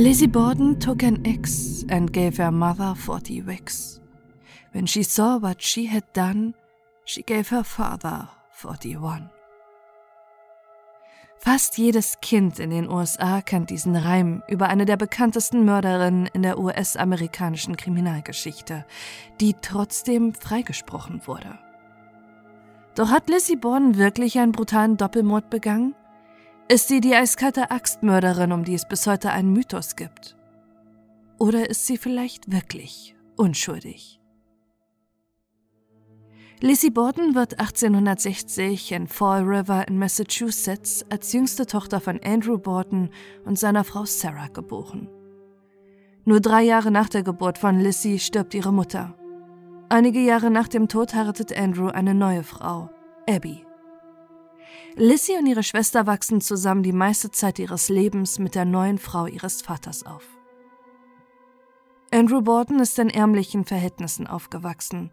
Lizzie 0.00 0.28
Borden 0.28 0.80
took 0.80 1.02
an 1.02 1.22
axe 1.26 1.84
and 1.90 2.10
gave 2.10 2.38
her 2.38 2.50
mother 2.50 2.94
forty 2.94 3.42
wicks. 3.42 4.00
When 4.72 4.86
she 4.86 5.02
saw 5.02 5.36
what 5.36 5.62
she 5.62 5.88
had 5.88 6.04
done, 6.14 6.54
she 7.04 7.22
gave 7.22 7.50
her 7.50 7.62
father 7.62 8.26
forty 8.50 8.96
one. 8.96 9.28
Fast 11.36 11.76
jedes 11.76 12.18
Kind 12.22 12.58
in 12.58 12.70
den 12.70 12.88
USA 12.88 13.42
kennt 13.42 13.68
diesen 13.68 13.94
Reim 13.94 14.42
über 14.48 14.70
eine 14.70 14.86
der 14.86 14.96
bekanntesten 14.96 15.66
Mörderinnen 15.66 16.30
in 16.32 16.44
der 16.44 16.58
US-amerikanischen 16.58 17.76
Kriminalgeschichte, 17.76 18.86
die 19.38 19.54
trotzdem 19.60 20.32
freigesprochen 20.32 21.20
wurde. 21.26 21.58
Doch 22.94 23.10
hat 23.10 23.28
Lizzie 23.28 23.56
Borden 23.56 23.98
wirklich 23.98 24.38
einen 24.38 24.52
brutalen 24.52 24.96
Doppelmord 24.96 25.50
begangen? 25.50 25.94
Ist 26.70 26.86
sie 26.86 27.00
die 27.00 27.16
eiskalte 27.16 27.72
Axtmörderin, 27.72 28.52
um 28.52 28.62
die 28.62 28.74
es 28.74 28.86
bis 28.86 29.04
heute 29.08 29.32
einen 29.32 29.52
Mythos 29.52 29.96
gibt? 29.96 30.36
Oder 31.36 31.68
ist 31.68 31.84
sie 31.84 31.96
vielleicht 31.96 32.52
wirklich 32.52 33.16
unschuldig? 33.36 34.20
Lizzie 36.60 36.90
Borden 36.90 37.34
wird 37.34 37.58
1860 37.58 38.92
in 38.92 39.08
Fall 39.08 39.42
River 39.42 39.88
in 39.88 39.98
Massachusetts 39.98 41.04
als 41.10 41.32
jüngste 41.32 41.66
Tochter 41.66 41.98
von 41.98 42.20
Andrew 42.22 42.56
Borden 42.56 43.10
und 43.44 43.58
seiner 43.58 43.82
Frau 43.82 44.04
Sarah 44.04 44.46
geboren. 44.46 45.08
Nur 46.24 46.38
drei 46.38 46.62
Jahre 46.62 46.92
nach 46.92 47.08
der 47.08 47.24
Geburt 47.24 47.58
von 47.58 47.80
Lizzie 47.80 48.20
stirbt 48.20 48.54
ihre 48.54 48.72
Mutter. 48.72 49.18
Einige 49.88 50.20
Jahre 50.20 50.52
nach 50.52 50.68
dem 50.68 50.86
Tod 50.86 51.14
heiratet 51.14 51.52
Andrew 51.52 51.88
eine 51.88 52.14
neue 52.14 52.44
Frau, 52.44 52.90
Abby. 53.28 53.66
Lizzie 54.96 55.36
und 55.38 55.46
ihre 55.46 55.62
Schwester 55.62 56.06
wachsen 56.06 56.40
zusammen 56.40 56.82
die 56.82 56.92
meiste 56.92 57.30
Zeit 57.30 57.58
ihres 57.58 57.88
Lebens 57.88 58.38
mit 58.38 58.54
der 58.54 58.64
neuen 58.64 58.98
Frau 58.98 59.26
ihres 59.26 59.62
Vaters 59.62 60.04
auf. 60.04 60.24
Andrew 62.12 62.42
Borden 62.42 62.80
ist 62.80 62.98
in 62.98 63.08
ärmlichen 63.08 63.64
Verhältnissen 63.64 64.26
aufgewachsen 64.26 65.10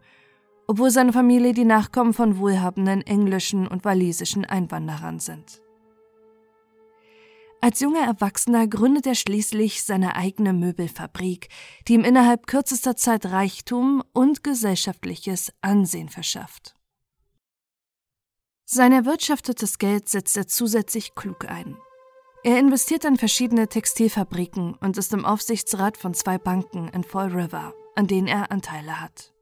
obwohl 0.68 0.90
seine 0.90 1.14
Familie 1.14 1.54
die 1.54 1.64
Nachkommen 1.64 2.12
von 2.12 2.38
wohlhabenden 2.38 3.00
englischen 3.02 3.66
und 3.66 3.84
walisischen 3.84 4.44
Einwanderern 4.44 5.18
sind. 5.18 5.62
Als 7.60 7.80
junger 7.80 8.06
Erwachsener 8.06 8.68
gründet 8.68 9.06
er 9.06 9.16
schließlich 9.16 9.82
seine 9.82 10.14
eigene 10.14 10.52
Möbelfabrik, 10.52 11.48
die 11.88 11.94
ihm 11.94 12.04
innerhalb 12.04 12.46
kürzester 12.46 12.94
Zeit 12.94 13.26
Reichtum 13.26 14.04
und 14.12 14.44
gesellschaftliches 14.44 15.52
Ansehen 15.60 16.08
verschafft. 16.08 16.77
Sein 18.70 18.92
erwirtschaftetes 18.92 19.78
Geld 19.78 20.10
setzt 20.10 20.36
er 20.36 20.46
zusätzlich 20.46 21.14
klug 21.14 21.48
ein. 21.48 21.78
Er 22.44 22.58
investiert 22.58 23.06
in 23.06 23.16
verschiedene 23.16 23.66
Textilfabriken 23.66 24.74
und 24.74 24.98
ist 24.98 25.14
im 25.14 25.24
Aufsichtsrat 25.24 25.96
von 25.96 26.12
zwei 26.12 26.36
Banken 26.36 26.88
in 26.88 27.02
Fall 27.02 27.28
River, 27.28 27.72
an 27.96 28.06
denen 28.06 28.26
er 28.26 28.52
Anteile 28.52 29.00
hat. 29.00 29.32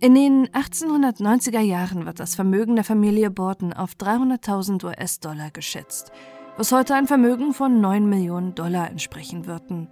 In 0.00 0.14
den 0.14 0.48
1890er 0.48 1.60
Jahren 1.60 2.06
wird 2.06 2.20
das 2.20 2.36
Vermögen 2.36 2.76
der 2.76 2.84
Familie 2.84 3.30
Borton 3.30 3.74
auf 3.74 3.92
300.000 3.96 4.82
US-Dollar 4.82 5.50
geschätzt, 5.50 6.12
was 6.56 6.72
heute 6.72 6.94
ein 6.94 7.06
Vermögen 7.06 7.52
von 7.52 7.82
9 7.82 8.08
Millionen 8.08 8.54
Dollar 8.54 8.88
entsprechen 8.88 9.44
würden 9.44 9.90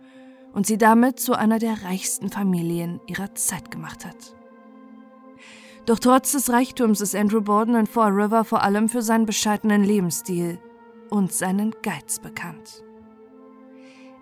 und 0.54 0.66
sie 0.66 0.78
damit 0.78 1.20
zu 1.20 1.34
einer 1.34 1.58
der 1.58 1.82
reichsten 1.82 2.30
Familien 2.30 3.00
ihrer 3.06 3.34
Zeit 3.34 3.70
gemacht 3.70 4.06
hat. 4.06 4.37
Doch 5.88 5.98
trotz 5.98 6.32
des 6.32 6.52
Reichtums 6.52 7.00
ist 7.00 7.14
Andrew 7.14 7.40
Borden 7.40 7.74
in 7.74 7.86
Fall 7.86 8.10
River 8.10 8.44
vor 8.44 8.62
allem 8.62 8.90
für 8.90 9.00
seinen 9.00 9.24
bescheidenen 9.24 9.82
Lebensstil 9.82 10.58
und 11.08 11.32
seinen 11.32 11.74
Geiz 11.82 12.18
bekannt. 12.18 12.84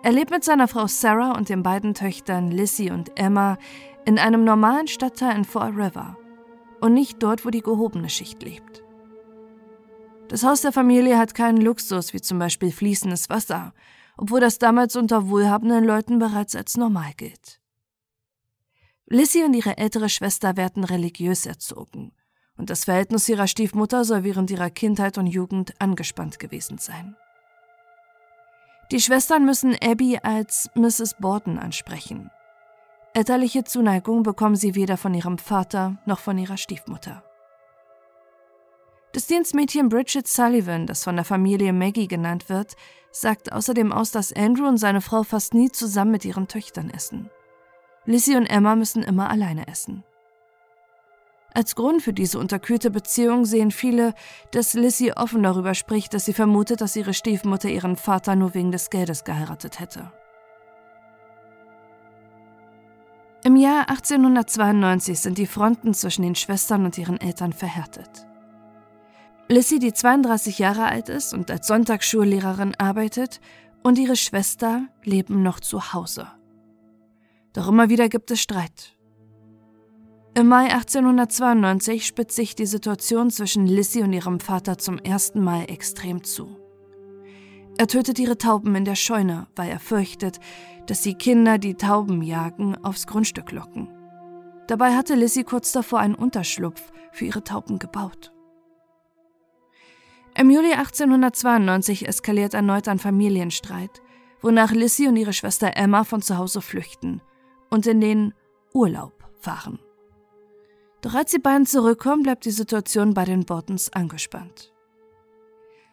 Er 0.04 0.12
lebt 0.12 0.30
mit 0.30 0.44
seiner 0.44 0.68
Frau 0.68 0.86
Sarah 0.86 1.32
und 1.32 1.48
den 1.48 1.64
beiden 1.64 1.92
Töchtern 1.92 2.52
Lizzie 2.52 2.92
und 2.92 3.18
Emma 3.18 3.58
in 4.04 4.20
einem 4.20 4.44
normalen 4.44 4.86
Stadtteil 4.86 5.36
in 5.36 5.44
Fall 5.44 5.72
River 5.72 6.16
und 6.80 6.94
nicht 6.94 7.20
dort, 7.20 7.44
wo 7.44 7.50
die 7.50 7.62
gehobene 7.62 8.10
Schicht 8.10 8.44
lebt. 8.44 8.84
Das 10.28 10.44
Haus 10.44 10.60
der 10.60 10.70
Familie 10.70 11.18
hat 11.18 11.34
keinen 11.34 11.60
Luxus, 11.60 12.12
wie 12.12 12.20
zum 12.20 12.38
Beispiel 12.38 12.70
fließendes 12.70 13.28
Wasser, 13.28 13.74
obwohl 14.16 14.38
das 14.38 14.60
damals 14.60 14.94
unter 14.94 15.30
wohlhabenden 15.30 15.82
Leuten 15.82 16.20
bereits 16.20 16.54
als 16.54 16.76
normal 16.76 17.10
gilt. 17.16 17.58
Lissy 19.08 19.44
und 19.44 19.54
ihre 19.54 19.78
ältere 19.78 20.08
Schwester 20.08 20.56
werden 20.56 20.84
religiös 20.84 21.46
erzogen, 21.46 22.12
und 22.56 22.70
das 22.70 22.84
Verhältnis 22.84 23.28
ihrer 23.28 23.46
Stiefmutter 23.46 24.04
soll 24.04 24.24
während 24.24 24.50
ihrer 24.50 24.70
Kindheit 24.70 25.18
und 25.18 25.26
Jugend 25.26 25.80
angespannt 25.80 26.38
gewesen 26.38 26.78
sein. 26.78 27.16
Die 28.90 29.00
Schwestern 29.00 29.44
müssen 29.44 29.76
Abby 29.82 30.18
als 30.22 30.70
Mrs. 30.74 31.16
Borden 31.20 31.58
ansprechen, 31.58 32.30
Elterliche 33.16 33.64
Zuneigung 33.64 34.24
bekommen 34.24 34.56
sie 34.56 34.74
weder 34.74 34.98
von 34.98 35.14
ihrem 35.14 35.38
Vater 35.38 35.96
noch 36.04 36.18
von 36.18 36.36
ihrer 36.36 36.58
Stiefmutter. 36.58 37.24
Das 39.14 39.26
Dienstmädchen 39.26 39.88
Bridget 39.88 40.28
Sullivan, 40.28 40.86
das 40.86 41.02
von 41.02 41.16
der 41.16 41.24
Familie 41.24 41.72
Maggie 41.72 42.08
genannt 42.08 42.50
wird, 42.50 42.76
sagt 43.12 43.54
außerdem 43.54 43.90
aus, 43.90 44.10
dass 44.10 44.34
Andrew 44.34 44.68
und 44.68 44.76
seine 44.76 45.00
Frau 45.00 45.22
fast 45.22 45.54
nie 45.54 45.72
zusammen 45.72 46.10
mit 46.10 46.26
ihren 46.26 46.46
Töchtern 46.46 46.90
essen. 46.90 47.30
Lizzie 48.06 48.36
und 48.36 48.46
Emma 48.46 48.76
müssen 48.76 49.02
immer 49.02 49.30
alleine 49.30 49.68
essen. 49.68 50.04
Als 51.52 51.74
Grund 51.74 52.02
für 52.02 52.12
diese 52.12 52.38
unterkühlte 52.38 52.90
Beziehung 52.90 53.46
sehen 53.46 53.70
viele, 53.70 54.14
dass 54.50 54.74
Lizzie 54.74 55.12
offen 55.16 55.42
darüber 55.42 55.74
spricht, 55.74 56.12
dass 56.12 56.26
sie 56.26 56.34
vermutet, 56.34 56.80
dass 56.80 56.96
ihre 56.96 57.14
Stiefmutter 57.14 57.68
ihren 57.68 57.96
Vater 57.96 58.36
nur 58.36 58.54
wegen 58.54 58.72
des 58.72 58.90
Geldes 58.90 59.24
geheiratet 59.24 59.80
hätte. 59.80 60.12
Im 63.42 63.56
Jahr 63.56 63.88
1892 63.88 65.18
sind 65.18 65.38
die 65.38 65.46
Fronten 65.46 65.94
zwischen 65.94 66.22
den 66.22 66.34
Schwestern 66.34 66.84
und 66.84 66.98
ihren 66.98 67.20
Eltern 67.20 67.52
verhärtet. 67.52 68.26
Lissy, 69.48 69.78
die 69.78 69.92
32 69.92 70.58
Jahre 70.58 70.86
alt 70.86 71.08
ist 71.08 71.32
und 71.32 71.50
als 71.50 71.66
Sonntagsschullehrerin 71.68 72.74
arbeitet, 72.74 73.40
und 73.82 73.98
ihre 73.98 74.16
Schwester 74.16 74.82
leben 75.04 75.44
noch 75.44 75.60
zu 75.60 75.92
Hause. 75.92 76.26
Doch 77.56 77.68
immer 77.68 77.88
wieder 77.88 78.10
gibt 78.10 78.30
es 78.30 78.42
Streit. 78.42 78.94
Im 80.34 80.46
Mai 80.46 80.70
1892 80.74 82.04
spitzt 82.04 82.36
sich 82.36 82.54
die 82.54 82.66
Situation 82.66 83.30
zwischen 83.30 83.66
Lissy 83.66 84.02
und 84.02 84.12
ihrem 84.12 84.40
Vater 84.40 84.76
zum 84.76 84.98
ersten 84.98 85.42
Mal 85.42 85.64
extrem 85.70 86.22
zu. 86.22 86.58
Er 87.78 87.86
tötet 87.86 88.18
ihre 88.18 88.36
Tauben 88.36 88.74
in 88.74 88.84
der 88.84 88.94
Scheune, 88.94 89.46
weil 89.56 89.70
er 89.70 89.78
fürchtet, 89.78 90.38
dass 90.86 91.00
die 91.00 91.14
Kinder, 91.14 91.56
die 91.56 91.76
Tauben 91.76 92.20
jagen, 92.20 92.76
aufs 92.84 93.06
Grundstück 93.06 93.52
locken. 93.52 93.88
Dabei 94.66 94.94
hatte 94.94 95.14
Lissy 95.14 95.42
kurz 95.42 95.72
davor 95.72 96.00
einen 96.00 96.14
Unterschlupf 96.14 96.92
für 97.10 97.24
ihre 97.24 97.42
Tauben 97.42 97.78
gebaut. 97.78 98.34
Im 100.36 100.50
Juli 100.50 100.74
1892 100.74 102.06
eskaliert 102.06 102.52
erneut 102.52 102.86
ein 102.86 102.98
Familienstreit, 102.98 104.02
wonach 104.42 104.72
Lissy 104.72 105.08
und 105.08 105.16
ihre 105.16 105.32
Schwester 105.32 105.74
Emma 105.74 106.04
von 106.04 106.20
zu 106.20 106.36
Hause 106.36 106.60
flüchten 106.60 107.22
und 107.76 107.86
in 107.86 108.00
den 108.00 108.32
Urlaub 108.72 109.12
fahren. 109.38 109.78
Doch 111.02 111.12
als 111.12 111.30
die 111.30 111.38
beiden 111.38 111.66
zurückkommen, 111.66 112.22
bleibt 112.22 112.46
die 112.46 112.50
Situation 112.50 113.12
bei 113.12 113.26
den 113.26 113.44
Bortons 113.44 113.92
angespannt. 113.92 114.72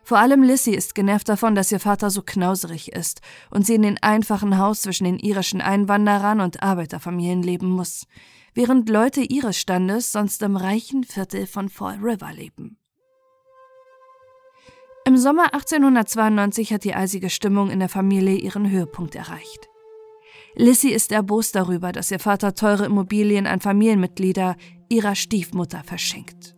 Vor 0.01 0.17
allem 0.17 0.43
Lissy 0.43 0.71
ist 0.71 0.95
genervt 0.95 1.27
davon, 1.27 1.55
dass 1.55 1.73
ihr 1.73 1.81
Vater 1.81 2.09
so 2.09 2.21
knauserig 2.21 2.93
ist 2.93 3.19
und 3.51 3.65
sie 3.65 3.75
in 3.75 3.81
den 3.81 4.01
einfachen 4.01 4.57
Haus 4.57 4.81
zwischen 4.81 5.03
den 5.03 5.19
irischen 5.19 5.59
Einwanderern 5.59 6.39
und 6.39 6.63
Arbeiterfamilien 6.63 7.43
leben 7.43 7.69
muss, 7.69 8.07
während 8.53 8.87
Leute 8.87 9.21
ihres 9.21 9.57
Standes 9.57 10.13
sonst 10.13 10.41
im 10.41 10.55
reichen 10.55 11.03
Viertel 11.03 11.47
von 11.47 11.67
Fall 11.67 11.99
River 12.01 12.31
leben. 12.31 12.77
Im 15.05 15.17
Sommer 15.17 15.53
1892 15.53 16.71
hat 16.71 16.85
die 16.85 16.95
eisige 16.95 17.29
Stimmung 17.29 17.69
in 17.69 17.79
der 17.79 17.89
Familie 17.89 18.35
ihren 18.35 18.69
Höhepunkt 18.69 19.15
erreicht. 19.15 19.69
Lissy 20.55 20.89
ist 20.89 21.11
erbost 21.11 21.55
darüber, 21.55 21.91
dass 21.91 22.11
ihr 22.11 22.19
Vater 22.19 22.53
teure 22.53 22.85
Immobilien 22.85 23.47
an 23.47 23.59
Familienmitglieder 23.59 24.55
ihrer 24.89 25.15
Stiefmutter 25.15 25.83
verschenkt. 25.83 26.55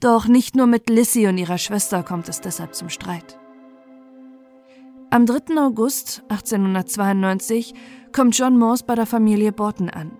Doch 0.00 0.26
nicht 0.26 0.56
nur 0.56 0.66
mit 0.66 0.88
Lissy 0.88 1.26
und 1.26 1.38
ihrer 1.38 1.58
Schwester 1.58 2.02
kommt 2.02 2.28
es 2.28 2.40
deshalb 2.40 2.74
zum 2.74 2.88
Streit. 2.88 3.38
Am 5.10 5.26
3. 5.26 5.58
August 5.60 6.22
1892 6.28 7.74
kommt 8.12 8.36
John 8.36 8.58
Morse 8.58 8.84
bei 8.84 8.94
der 8.94 9.06
Familie 9.06 9.52
Borton 9.52 9.90
an. 9.90 10.12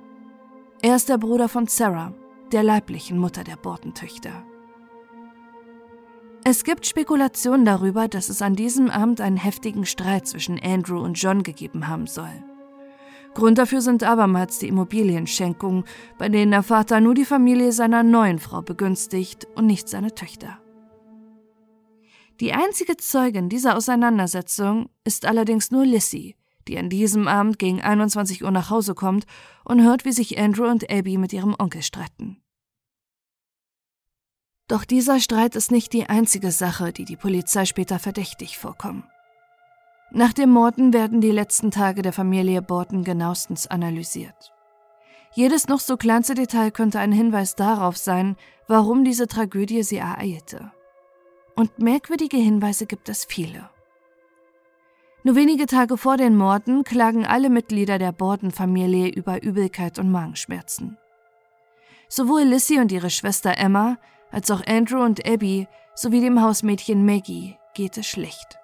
Er 0.82 0.96
ist 0.96 1.08
der 1.08 1.18
Bruder 1.18 1.48
von 1.48 1.66
Sarah, 1.66 2.12
der 2.52 2.62
leiblichen 2.62 3.18
Mutter 3.18 3.42
der 3.42 3.56
Borton-Töchter. 3.56 4.44
Es 6.44 6.64
gibt 6.64 6.86
Spekulationen 6.86 7.64
darüber, 7.64 8.08
dass 8.08 8.28
es 8.28 8.42
an 8.42 8.56
diesem 8.56 8.90
Abend 8.90 9.20
einen 9.20 9.36
heftigen 9.36 9.86
Streit 9.86 10.26
zwischen 10.26 10.58
Andrew 10.60 11.00
und 11.00 11.14
John 11.14 11.44
gegeben 11.44 11.86
haben 11.86 12.08
soll. 12.08 12.32
Grund 13.34 13.58
dafür 13.58 13.80
sind 13.80 14.02
abermals 14.02 14.58
die 14.58 14.66
Immobilienschenkungen, 14.66 15.84
bei 16.18 16.28
denen 16.28 16.50
der 16.50 16.64
Vater 16.64 17.00
nur 17.00 17.14
die 17.14 17.24
Familie 17.24 17.70
seiner 17.70 18.02
neuen 18.02 18.40
Frau 18.40 18.60
begünstigt 18.60 19.46
und 19.54 19.66
nicht 19.66 19.88
seine 19.88 20.14
Töchter. 20.14 20.58
Die 22.40 22.52
einzige 22.52 22.96
Zeugin 22.96 23.48
dieser 23.48 23.76
Auseinandersetzung 23.76 24.90
ist 25.04 25.26
allerdings 25.26 25.70
nur 25.70 25.86
Lissy, 25.86 26.34
die 26.66 26.76
an 26.76 26.90
diesem 26.90 27.28
Abend 27.28 27.60
gegen 27.60 27.80
21 27.80 28.42
Uhr 28.42 28.50
nach 28.50 28.68
Hause 28.68 28.94
kommt 28.96 29.26
und 29.64 29.82
hört, 29.82 30.04
wie 30.04 30.12
sich 30.12 30.38
Andrew 30.38 30.66
und 30.66 30.90
Abby 30.90 31.18
mit 31.18 31.32
ihrem 31.32 31.54
Onkel 31.56 31.82
streiten. 31.82 32.41
Doch 34.72 34.86
dieser 34.86 35.20
Streit 35.20 35.54
ist 35.54 35.70
nicht 35.70 35.92
die 35.92 36.06
einzige 36.06 36.50
Sache, 36.50 36.94
die 36.94 37.04
die 37.04 37.16
Polizei 37.16 37.66
später 37.66 37.98
verdächtig 37.98 38.56
vorkommt. 38.56 39.04
Nach 40.10 40.32
dem 40.32 40.48
Morden 40.48 40.94
werden 40.94 41.20
die 41.20 41.30
letzten 41.30 41.70
Tage 41.70 42.00
der 42.00 42.14
Familie 42.14 42.62
Borton 42.62 43.04
genauestens 43.04 43.66
analysiert. 43.66 44.50
Jedes 45.34 45.68
noch 45.68 45.80
so 45.80 45.98
kleinste 45.98 46.32
Detail 46.32 46.70
könnte 46.70 47.00
ein 47.00 47.12
Hinweis 47.12 47.54
darauf 47.54 47.98
sein, 47.98 48.36
warum 48.66 49.04
diese 49.04 49.26
Tragödie 49.26 49.82
sie 49.82 49.98
ereilte. 49.98 50.72
Und 51.54 51.78
merkwürdige 51.78 52.38
Hinweise 52.38 52.86
gibt 52.86 53.10
es 53.10 53.26
viele. 53.26 53.68
Nur 55.22 55.36
wenige 55.36 55.66
Tage 55.66 55.98
vor 55.98 56.16
den 56.16 56.34
Morden 56.34 56.82
klagen 56.82 57.26
alle 57.26 57.50
Mitglieder 57.50 57.98
der 57.98 58.12
Borden-Familie 58.12 59.08
über 59.08 59.42
Übelkeit 59.42 59.98
und 59.98 60.10
Magenschmerzen. 60.10 60.96
Sowohl 62.08 62.44
Lissy 62.44 62.78
und 62.78 62.90
ihre 62.90 63.10
Schwester 63.10 63.58
Emma 63.58 63.98
als 64.32 64.50
auch 64.50 64.66
Andrew 64.66 65.02
und 65.02 65.24
Abby 65.26 65.68
sowie 65.94 66.20
dem 66.20 66.42
Hausmädchen 66.42 67.04
Maggie 67.04 67.56
geht 67.74 67.96
es 67.96 68.06
schlecht. 68.06 68.58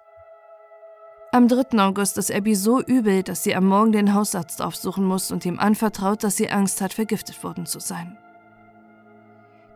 Am 1.31 1.47
3. 1.47 1.77
August 1.79 2.17
ist 2.17 2.31
Abby 2.31 2.55
so 2.55 2.81
übel, 2.81 3.21
dass 3.21 3.43
sie 3.43 3.55
am 3.55 3.67
Morgen 3.67 3.91
den 3.91 4.15
Hausarzt 4.15 4.63
aufsuchen 4.63 5.05
muss 5.05 5.31
und 5.31 5.45
ihm 5.45 5.59
anvertraut, 5.59 6.23
dass 6.23 6.37
sie 6.37 6.49
Angst 6.49 6.81
hat, 6.81 6.93
vergiftet 6.93 7.43
worden 7.43 7.67
zu 7.67 7.79
sein. 7.79 8.17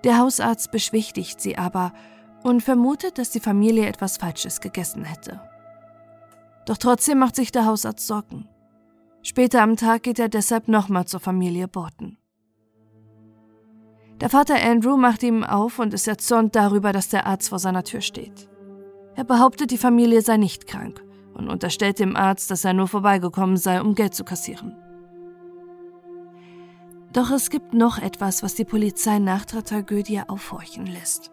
Der 0.03 0.17
Hausarzt 0.17 0.71
beschwichtigt 0.71 1.39
sie 1.39 1.57
aber 1.57 1.93
und 2.41 2.61
vermutet, 2.61 3.19
dass 3.19 3.29
die 3.29 3.39
Familie 3.39 3.85
etwas 3.85 4.17
Falsches 4.17 4.61
gegessen 4.61 5.05
hätte. 5.05 5.41
Doch 6.65 6.77
trotzdem 6.77 7.19
macht 7.19 7.35
sich 7.35 7.51
der 7.51 7.65
Hausarzt 7.65 8.07
Sorgen. 8.07 8.49
Später 9.21 9.61
am 9.61 9.77
Tag 9.77 10.03
geht 10.03 10.19
er 10.19 10.29
deshalb 10.29 10.67
nochmal 10.67 11.05
zur 11.05 11.19
Familie 11.19 11.67
Borton. 11.67 12.17
Der 14.21 14.29
Vater 14.29 14.55
Andrew 14.55 14.97
macht 14.97 15.23
ihm 15.23 15.43
auf 15.43 15.79
und 15.79 15.93
ist 15.93 16.07
erzürnt 16.07 16.55
darüber, 16.55 16.91
dass 16.91 17.09
der 17.09 17.25
Arzt 17.25 17.49
vor 17.49 17.59
seiner 17.59 17.83
Tür 17.83 18.01
steht. 18.01 18.47
Er 19.15 19.23
behauptet, 19.23 19.71
die 19.71 19.77
Familie 19.77 20.21
sei 20.21 20.37
nicht 20.37 20.67
krank 20.67 21.03
und 21.33 21.49
unterstellt 21.49 21.99
dem 21.99 22.15
Arzt, 22.15 22.49
dass 22.49 22.65
er 22.65 22.73
nur 22.73 22.87
vorbeigekommen 22.87 23.57
sei, 23.57 23.81
um 23.81 23.95
Geld 23.95 24.13
zu 24.13 24.23
kassieren. 24.23 24.75
Doch 27.11 27.29
es 27.29 27.49
gibt 27.49 27.73
noch 27.73 27.99
etwas, 27.99 28.41
was 28.41 28.55
die 28.55 28.65
Polizei 28.65 29.19
nach 29.19 29.45
der 29.45 29.63
Tragödie 29.63 30.21
aufhorchen 30.27 30.85
lässt. 30.85 31.31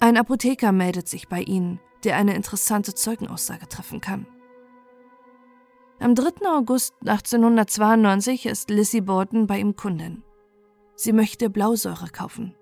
Ein 0.00 0.16
Apotheker 0.16 0.72
meldet 0.72 1.08
sich 1.08 1.28
bei 1.28 1.40
ihnen 1.40 1.80
der 2.04 2.16
eine 2.16 2.34
interessante 2.34 2.94
Zeugenaussage 2.94 3.68
treffen 3.68 4.00
kann. 4.00 4.26
Am 6.00 6.14
3. 6.14 6.46
August 6.56 6.94
1892 7.00 8.46
ist 8.46 8.70
Lizzie 8.70 9.00
Borton 9.00 9.46
bei 9.46 9.58
ihm 9.58 9.74
Kundin. 9.74 10.22
Sie 11.00 11.12
möchte 11.12 11.48
Blausäure 11.48 12.08
kaufen. 12.08 12.56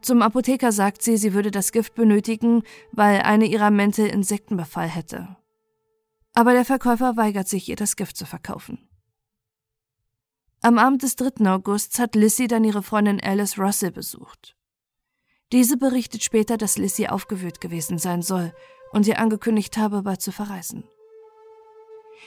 Zum 0.00 0.22
Apotheker 0.22 0.72
sagt 0.72 1.02
sie, 1.02 1.18
sie 1.18 1.34
würde 1.34 1.50
das 1.50 1.72
Gift 1.72 1.94
benötigen, 1.94 2.62
weil 2.90 3.20
eine 3.20 3.44
ihrer 3.44 3.70
Mäntel 3.70 4.06
Insektenbefall 4.06 4.88
hätte. 4.88 5.36
Aber 6.32 6.54
der 6.54 6.64
Verkäufer 6.64 7.18
weigert 7.18 7.48
sich, 7.48 7.68
ihr 7.68 7.76
das 7.76 7.96
Gift 7.96 8.16
zu 8.16 8.24
verkaufen. 8.24 8.88
Am 10.62 10.78
Abend 10.78 11.02
des 11.02 11.16
3. 11.16 11.50
Augusts 11.50 11.98
hat 11.98 12.14
Lissy 12.14 12.46
dann 12.46 12.64
ihre 12.64 12.82
Freundin 12.82 13.20
Alice 13.20 13.58
Russell 13.58 13.92
besucht. 13.92 14.56
Diese 15.52 15.76
berichtet 15.76 16.22
später, 16.24 16.56
dass 16.56 16.78
Lissy 16.78 17.08
aufgewühlt 17.08 17.60
gewesen 17.60 17.98
sein 17.98 18.22
soll 18.22 18.54
und 18.92 19.06
ihr 19.06 19.18
angekündigt 19.18 19.76
habe, 19.76 20.02
bald 20.02 20.22
zu 20.22 20.32
verreisen. 20.32 20.84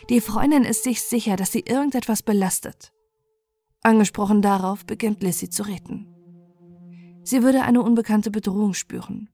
Die 0.09 0.21
Freundin 0.21 0.63
ist 0.63 0.83
sich 0.83 1.01
sicher, 1.01 1.37
dass 1.37 1.51
sie 1.51 1.61
irgendetwas 1.61 2.21
belastet. 2.21 2.92
Angesprochen 3.83 4.41
darauf 4.41 4.85
beginnt 4.85 5.21
Lissy 5.21 5.49
zu 5.49 5.63
reden. 5.63 6.07
Sie 7.23 7.43
würde 7.43 7.61
eine 7.61 7.81
unbekannte 7.81 8.31
Bedrohung 8.31 8.73
spüren. 8.73 9.29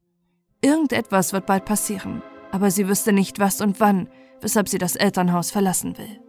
Irgendetwas 0.61 1.33
wird 1.33 1.45
bald 1.45 1.65
passieren, 1.65 2.21
aber 2.51 2.71
sie 2.71 2.87
wüsste 2.87 3.13
nicht 3.13 3.39
was 3.39 3.61
und 3.61 3.79
wann, 3.79 4.09
weshalb 4.41 4.67
sie 4.67 4.77
das 4.77 4.95
Elternhaus 4.95 5.51
verlassen 5.51 5.97
will. 5.97 6.19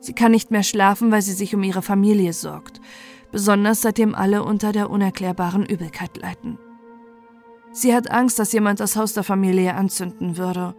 Sie 0.00 0.12
kann 0.12 0.30
nicht 0.30 0.50
mehr 0.50 0.62
schlafen, 0.62 1.10
weil 1.10 1.22
sie 1.22 1.32
sich 1.32 1.54
um 1.54 1.62
ihre 1.62 1.82
Familie 1.82 2.32
sorgt 2.32 2.80
besonders 3.30 3.82
seitdem 3.82 4.14
alle 4.14 4.42
unter 4.42 4.72
der 4.72 4.90
unerklärbaren 4.90 5.66
Übelkeit 5.66 6.16
leiden. 6.16 6.58
Sie 7.72 7.94
hat 7.94 8.10
Angst, 8.10 8.38
dass 8.38 8.52
jemand 8.52 8.80
das 8.80 8.96
Haus 8.96 9.12
der 9.12 9.24
Familie 9.24 9.74
anzünden 9.74 10.36
würde 10.36 10.74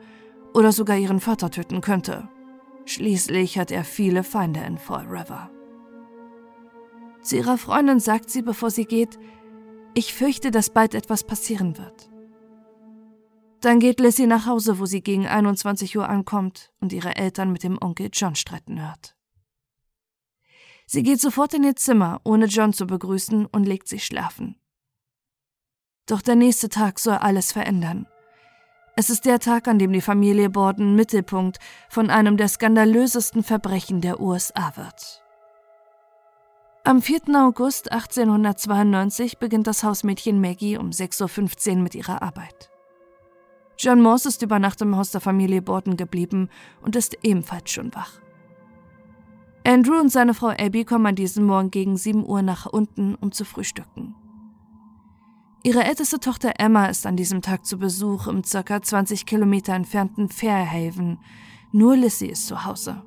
oder 0.54 0.72
sogar 0.72 0.98
ihren 0.98 1.20
Vater 1.20 1.52
töten 1.52 1.82
könnte. 1.82 2.28
Schließlich 2.86 3.60
hat 3.60 3.72
er 3.72 3.84
viele 3.84 4.24
Feinde 4.24 4.62
in 4.62 4.78
Fall 4.78 5.06
River. 5.06 5.52
Zu 7.30 7.36
ihrer 7.36 7.60
Freundin 7.60 8.00
sagt 8.00 8.32
sie, 8.32 8.42
bevor 8.42 8.72
sie 8.72 8.86
geht, 8.86 9.20
ich 9.94 10.16
fürchte, 10.16 10.50
dass 10.50 10.72
bald 10.72 10.96
etwas 10.96 11.24
passieren 11.24 11.78
wird. 11.78 12.10
Dann 13.62 13.80
geht 13.80 14.00
Lizzie 14.00 14.26
nach 14.26 14.48
Hause, 14.48 14.80
wo 14.80 14.88
sie 14.88 15.02
gegen 15.02 15.28
21 15.28 15.96
Uhr 15.96 16.10
ankommt 16.10 16.74
und 16.80 16.92
ihre 16.92 17.18
Eltern 17.18 17.52
mit 17.52 17.62
dem 17.62 17.78
Onkel 17.80 18.10
John 18.12 18.34
streiten 18.34 18.82
hört. 18.82 19.16
Sie 20.88 21.04
geht 21.04 21.22
sofort 21.22 21.54
in 21.54 21.64
ihr 21.64 21.76
Zimmer, 21.76 22.20
ohne 22.24 22.48
John 22.48 22.74
zu 22.74 22.88
begrüßen, 22.88 23.46
und 23.46 23.64
legt 23.64 23.88
sich 23.88 24.06
schlafen. 24.06 24.60
Doch 26.08 26.24
der 26.24 26.36
nächste 26.36 26.68
Tag 26.68 26.98
soll 26.98 27.14
alles 27.14 27.52
verändern. 27.52 28.08
Es 28.96 29.12
ist 29.12 29.26
der 29.26 29.38
Tag, 29.38 29.68
an 29.68 29.78
dem 29.78 29.94
die 29.94 30.02
Familie 30.02 30.50
Borden 30.50 30.96
Mittelpunkt 30.96 31.60
von 31.90 32.10
einem 32.10 32.38
der 32.38 32.48
skandalösesten 32.48 33.44
Verbrechen 33.44 34.02
der 34.02 34.20
USA 34.20 34.76
wird. 34.78 35.22
Am 36.90 37.04
4. 37.04 37.22
August 37.36 37.92
1892 37.92 39.38
beginnt 39.38 39.68
das 39.68 39.84
Hausmädchen 39.84 40.42
Maggie 40.42 40.76
um 40.76 40.90
6.15 40.90 41.70
Uhr 41.70 41.84
mit 41.84 41.94
ihrer 41.94 42.24
Arbeit. 42.24 42.72
John 43.78 44.02
Morse 44.02 44.28
ist 44.28 44.42
über 44.42 44.58
Nacht 44.58 44.82
im 44.82 44.98
Haus 44.98 45.12
der 45.12 45.22
Familie 45.22 45.62
Borden 45.62 45.98
geblieben 45.98 46.50
und 46.82 46.96
ist 46.96 47.16
ebenfalls 47.22 47.70
schon 47.70 47.94
wach. 47.94 48.14
Andrew 49.64 50.00
und 50.00 50.12
seine 50.12 50.34
Frau 50.34 50.48
Abby 50.48 50.84
kommen 50.84 51.06
an 51.06 51.14
diesem 51.14 51.46
Morgen 51.46 51.70
gegen 51.70 51.96
7 51.96 52.26
Uhr 52.26 52.42
nach 52.42 52.66
unten, 52.66 53.14
um 53.14 53.32
zu 53.32 53.46
frühstücken. 53.46 54.16
Ihre 55.62 55.84
älteste 55.84 56.20
Tochter 56.20 56.54
Emma 56.58 56.88
ist 56.88 57.06
an 57.06 57.16
diesem 57.16 57.44
Tag 57.44 57.68
zu 57.68 57.78
Besuch 57.78 58.26
im 58.26 58.42
ca. 58.42 58.82
20 58.82 59.28
Kilometer 59.28 59.76
entfernten 59.76 60.28
Fairhaven. 60.28 61.20
Nur 61.72 61.96
Lissy 61.96 62.26
ist 62.26 62.48
zu 62.48 62.66
Hause. 62.66 63.04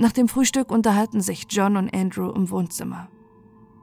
Nach 0.00 0.12
dem 0.12 0.28
Frühstück 0.28 0.70
unterhalten 0.70 1.20
sich 1.20 1.44
John 1.50 1.76
und 1.76 1.94
Andrew 1.94 2.30
im 2.30 2.48
Wohnzimmer. 2.48 3.08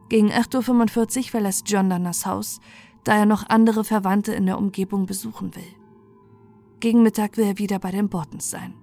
Gegen 0.10 0.32
8.45 0.32 1.18
Uhr 1.18 1.24
verlässt 1.26 1.70
John 1.70 1.92
dann 1.92 2.06
das 2.06 2.26
Haus, 2.26 2.60
da 3.04 3.16
er 3.16 3.28
noch 3.28 3.48
andere 3.50 3.84
Verwandte 3.84 4.34
in 4.34 4.48
der 4.48 4.58
Umgebung 4.58 5.06
besuchen 5.06 5.56
will. 5.56 5.76
Gegen 6.80 7.04
Mittag 7.04 7.38
will 7.38 7.46
er 7.46 7.60
wieder 7.60 7.78
bei 7.78 7.92
den 7.92 8.10
Bortons 8.10 8.50
sein. 8.50 8.74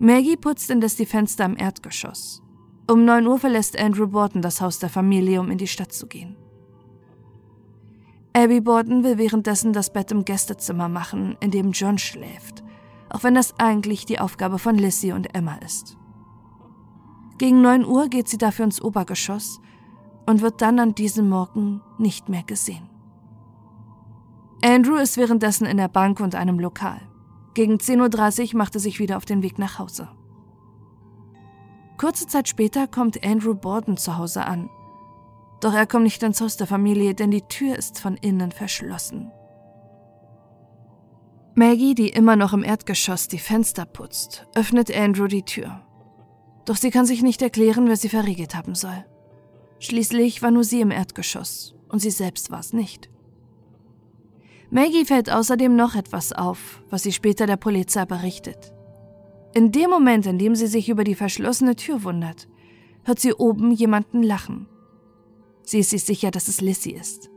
Maggie 0.00 0.36
putzt 0.36 0.68
indes 0.68 0.96
die 0.96 1.06
Fenster 1.06 1.44
im 1.44 1.56
Erdgeschoss. 1.56 2.42
Um 2.90 3.04
9 3.04 3.24
Uhr 3.24 3.38
verlässt 3.38 3.78
Andrew 3.78 4.08
Borton 4.08 4.42
das 4.42 4.60
Haus 4.60 4.80
der 4.80 4.90
Familie, 4.90 5.38
um 5.38 5.52
in 5.52 5.58
die 5.58 5.68
Stadt 5.68 5.92
zu 5.92 6.08
gehen. 6.08 6.34
Abby 8.32 8.60
Borton 8.60 9.04
will 9.04 9.16
währenddessen 9.16 9.72
das 9.72 9.92
Bett 9.92 10.10
im 10.10 10.24
Gästezimmer 10.24 10.88
machen, 10.88 11.36
in 11.38 11.52
dem 11.52 11.70
John 11.70 11.98
schläft, 11.98 12.64
auch 13.08 13.22
wenn 13.22 13.34
das 13.34 13.58
eigentlich 13.58 14.06
die 14.06 14.18
Aufgabe 14.18 14.58
von 14.58 14.76
Lissy 14.76 15.12
und 15.12 15.34
Emma 15.34 15.56
ist. 15.56 15.96
Gegen 17.38 17.60
9 17.60 17.84
Uhr 17.84 18.08
geht 18.08 18.28
sie 18.28 18.38
dafür 18.38 18.64
ins 18.64 18.80
Obergeschoss 18.80 19.60
und 20.26 20.40
wird 20.40 20.62
dann 20.62 20.78
an 20.78 20.94
diesem 20.94 21.28
Morgen 21.28 21.82
nicht 21.98 22.28
mehr 22.28 22.42
gesehen. 22.42 22.88
Andrew 24.62 24.96
ist 24.96 25.16
währenddessen 25.16 25.66
in 25.66 25.76
der 25.76 25.88
Bank 25.88 26.20
und 26.20 26.34
einem 26.34 26.58
Lokal. 26.58 27.00
Gegen 27.54 27.74
10.30 27.74 28.52
Uhr 28.52 28.58
macht 28.58 28.74
er 28.74 28.80
sich 28.80 28.98
wieder 28.98 29.16
auf 29.16 29.24
den 29.24 29.42
Weg 29.42 29.58
nach 29.58 29.78
Hause. 29.78 30.08
Kurze 31.98 32.26
Zeit 32.26 32.48
später 32.48 32.86
kommt 32.86 33.24
Andrew 33.24 33.54
Borden 33.54 33.96
zu 33.96 34.18
Hause 34.18 34.44
an. 34.44 34.68
Doch 35.60 35.72
er 35.72 35.86
kommt 35.86 36.04
nicht 36.04 36.22
ins 36.22 36.40
Haus 36.40 36.56
der 36.56 36.66
Familie, 36.66 37.14
denn 37.14 37.30
die 37.30 37.42
Tür 37.42 37.76
ist 37.76 38.00
von 38.00 38.16
innen 38.16 38.52
verschlossen. 38.52 39.30
Maggie, 41.58 41.94
die 41.94 42.10
immer 42.10 42.36
noch 42.36 42.52
im 42.52 42.62
Erdgeschoss 42.62 43.28
die 43.28 43.38
Fenster 43.38 43.86
putzt, 43.86 44.46
öffnet 44.54 44.94
Andrew 44.94 45.26
die 45.26 45.42
Tür. 45.42 45.80
Doch 46.66 46.76
sie 46.76 46.90
kann 46.90 47.06
sich 47.06 47.22
nicht 47.22 47.40
erklären, 47.40 47.88
wer 47.88 47.96
sie 47.96 48.10
verriegelt 48.10 48.54
haben 48.54 48.74
soll. 48.74 49.06
Schließlich 49.78 50.42
war 50.42 50.50
nur 50.50 50.64
sie 50.64 50.82
im 50.82 50.90
Erdgeschoss 50.90 51.74
und 51.88 52.00
sie 52.00 52.10
selbst 52.10 52.50
war 52.50 52.60
es 52.60 52.74
nicht. 52.74 53.08
Maggie 54.68 55.06
fällt 55.06 55.32
außerdem 55.32 55.74
noch 55.74 55.94
etwas 55.94 56.34
auf, 56.34 56.82
was 56.90 57.04
sie 57.04 57.12
später 57.12 57.46
der 57.46 57.56
Polizei 57.56 58.04
berichtet. 58.04 58.74
In 59.54 59.72
dem 59.72 59.88
Moment, 59.88 60.26
in 60.26 60.38
dem 60.38 60.56
sie 60.56 60.66
sich 60.66 60.90
über 60.90 61.04
die 61.04 61.14
verschlossene 61.14 61.74
Tür 61.74 62.04
wundert, 62.04 62.48
hört 63.04 63.18
sie 63.18 63.32
oben 63.32 63.70
jemanden 63.70 64.22
lachen. 64.22 64.68
Sie 65.62 65.78
ist 65.78 65.88
sich 65.88 66.04
sicher, 66.04 66.30
dass 66.30 66.48
es 66.48 66.60
Lissy 66.60 66.90
ist. 66.90 67.30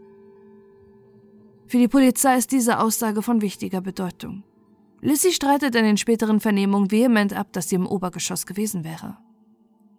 Für 1.69 1.77
die 1.77 1.87
Polizei 1.87 2.35
ist 2.35 2.51
diese 2.51 2.79
Aussage 2.79 3.21
von 3.21 3.43
wichtiger 3.43 3.79
Bedeutung. 3.79 4.43
Lissy 5.01 5.31
streitet 5.31 5.75
in 5.75 5.85
den 5.85 5.97
späteren 5.97 6.39
Vernehmungen 6.39 6.89
vehement 6.89 7.31
ab, 7.31 7.53
dass 7.53 7.69
sie 7.69 7.75
im 7.75 7.85
Obergeschoss 7.85 8.47
gewesen 8.47 8.83
wäre. 8.83 9.17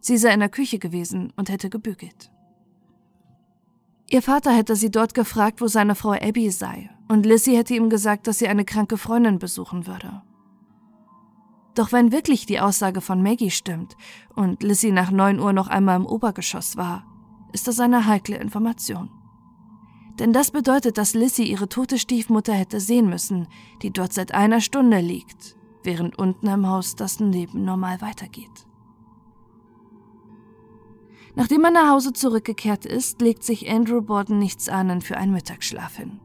Sie 0.00 0.16
sei 0.16 0.34
in 0.34 0.40
der 0.40 0.48
Küche 0.48 0.80
gewesen 0.80 1.32
und 1.36 1.48
hätte 1.48 1.70
gebügelt. 1.70 2.32
Ihr 4.08 4.20
Vater 4.20 4.50
hätte 4.50 4.74
sie 4.74 4.90
dort 4.90 5.14
gefragt, 5.14 5.60
wo 5.60 5.68
seine 5.68 5.94
Frau 5.94 6.10
Abby 6.10 6.50
sei, 6.50 6.90
und 7.06 7.24
Lissy 7.24 7.54
hätte 7.54 7.74
ihm 7.74 7.88
gesagt, 7.88 8.26
dass 8.26 8.40
sie 8.40 8.48
eine 8.48 8.64
kranke 8.64 8.96
Freundin 8.96 9.38
besuchen 9.38 9.86
würde. 9.86 10.22
Doch 11.76 11.92
wenn 11.92 12.10
wirklich 12.10 12.46
die 12.46 12.58
Aussage 12.58 13.00
von 13.00 13.22
Maggie 13.22 13.52
stimmt 13.52 13.96
und 14.34 14.64
Lissy 14.64 14.90
nach 14.90 15.12
neun 15.12 15.38
Uhr 15.38 15.52
noch 15.52 15.68
einmal 15.68 16.00
im 16.00 16.06
Obergeschoss 16.06 16.76
war, 16.76 17.06
ist 17.52 17.68
das 17.68 17.78
eine 17.78 18.06
heikle 18.06 18.38
Information. 18.38 19.19
Denn 20.20 20.34
das 20.34 20.50
bedeutet, 20.50 20.98
dass 20.98 21.14
Lissy 21.14 21.44
ihre 21.44 21.66
tote 21.66 21.98
Stiefmutter 21.98 22.52
hätte 22.52 22.78
sehen 22.78 23.08
müssen, 23.08 23.48
die 23.80 23.90
dort 23.90 24.12
seit 24.12 24.34
einer 24.34 24.60
Stunde 24.60 25.00
liegt, 25.00 25.56
während 25.82 26.18
unten 26.18 26.46
im 26.46 26.68
Haus 26.68 26.94
das 26.94 27.20
Leben 27.20 27.64
normal 27.64 28.02
weitergeht. 28.02 28.66
Nachdem 31.36 31.64
er 31.64 31.70
nach 31.70 31.88
Hause 31.88 32.12
zurückgekehrt 32.12 32.84
ist, 32.84 33.22
legt 33.22 33.42
sich 33.44 33.70
Andrew 33.70 34.02
Borden 34.02 34.38
nichts 34.38 34.68
ahnend 34.68 35.04
für 35.04 35.16
einen 35.16 35.32
Mittagsschlaf 35.32 35.96
hin. 35.96 36.20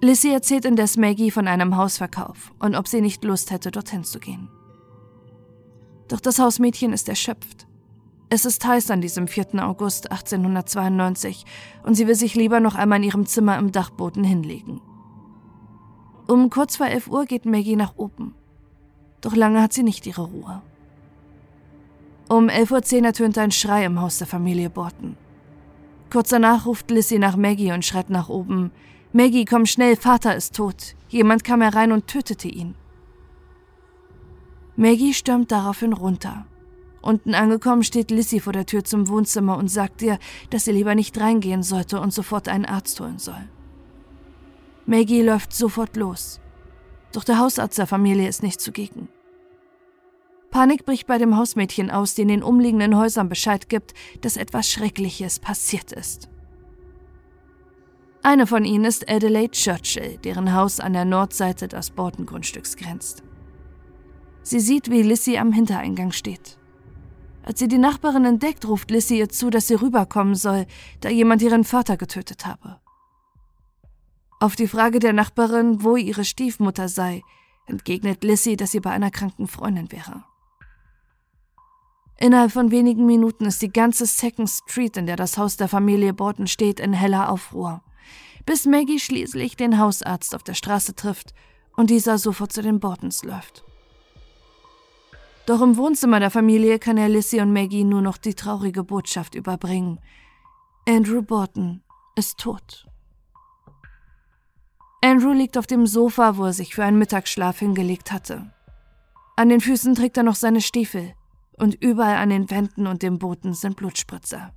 Lissy 0.00 0.30
erzählt 0.30 0.64
indes 0.64 0.96
Maggie 0.96 1.32
von 1.32 1.48
einem 1.48 1.76
Hausverkauf 1.76 2.52
und 2.60 2.76
ob 2.76 2.86
sie 2.86 3.00
nicht 3.00 3.24
Lust 3.24 3.50
hätte, 3.50 3.72
dorthin 3.72 4.04
zu 4.04 4.20
gehen. 4.20 4.48
Doch 6.06 6.20
das 6.20 6.38
Hausmädchen 6.38 6.92
ist 6.92 7.08
erschöpft. 7.08 7.66
Es 8.32 8.44
ist 8.44 8.64
heiß 8.64 8.92
an 8.92 9.00
diesem 9.00 9.26
4. 9.26 9.62
August 9.66 10.12
1892 10.12 11.44
und 11.82 11.96
sie 11.96 12.06
will 12.06 12.14
sich 12.14 12.36
lieber 12.36 12.60
noch 12.60 12.76
einmal 12.76 12.98
in 12.98 13.04
ihrem 13.04 13.26
Zimmer 13.26 13.58
im 13.58 13.72
Dachboden 13.72 14.22
hinlegen. 14.22 14.80
Um 16.28 16.48
kurz 16.48 16.76
vor 16.76 16.86
11 16.86 17.08
Uhr 17.08 17.24
geht 17.24 17.44
Maggie 17.44 17.74
nach 17.74 17.96
oben. 17.96 18.36
Doch 19.20 19.34
lange 19.34 19.60
hat 19.60 19.72
sie 19.72 19.82
nicht 19.82 20.06
ihre 20.06 20.22
Ruhe. 20.22 20.62
Um 22.28 22.46
11.10 22.46 23.00
Uhr 23.00 23.06
ertönt 23.06 23.36
ein 23.36 23.50
Schrei 23.50 23.84
im 23.84 24.00
Haus 24.00 24.18
der 24.18 24.28
Familie 24.28 24.70
Borton. 24.70 25.16
Kurz 26.08 26.28
danach 26.28 26.66
ruft 26.66 26.88
Lissy 26.92 27.18
nach 27.18 27.36
Maggie 27.36 27.72
und 27.72 27.84
schreit 27.84 28.10
nach 28.10 28.28
oben: 28.28 28.70
Maggie, 29.12 29.44
komm 29.44 29.66
schnell, 29.66 29.96
Vater 29.96 30.36
ist 30.36 30.54
tot. 30.54 30.94
Jemand 31.08 31.42
kam 31.42 31.62
herein 31.62 31.90
und 31.90 32.06
tötete 32.06 32.46
ihn. 32.46 32.76
Maggie 34.76 35.14
stürmt 35.14 35.50
daraufhin 35.50 35.92
runter. 35.92 36.46
Unten 37.02 37.34
angekommen 37.34 37.82
steht 37.82 38.10
Lissy 38.10 38.40
vor 38.40 38.52
der 38.52 38.66
Tür 38.66 38.84
zum 38.84 39.08
Wohnzimmer 39.08 39.56
und 39.56 39.68
sagt 39.68 40.02
ihr, 40.02 40.18
dass 40.50 40.64
sie 40.64 40.72
lieber 40.72 40.94
nicht 40.94 41.18
reingehen 41.18 41.62
sollte 41.62 42.00
und 42.00 42.12
sofort 42.12 42.48
einen 42.48 42.66
Arzt 42.66 43.00
holen 43.00 43.18
soll. 43.18 43.48
Maggie 44.86 45.22
läuft 45.22 45.54
sofort 45.54 45.96
los. 45.96 46.40
Doch 47.12 47.24
der 47.24 47.38
Hausarzt 47.38 47.78
der 47.78 47.86
Familie 47.86 48.28
ist 48.28 48.42
nicht 48.42 48.60
zugegen. 48.60 49.08
Panik 50.50 50.84
bricht 50.84 51.06
bei 51.06 51.16
dem 51.16 51.36
Hausmädchen 51.36 51.90
aus, 51.90 52.14
die 52.14 52.22
in 52.22 52.28
den 52.28 52.42
umliegenden 52.42 52.96
Häusern 52.96 53.28
Bescheid 53.28 53.68
gibt, 53.68 53.94
dass 54.20 54.36
etwas 54.36 54.68
Schreckliches 54.68 55.38
passiert 55.38 55.92
ist. 55.92 56.28
Eine 58.22 58.46
von 58.46 58.64
ihnen 58.64 58.84
ist 58.84 59.08
Adelaide 59.08 59.52
Churchill, 59.52 60.18
deren 60.18 60.52
Haus 60.52 60.78
an 60.78 60.92
der 60.92 61.06
Nordseite 61.06 61.68
des 61.68 61.90
Borton-Grundstücks 61.90 62.76
grenzt. 62.76 63.22
Sie 64.42 64.60
sieht, 64.60 64.90
wie 64.90 65.02
Lissy 65.02 65.38
am 65.38 65.52
Hintereingang 65.52 66.12
steht. 66.12 66.59
Als 67.50 67.58
sie 67.58 67.66
die 67.66 67.78
Nachbarin 67.78 68.24
entdeckt, 68.24 68.64
ruft 68.68 68.92
Lissy 68.92 69.18
ihr 69.18 69.28
zu, 69.28 69.50
dass 69.50 69.66
sie 69.66 69.74
rüberkommen 69.74 70.36
soll, 70.36 70.66
da 71.00 71.08
jemand 71.08 71.42
ihren 71.42 71.64
Vater 71.64 71.96
getötet 71.96 72.46
habe. 72.46 72.78
Auf 74.38 74.54
die 74.54 74.68
Frage 74.68 75.00
der 75.00 75.12
Nachbarin, 75.12 75.82
wo 75.82 75.96
ihre 75.96 76.24
Stiefmutter 76.24 76.88
sei, 76.88 77.22
entgegnet 77.66 78.22
Lissy, 78.22 78.56
dass 78.56 78.70
sie 78.70 78.78
bei 78.78 78.90
einer 78.90 79.10
kranken 79.10 79.48
Freundin 79.48 79.90
wäre. 79.90 80.22
Innerhalb 82.20 82.52
von 82.52 82.70
wenigen 82.70 83.04
Minuten 83.04 83.46
ist 83.46 83.60
die 83.62 83.72
ganze 83.72 84.06
Second 84.06 84.48
Street, 84.48 84.96
in 84.96 85.06
der 85.06 85.16
das 85.16 85.36
Haus 85.36 85.56
der 85.56 85.66
Familie 85.66 86.14
Borton 86.14 86.46
steht, 86.46 86.78
in 86.78 86.92
heller 86.92 87.30
Aufruhr, 87.30 87.82
bis 88.46 88.64
Maggie 88.64 89.00
schließlich 89.00 89.56
den 89.56 89.76
Hausarzt 89.76 90.36
auf 90.36 90.44
der 90.44 90.54
Straße 90.54 90.94
trifft 90.94 91.34
und 91.76 91.90
dieser 91.90 92.16
sofort 92.16 92.52
zu 92.52 92.62
den 92.62 92.78
Bortons 92.78 93.24
läuft. 93.24 93.64
Doch 95.50 95.62
im 95.62 95.76
Wohnzimmer 95.76 96.20
der 96.20 96.30
Familie 96.30 96.78
kann 96.78 96.96
er 96.96 97.08
Lissy 97.08 97.40
und 97.40 97.52
Maggie 97.52 97.82
nur 97.82 98.02
noch 98.02 98.18
die 98.18 98.34
traurige 98.34 98.84
Botschaft 98.84 99.34
überbringen. 99.34 99.98
Andrew 100.88 101.22
Borton 101.22 101.82
ist 102.14 102.38
tot. 102.38 102.86
Andrew 105.02 105.32
liegt 105.32 105.58
auf 105.58 105.66
dem 105.66 105.88
Sofa, 105.88 106.36
wo 106.36 106.44
er 106.44 106.52
sich 106.52 106.76
für 106.76 106.84
einen 106.84 107.00
Mittagsschlaf 107.00 107.58
hingelegt 107.58 108.12
hatte. 108.12 108.54
An 109.34 109.48
den 109.48 109.60
Füßen 109.60 109.96
trägt 109.96 110.16
er 110.18 110.22
noch 110.22 110.36
seine 110.36 110.60
Stiefel, 110.60 111.14
und 111.58 111.74
überall 111.74 112.18
an 112.18 112.30
den 112.30 112.48
Wänden 112.48 112.86
und 112.86 113.02
dem 113.02 113.18
Boden 113.18 113.52
sind 113.52 113.74
Blutspritzer. 113.74 114.54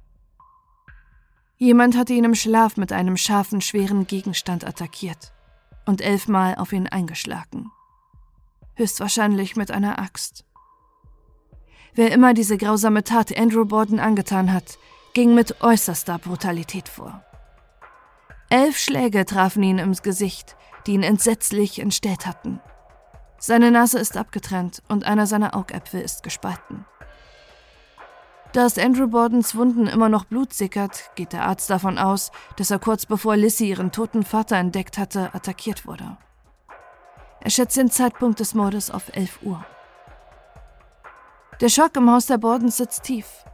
Jemand 1.57 1.97
hatte 1.97 2.13
ihn 2.13 2.23
im 2.23 2.35
Schlaf 2.35 2.77
mit 2.77 2.91
einem 2.91 3.17
scharfen, 3.17 3.61
schweren 3.61 4.05
Gegenstand 4.05 4.63
attackiert 4.63 5.33
und 5.87 6.01
elfmal 6.01 6.53
auf 6.53 6.71
ihn 6.71 6.85
eingeschlagen. 6.85 7.71
Höchstwahrscheinlich 8.75 9.55
mit 9.55 9.71
einer 9.71 9.97
Axt. 9.97 10.45
Wer 11.95 12.11
immer 12.11 12.33
diese 12.33 12.57
grausame 12.57 13.03
Tat 13.03 13.37
Andrew 13.37 13.65
Borden 13.65 13.99
angetan 13.99 14.51
hat, 14.51 14.79
ging 15.13 15.35
mit 15.35 15.61
äußerster 15.61 16.17
Brutalität 16.17 16.89
vor. 16.89 17.23
Elf 18.49 18.77
Schläge 18.77 19.25
trafen 19.25 19.61
ihn 19.61 19.77
ins 19.77 20.01
Gesicht, 20.01 20.55
die 20.87 20.93
ihn 20.93 21.03
entsetzlich 21.03 21.79
entstellt 21.79 22.25
hatten. 22.25 22.59
Seine 23.39 23.71
Nase 23.71 23.99
ist 23.99 24.17
abgetrennt 24.17 24.81
und 24.87 25.03
einer 25.03 25.27
seiner 25.27 25.55
Augäpfel 25.55 26.01
ist 26.01 26.23
gespalten. 26.23 26.85
Da 28.53 28.65
aus 28.65 28.77
Andrew 28.77 29.07
Bordens 29.07 29.55
Wunden 29.55 29.87
immer 29.87 30.09
noch 30.09 30.25
Blut 30.25 30.53
sickert, 30.53 31.11
geht 31.15 31.33
der 31.33 31.43
Arzt 31.45 31.69
davon 31.69 31.97
aus, 31.97 32.31
dass 32.55 32.71
er 32.71 32.79
kurz 32.79 33.05
bevor 33.05 33.35
Lissy 33.35 33.69
ihren 33.69 33.91
toten 33.91 34.23
Vater 34.23 34.57
entdeckt 34.57 34.97
hatte, 34.97 35.33
attackiert 35.33 35.85
wurde. 35.85 36.17
Er 37.41 37.49
schätzt 37.49 37.77
den 37.77 37.89
Zeitpunkt 37.91 38.39
des 38.39 38.53
Mordes 38.53 38.89
auf 38.91 39.15
11 39.15 39.39
Uhr. 39.43 39.65
Der 41.63 41.69
Schock 41.69 41.95
im 41.95 42.11
Haus 42.11 42.25
der 42.25 42.37
Bordens 42.39 42.75
sitzt 42.75 43.03
tief. 43.03 43.45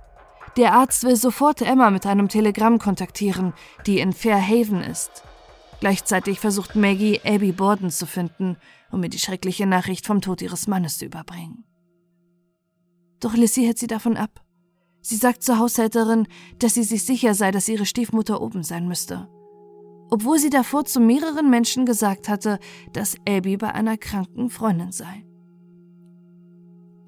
Der 0.57 0.73
Arzt 0.73 1.03
will 1.03 1.15
sofort 1.15 1.61
Emma 1.61 1.91
mit 1.91 2.07
einem 2.07 2.27
Telegramm 2.27 2.79
kontaktieren, 2.79 3.53
die 3.85 3.99
in 3.99 4.13
Fairhaven 4.13 4.81
ist. 4.81 5.21
Gleichzeitig 5.79 6.39
versucht 6.39 6.75
Maggie, 6.75 7.21
Abby 7.23 7.51
Borden 7.51 7.91
zu 7.91 8.07
finden, 8.07 8.57
um 8.89 9.01
mir 9.01 9.09
die 9.09 9.19
schreckliche 9.19 9.67
Nachricht 9.67 10.07
vom 10.07 10.21
Tod 10.21 10.41
ihres 10.41 10.65
Mannes 10.65 10.97
zu 10.97 11.05
überbringen. 11.05 11.65
Doch 13.19 13.35
Lissy 13.35 13.61
hält 13.61 13.77
sie 13.77 13.85
davon 13.85 14.17
ab. 14.17 14.41
Sie 15.01 15.15
sagt 15.15 15.43
zur 15.43 15.59
Haushälterin, 15.59 16.27
dass 16.57 16.73
sie 16.73 16.83
sich 16.85 17.05
sicher 17.05 17.35
sei, 17.35 17.51
dass 17.51 17.69
ihre 17.69 17.85
Stiefmutter 17.85 18.41
oben 18.41 18.63
sein 18.63 18.87
müsste. 18.87 19.29
Obwohl 20.09 20.39
sie 20.39 20.49
davor 20.49 20.83
zu 20.83 20.99
mehreren 20.99 21.51
Menschen 21.51 21.85
gesagt 21.85 22.27
hatte, 22.27 22.57
dass 22.91 23.17
Abby 23.27 23.55
bei 23.55 23.71
einer 23.71 23.97
kranken 23.97 24.49
Freundin 24.49 24.91
sei. 24.91 25.28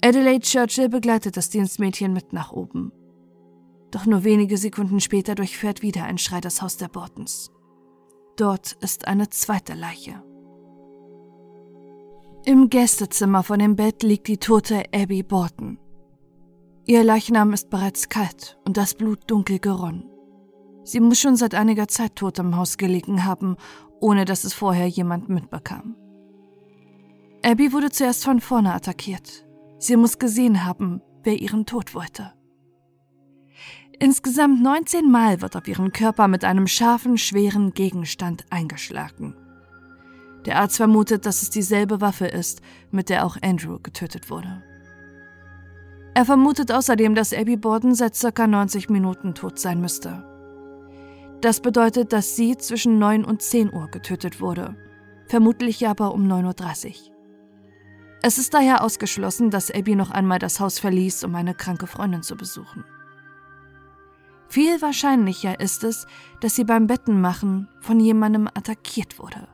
Adelaide 0.03 0.43
Churchill 0.43 0.89
begleitet 0.89 1.37
das 1.37 1.49
Dienstmädchen 1.49 2.11
mit 2.11 2.33
nach 2.33 2.51
oben. 2.51 2.91
Doch 3.91 4.07
nur 4.07 4.23
wenige 4.23 4.57
Sekunden 4.57 4.99
später 4.99 5.35
durchfährt 5.35 5.83
wieder 5.83 6.05
ein 6.05 6.17
Schrei 6.17 6.41
das 6.41 6.61
Haus 6.61 6.77
der 6.77 6.87
Bortons. 6.87 7.51
Dort 8.35 8.73
ist 8.81 9.07
eine 9.07 9.29
zweite 9.29 9.73
Leiche. 9.73 10.23
Im 12.45 12.69
Gästezimmer 12.69 13.43
vor 13.43 13.57
dem 13.57 13.75
Bett 13.75 14.01
liegt 14.01 14.27
die 14.27 14.37
tote 14.37 14.85
Abby 14.91 15.21
Borton. 15.21 15.77
Ihr 16.87 17.03
Leichnam 17.03 17.53
ist 17.53 17.69
bereits 17.69 18.09
kalt 18.09 18.57
und 18.65 18.77
das 18.77 18.95
Blut 18.95 19.19
dunkel 19.27 19.59
geronnen. 19.59 20.09
Sie 20.83 20.99
muss 20.99 21.19
schon 21.19 21.35
seit 21.35 21.53
einiger 21.53 21.87
Zeit 21.87 22.15
tot 22.15 22.39
im 22.39 22.55
Haus 22.55 22.77
gelegen 22.77 23.23
haben, 23.23 23.55
ohne 23.99 24.25
dass 24.25 24.45
es 24.45 24.55
vorher 24.55 24.87
jemand 24.87 25.29
mitbekam. 25.29 25.95
Abby 27.43 27.71
wurde 27.71 27.91
zuerst 27.91 28.23
von 28.23 28.41
vorne 28.41 28.73
attackiert. 28.73 29.45
Sie 29.81 29.97
muss 29.97 30.19
gesehen 30.19 30.63
haben, 30.63 31.01
wer 31.23 31.41
ihren 31.41 31.65
Tod 31.65 31.95
wollte. 31.95 32.33
Insgesamt 33.99 34.61
19 34.61 35.09
Mal 35.09 35.41
wird 35.41 35.55
auf 35.55 35.67
ihren 35.67 35.91
Körper 35.91 36.27
mit 36.27 36.45
einem 36.45 36.67
scharfen, 36.67 37.17
schweren 37.17 37.73
Gegenstand 37.73 38.45
eingeschlagen. 38.51 39.35
Der 40.45 40.59
Arzt 40.59 40.77
vermutet, 40.77 41.25
dass 41.25 41.41
es 41.41 41.49
dieselbe 41.49 41.99
Waffe 41.99 42.27
ist, 42.27 42.61
mit 42.91 43.09
der 43.09 43.25
auch 43.25 43.37
Andrew 43.41 43.79
getötet 43.79 44.29
wurde. 44.29 44.61
Er 46.13 46.25
vermutet 46.25 46.71
außerdem, 46.71 47.15
dass 47.15 47.33
Abby 47.33 47.57
Borden 47.57 47.95
seit 47.95 48.19
ca. 48.35 48.45
90 48.45 48.87
Minuten 48.91 49.33
tot 49.33 49.57
sein 49.57 49.81
müsste. 49.81 50.23
Das 51.41 51.59
bedeutet, 51.59 52.13
dass 52.13 52.35
sie 52.35 52.55
zwischen 52.55 52.99
9 52.99 53.25
und 53.25 53.41
10 53.41 53.73
Uhr 53.73 53.87
getötet 53.87 54.41
wurde, 54.41 54.75
vermutlich 55.25 55.87
aber 55.87 56.13
um 56.13 56.27
9.30 56.27 57.07
Uhr. 57.07 57.10
Es 58.23 58.37
ist 58.37 58.53
daher 58.53 58.83
ausgeschlossen, 58.83 59.49
dass 59.49 59.71
Abby 59.71 59.95
noch 59.95 60.11
einmal 60.11 60.37
das 60.37 60.59
Haus 60.59 60.77
verließ, 60.77 61.23
um 61.23 61.33
eine 61.35 61.55
kranke 61.55 61.87
Freundin 61.87 62.21
zu 62.21 62.35
besuchen. 62.35 62.83
Viel 64.47 64.81
wahrscheinlicher 64.81 65.59
ist 65.59 65.83
es, 65.83 66.05
dass 66.39 66.55
sie 66.55 66.65
beim 66.65 66.85
Bettenmachen 66.85 67.67
von 67.79 67.99
jemandem 67.99 68.47
attackiert 68.47 69.17
wurde. 69.17 69.47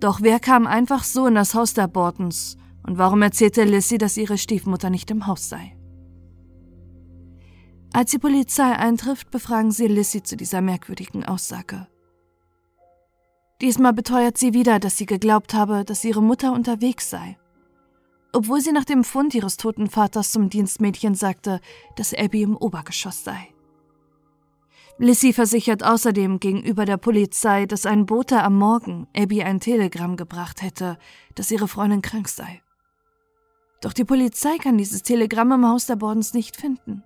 Doch 0.00 0.22
wer 0.22 0.40
kam 0.40 0.66
einfach 0.66 1.04
so 1.04 1.26
in 1.26 1.34
das 1.34 1.54
Haus 1.54 1.74
der 1.74 1.86
Bortons 1.86 2.56
und 2.82 2.98
warum 2.98 3.22
erzählte 3.22 3.64
Lissy, 3.64 3.96
dass 3.98 4.16
ihre 4.16 4.38
Stiefmutter 4.38 4.90
nicht 4.90 5.10
im 5.10 5.26
Haus 5.26 5.48
sei? 5.48 5.76
Als 7.92 8.10
die 8.10 8.18
Polizei 8.18 8.72
eintrifft, 8.72 9.30
befragen 9.30 9.70
sie 9.70 9.86
Lissy 9.86 10.22
zu 10.22 10.36
dieser 10.36 10.60
merkwürdigen 10.60 11.24
Aussage. 11.24 11.86
Diesmal 13.64 13.94
beteuert 13.94 14.36
sie 14.36 14.52
wieder, 14.52 14.78
dass 14.78 14.98
sie 14.98 15.06
geglaubt 15.06 15.54
habe, 15.54 15.86
dass 15.86 16.04
ihre 16.04 16.22
Mutter 16.22 16.52
unterwegs 16.52 17.08
sei. 17.08 17.38
Obwohl 18.34 18.60
sie 18.60 18.72
nach 18.72 18.84
dem 18.84 19.04
Fund 19.04 19.34
ihres 19.34 19.56
toten 19.56 19.88
Vaters 19.88 20.32
zum 20.32 20.50
Dienstmädchen 20.50 21.14
sagte, 21.14 21.62
dass 21.96 22.12
Abby 22.12 22.42
im 22.42 22.58
Obergeschoss 22.58 23.24
sei. 23.24 23.48
Lissy 24.98 25.32
versichert 25.32 25.82
außerdem 25.82 26.40
gegenüber 26.40 26.84
der 26.84 26.98
Polizei, 26.98 27.64
dass 27.64 27.86
ein 27.86 28.04
Bote 28.04 28.42
am 28.42 28.58
Morgen 28.58 29.06
Abby 29.16 29.42
ein 29.42 29.60
Telegramm 29.60 30.18
gebracht 30.18 30.60
hätte, 30.60 30.98
dass 31.34 31.50
ihre 31.50 31.66
Freundin 31.66 32.02
krank 32.02 32.28
sei. 32.28 32.60
Doch 33.80 33.94
die 33.94 34.04
Polizei 34.04 34.58
kann 34.58 34.76
dieses 34.76 35.00
Telegramm 35.00 35.52
im 35.52 35.66
Haus 35.66 35.86
der 35.86 35.96
Bordens 35.96 36.34
nicht 36.34 36.58
finden. 36.58 37.02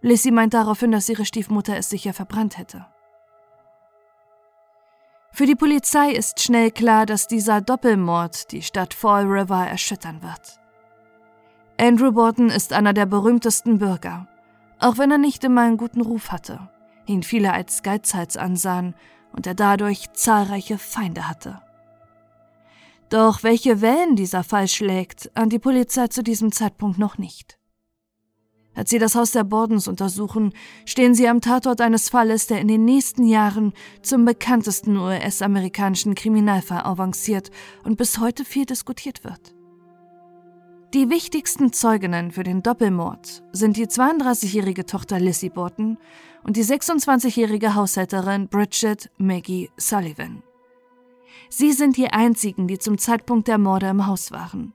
Lissy 0.00 0.32
meint 0.32 0.54
daraufhin, 0.54 0.90
dass 0.90 1.08
ihre 1.08 1.24
Stiefmutter 1.24 1.76
es 1.76 1.90
sicher 1.90 2.12
verbrannt 2.12 2.58
hätte. 2.58 2.86
Für 5.32 5.46
die 5.46 5.54
Polizei 5.54 6.10
ist 6.10 6.40
schnell 6.40 6.70
klar, 6.70 7.06
dass 7.06 7.28
dieser 7.28 7.60
Doppelmord 7.60 8.50
die 8.50 8.62
Stadt 8.62 8.94
Fall 8.94 9.24
River 9.24 9.66
erschüttern 9.66 10.22
wird. 10.22 10.58
Andrew 11.80 12.10
Borton 12.10 12.50
ist 12.50 12.72
einer 12.72 12.92
der 12.92 13.06
berühmtesten 13.06 13.78
Bürger, 13.78 14.26
auch 14.80 14.98
wenn 14.98 15.12
er 15.12 15.18
nicht 15.18 15.44
immer 15.44 15.62
einen 15.62 15.76
guten 15.76 16.00
Ruf 16.00 16.32
hatte, 16.32 16.68
ihn 17.06 17.22
viele 17.22 17.52
als 17.52 17.82
Geizhals 17.82 18.36
ansahen 18.36 18.94
und 19.32 19.46
er 19.46 19.54
dadurch 19.54 20.12
zahlreiche 20.12 20.78
Feinde 20.78 21.28
hatte. 21.28 21.62
Doch 23.08 23.42
welche 23.42 23.80
Wellen 23.80 24.16
dieser 24.16 24.44
Fall 24.44 24.68
schlägt, 24.68 25.30
an 25.34 25.48
die 25.48 25.58
Polizei 25.58 26.08
zu 26.08 26.22
diesem 26.22 26.52
Zeitpunkt 26.52 26.98
noch 26.98 27.16
nicht. 27.16 27.57
Als 28.78 28.90
sie 28.90 29.00
das 29.00 29.16
Haus 29.16 29.32
der 29.32 29.42
Bordens 29.42 29.88
untersuchen, 29.88 30.52
stehen 30.84 31.12
sie 31.12 31.26
am 31.26 31.40
Tatort 31.40 31.80
eines 31.80 32.10
Falles, 32.10 32.46
der 32.46 32.60
in 32.60 32.68
den 32.68 32.84
nächsten 32.84 33.26
Jahren 33.26 33.72
zum 34.02 34.24
bekanntesten 34.24 34.96
US-amerikanischen 34.96 36.14
Kriminalfall 36.14 36.82
avanciert 36.82 37.50
und 37.82 37.96
bis 37.96 38.20
heute 38.20 38.44
viel 38.44 38.66
diskutiert 38.66 39.24
wird. 39.24 39.52
Die 40.94 41.10
wichtigsten 41.10 41.72
Zeuginnen 41.72 42.30
für 42.30 42.44
den 42.44 42.62
Doppelmord 42.62 43.42
sind 43.50 43.76
die 43.76 43.88
32-jährige 43.88 44.86
Tochter 44.86 45.18
Lizzie 45.18 45.50
Borton 45.50 45.98
und 46.44 46.56
die 46.56 46.64
26-jährige 46.64 47.74
Haushälterin 47.74 48.46
Bridget 48.46 49.10
Maggie 49.18 49.70
Sullivan. 49.76 50.44
Sie 51.50 51.72
sind 51.72 51.96
die 51.96 52.10
einzigen, 52.10 52.68
die 52.68 52.78
zum 52.78 52.96
Zeitpunkt 52.96 53.48
der 53.48 53.58
Morde 53.58 53.88
im 53.88 54.06
Haus 54.06 54.30
waren. 54.30 54.72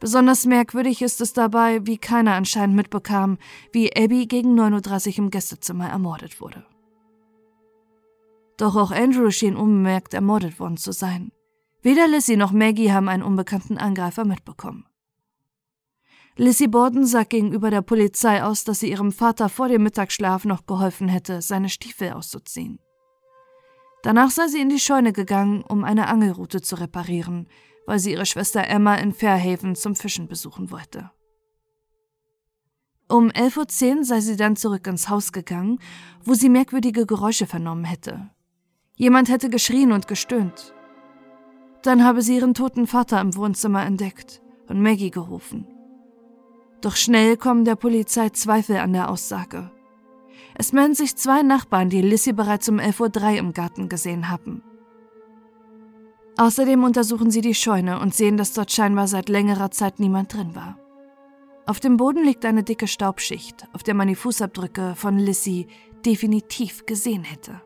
Besonders 0.00 0.46
merkwürdig 0.46 1.02
ist 1.02 1.20
es 1.20 1.32
dabei, 1.32 1.84
wie 1.86 1.98
keiner 1.98 2.34
anscheinend 2.34 2.76
mitbekam, 2.76 3.38
wie 3.72 3.94
Abby 3.96 4.26
gegen 4.26 4.58
9.30 4.58 5.08
Uhr 5.08 5.18
im 5.18 5.30
Gästezimmer 5.30 5.88
ermordet 5.88 6.40
wurde. 6.40 6.64
Doch 8.56 8.76
auch 8.76 8.90
Andrew 8.90 9.30
schien 9.30 9.56
unbemerkt 9.56 10.14
ermordet 10.14 10.60
worden 10.60 10.76
zu 10.76 10.92
sein. 10.92 11.32
Weder 11.82 12.08
Lizzie 12.08 12.36
noch 12.36 12.52
Maggie 12.52 12.92
haben 12.92 13.08
einen 13.08 13.22
unbekannten 13.22 13.78
Angreifer 13.78 14.24
mitbekommen. 14.24 14.84
Lizzie 16.36 16.68
Borden 16.68 17.04
sagt 17.04 17.30
gegenüber 17.30 17.70
der 17.70 17.82
Polizei 17.82 18.44
aus, 18.44 18.62
dass 18.62 18.80
sie 18.80 18.90
ihrem 18.90 19.10
Vater 19.10 19.48
vor 19.48 19.68
dem 19.68 19.82
Mittagsschlaf 19.82 20.44
noch 20.44 20.66
geholfen 20.66 21.08
hätte, 21.08 21.42
seine 21.42 21.68
Stiefel 21.68 22.12
auszuziehen. 22.12 22.78
Danach 24.02 24.30
sei 24.30 24.46
sie 24.46 24.60
in 24.60 24.68
die 24.68 24.78
Scheune 24.78 25.12
gegangen, 25.12 25.62
um 25.62 25.82
eine 25.82 26.06
Angelrute 26.06 26.62
zu 26.62 26.76
reparieren, 26.76 27.48
weil 27.88 27.98
sie 27.98 28.12
ihre 28.12 28.26
Schwester 28.26 28.68
Emma 28.68 28.96
in 28.96 29.14
Fairhaven 29.14 29.74
zum 29.74 29.96
Fischen 29.96 30.28
besuchen 30.28 30.70
wollte. 30.70 31.10
Um 33.08 33.30
11.10 33.30 33.96
Uhr 33.96 34.04
sei 34.04 34.20
sie 34.20 34.36
dann 34.36 34.56
zurück 34.56 34.86
ins 34.86 35.08
Haus 35.08 35.32
gegangen, 35.32 35.78
wo 36.22 36.34
sie 36.34 36.50
merkwürdige 36.50 37.06
Geräusche 37.06 37.46
vernommen 37.46 37.86
hätte. 37.86 38.28
Jemand 38.94 39.30
hätte 39.30 39.48
geschrien 39.48 39.92
und 39.92 40.06
gestöhnt. 40.06 40.74
Dann 41.80 42.04
habe 42.04 42.20
sie 42.20 42.36
ihren 42.36 42.52
toten 42.52 42.86
Vater 42.86 43.22
im 43.22 43.34
Wohnzimmer 43.34 43.86
entdeckt 43.86 44.42
und 44.66 44.82
Maggie 44.82 45.10
gerufen. 45.10 45.66
Doch 46.82 46.94
schnell 46.94 47.38
kommen 47.38 47.64
der 47.64 47.76
Polizei 47.76 48.28
Zweifel 48.28 48.76
an 48.76 48.92
der 48.92 49.08
Aussage. 49.08 49.70
Es 50.54 50.74
melden 50.74 50.94
sich 50.94 51.16
zwei 51.16 51.42
Nachbarn, 51.42 51.88
die 51.88 52.02
Lissy 52.02 52.34
bereits 52.34 52.68
um 52.68 52.80
11.03 52.80 53.22
Uhr 53.32 53.38
im 53.38 53.54
Garten 53.54 53.88
gesehen 53.88 54.28
haben. 54.28 54.62
Außerdem 56.38 56.84
untersuchen 56.84 57.32
sie 57.32 57.40
die 57.40 57.54
Scheune 57.54 57.98
und 57.98 58.14
sehen, 58.14 58.36
dass 58.36 58.52
dort 58.52 58.70
scheinbar 58.70 59.08
seit 59.08 59.28
längerer 59.28 59.72
Zeit 59.72 59.98
niemand 59.98 60.32
drin 60.32 60.54
war. 60.54 60.78
Auf 61.66 61.80
dem 61.80 61.96
Boden 61.96 62.24
liegt 62.24 62.44
eine 62.44 62.62
dicke 62.62 62.86
Staubschicht, 62.86 63.66
auf 63.72 63.82
der 63.82 63.94
man 63.94 64.06
die 64.06 64.14
Fußabdrücke 64.14 64.94
von 64.94 65.18
Lissy 65.18 65.66
definitiv 66.06 66.86
gesehen 66.86 67.24
hätte. 67.24 67.60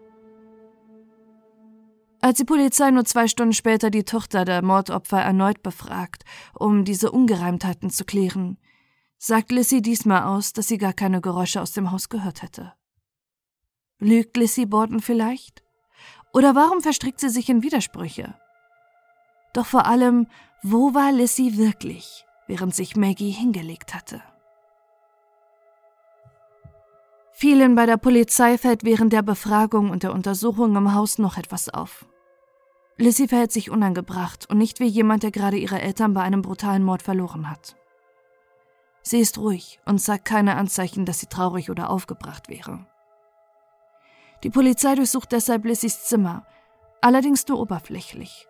Als 2.22 2.38
die 2.38 2.44
Polizei 2.44 2.90
nur 2.90 3.04
zwei 3.04 3.28
Stunden 3.28 3.52
später 3.52 3.90
die 3.90 4.04
Tochter 4.04 4.46
der 4.46 4.62
Mordopfer 4.62 5.20
erneut 5.20 5.62
befragt, 5.62 6.24
um 6.58 6.86
diese 6.86 7.12
Ungereimtheiten 7.12 7.90
zu 7.90 8.06
klären, 8.06 8.56
sagt 9.18 9.52
Lissy 9.52 9.82
diesmal 9.82 10.22
aus, 10.22 10.54
dass 10.54 10.68
sie 10.68 10.78
gar 10.78 10.94
keine 10.94 11.20
Geräusche 11.20 11.60
aus 11.60 11.72
dem 11.72 11.92
Haus 11.92 12.08
gehört 12.08 12.42
hätte. 12.42 12.72
Lügt 13.98 14.36
Lissy 14.38 14.64
Borden 14.64 15.00
vielleicht? 15.00 15.62
Oder 16.32 16.54
warum 16.54 16.80
verstrickt 16.80 17.20
sie 17.20 17.28
sich 17.28 17.50
in 17.50 17.62
Widersprüche? 17.62 18.34
Doch 19.52 19.66
vor 19.66 19.86
allem, 19.86 20.26
wo 20.62 20.94
war 20.94 21.12
Lissy 21.12 21.56
wirklich, 21.56 22.24
während 22.46 22.74
sich 22.74 22.96
Maggie 22.96 23.30
hingelegt 23.30 23.94
hatte? 23.94 24.22
Vielen 27.32 27.74
bei 27.74 27.86
der 27.86 27.96
Polizei 27.96 28.56
fällt 28.56 28.84
während 28.84 29.12
der 29.12 29.22
Befragung 29.22 29.90
und 29.90 30.04
der 30.04 30.12
Untersuchung 30.12 30.76
im 30.76 30.94
Haus 30.94 31.18
noch 31.18 31.36
etwas 31.38 31.68
auf. 31.68 32.06
Lissy 32.98 33.26
verhält 33.26 33.50
sich 33.50 33.70
unangebracht 33.70 34.48
und 34.48 34.58
nicht 34.58 34.78
wie 34.78 34.86
jemand, 34.86 35.24
der 35.24 35.32
gerade 35.32 35.56
ihre 35.56 35.80
Eltern 35.80 36.14
bei 36.14 36.22
einem 36.22 36.42
brutalen 36.42 36.84
Mord 36.84 37.02
verloren 37.02 37.50
hat. 37.50 37.74
Sie 39.02 39.18
ist 39.18 39.38
ruhig 39.38 39.80
und 39.84 39.98
zeigt 39.98 40.24
keine 40.24 40.56
Anzeichen, 40.56 41.04
dass 41.04 41.18
sie 41.18 41.26
traurig 41.26 41.70
oder 41.70 41.90
aufgebracht 41.90 42.48
wäre. 42.48 42.86
Die 44.44 44.50
Polizei 44.50 44.94
durchsucht 44.94 45.32
deshalb 45.32 45.64
Lissys 45.64 46.04
Zimmer, 46.04 46.46
allerdings 47.00 47.46
nur 47.48 47.58
oberflächlich. 47.58 48.46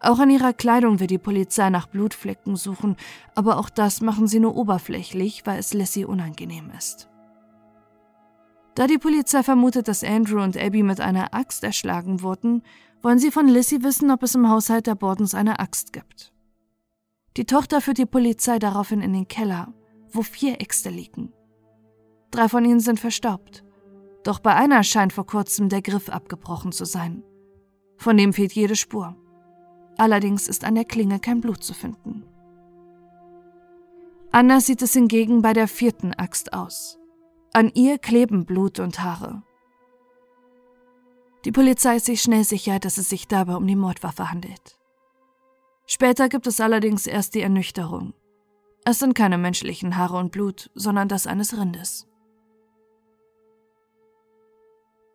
Auch 0.00 0.20
an 0.20 0.30
ihrer 0.30 0.52
Kleidung 0.52 1.00
wird 1.00 1.10
die 1.10 1.18
Polizei 1.18 1.70
nach 1.70 1.88
Blutflecken 1.88 2.56
suchen, 2.56 2.96
aber 3.34 3.58
auch 3.58 3.68
das 3.68 4.00
machen 4.00 4.28
sie 4.28 4.38
nur 4.38 4.56
oberflächlich, 4.56 5.44
weil 5.44 5.58
es 5.58 5.74
Lissy 5.74 6.04
unangenehm 6.04 6.70
ist. 6.76 7.08
Da 8.76 8.86
die 8.86 8.98
Polizei 8.98 9.42
vermutet, 9.42 9.88
dass 9.88 10.04
Andrew 10.04 10.40
und 10.40 10.56
Abby 10.56 10.84
mit 10.84 11.00
einer 11.00 11.34
Axt 11.34 11.64
erschlagen 11.64 12.22
wurden, 12.22 12.62
wollen 13.02 13.18
sie 13.18 13.32
von 13.32 13.48
Lissy 13.48 13.82
wissen, 13.82 14.10
ob 14.12 14.22
es 14.22 14.36
im 14.36 14.48
Haushalt 14.48 14.86
der 14.86 14.94
Bordens 14.94 15.34
eine 15.34 15.58
Axt 15.58 15.92
gibt. 15.92 16.32
Die 17.36 17.44
Tochter 17.44 17.80
führt 17.80 17.98
die 17.98 18.06
Polizei 18.06 18.60
daraufhin 18.60 19.00
in 19.00 19.12
den 19.12 19.26
Keller, 19.26 19.72
wo 20.12 20.22
vier 20.22 20.60
Äxte 20.60 20.90
liegen. 20.90 21.32
Drei 22.30 22.48
von 22.48 22.64
ihnen 22.64 22.80
sind 22.80 23.00
verstaubt. 23.00 23.64
Doch 24.22 24.38
bei 24.38 24.54
einer 24.54 24.82
scheint 24.84 25.12
vor 25.12 25.26
kurzem 25.26 25.68
der 25.68 25.82
Griff 25.82 26.08
abgebrochen 26.08 26.70
zu 26.70 26.84
sein. 26.84 27.24
Von 27.96 28.16
dem 28.16 28.32
fehlt 28.32 28.52
jede 28.52 28.76
Spur. 28.76 29.16
Allerdings 29.98 30.48
ist 30.48 30.64
an 30.64 30.76
der 30.76 30.84
Klinge 30.84 31.18
kein 31.18 31.40
Blut 31.40 31.62
zu 31.62 31.74
finden. 31.74 32.24
Anders 34.30 34.66
sieht 34.66 34.80
es 34.80 34.92
hingegen 34.92 35.42
bei 35.42 35.52
der 35.52 35.68
vierten 35.68 36.14
Axt 36.14 36.52
aus. 36.52 36.98
An 37.52 37.72
ihr 37.74 37.98
kleben 37.98 38.46
Blut 38.46 38.78
und 38.78 39.02
Haare. 39.02 39.42
Die 41.44 41.52
Polizei 41.52 41.96
ist 41.96 42.06
sich 42.06 42.22
schnell 42.22 42.44
sicher, 42.44 42.78
dass 42.78 42.98
es 42.98 43.08
sich 43.08 43.26
dabei 43.26 43.56
um 43.56 43.66
die 43.66 43.76
Mordwaffe 43.76 44.30
handelt. 44.30 44.78
Später 45.86 46.28
gibt 46.28 46.46
es 46.46 46.60
allerdings 46.60 47.06
erst 47.06 47.34
die 47.34 47.40
Ernüchterung. 47.40 48.14
Es 48.84 48.98
sind 48.98 49.14
keine 49.14 49.38
menschlichen 49.38 49.96
Haare 49.96 50.18
und 50.18 50.30
Blut, 50.30 50.70
sondern 50.74 51.08
das 51.08 51.26
eines 51.26 51.58
Rindes. 51.58 52.06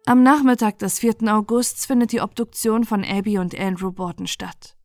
Am 0.06 0.22
Nachmittag 0.22 0.80
des 0.80 1.00
4. 1.00 1.34
Augusts 1.34 1.86
findet 1.86 2.12
die 2.12 2.20
Obduktion 2.20 2.84
von 2.84 3.06
Abby 3.06 3.38
und 3.38 3.58
Andrew 3.58 3.90
Borton 3.90 4.28
statt. 4.28 4.76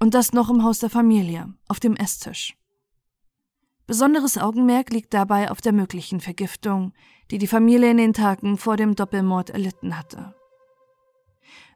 Und 0.00 0.12
das 0.12 0.32
noch 0.32 0.50
im 0.50 0.64
Haus 0.64 0.80
der 0.80 0.90
Familie, 0.90 1.54
auf 1.68 1.78
dem 1.78 1.94
Esstisch. 1.94 2.56
Besonderes 3.86 4.36
Augenmerk 4.36 4.90
liegt 4.90 5.14
dabei 5.14 5.52
auf 5.52 5.60
der 5.60 5.72
möglichen 5.72 6.18
Vergiftung, 6.18 6.92
die 7.30 7.38
die 7.38 7.46
Familie 7.46 7.92
in 7.92 7.96
den 7.98 8.12
Tagen 8.12 8.58
vor 8.58 8.76
dem 8.76 8.96
Doppelmord 8.96 9.50
erlitten 9.50 9.96
hatte. 9.96 10.34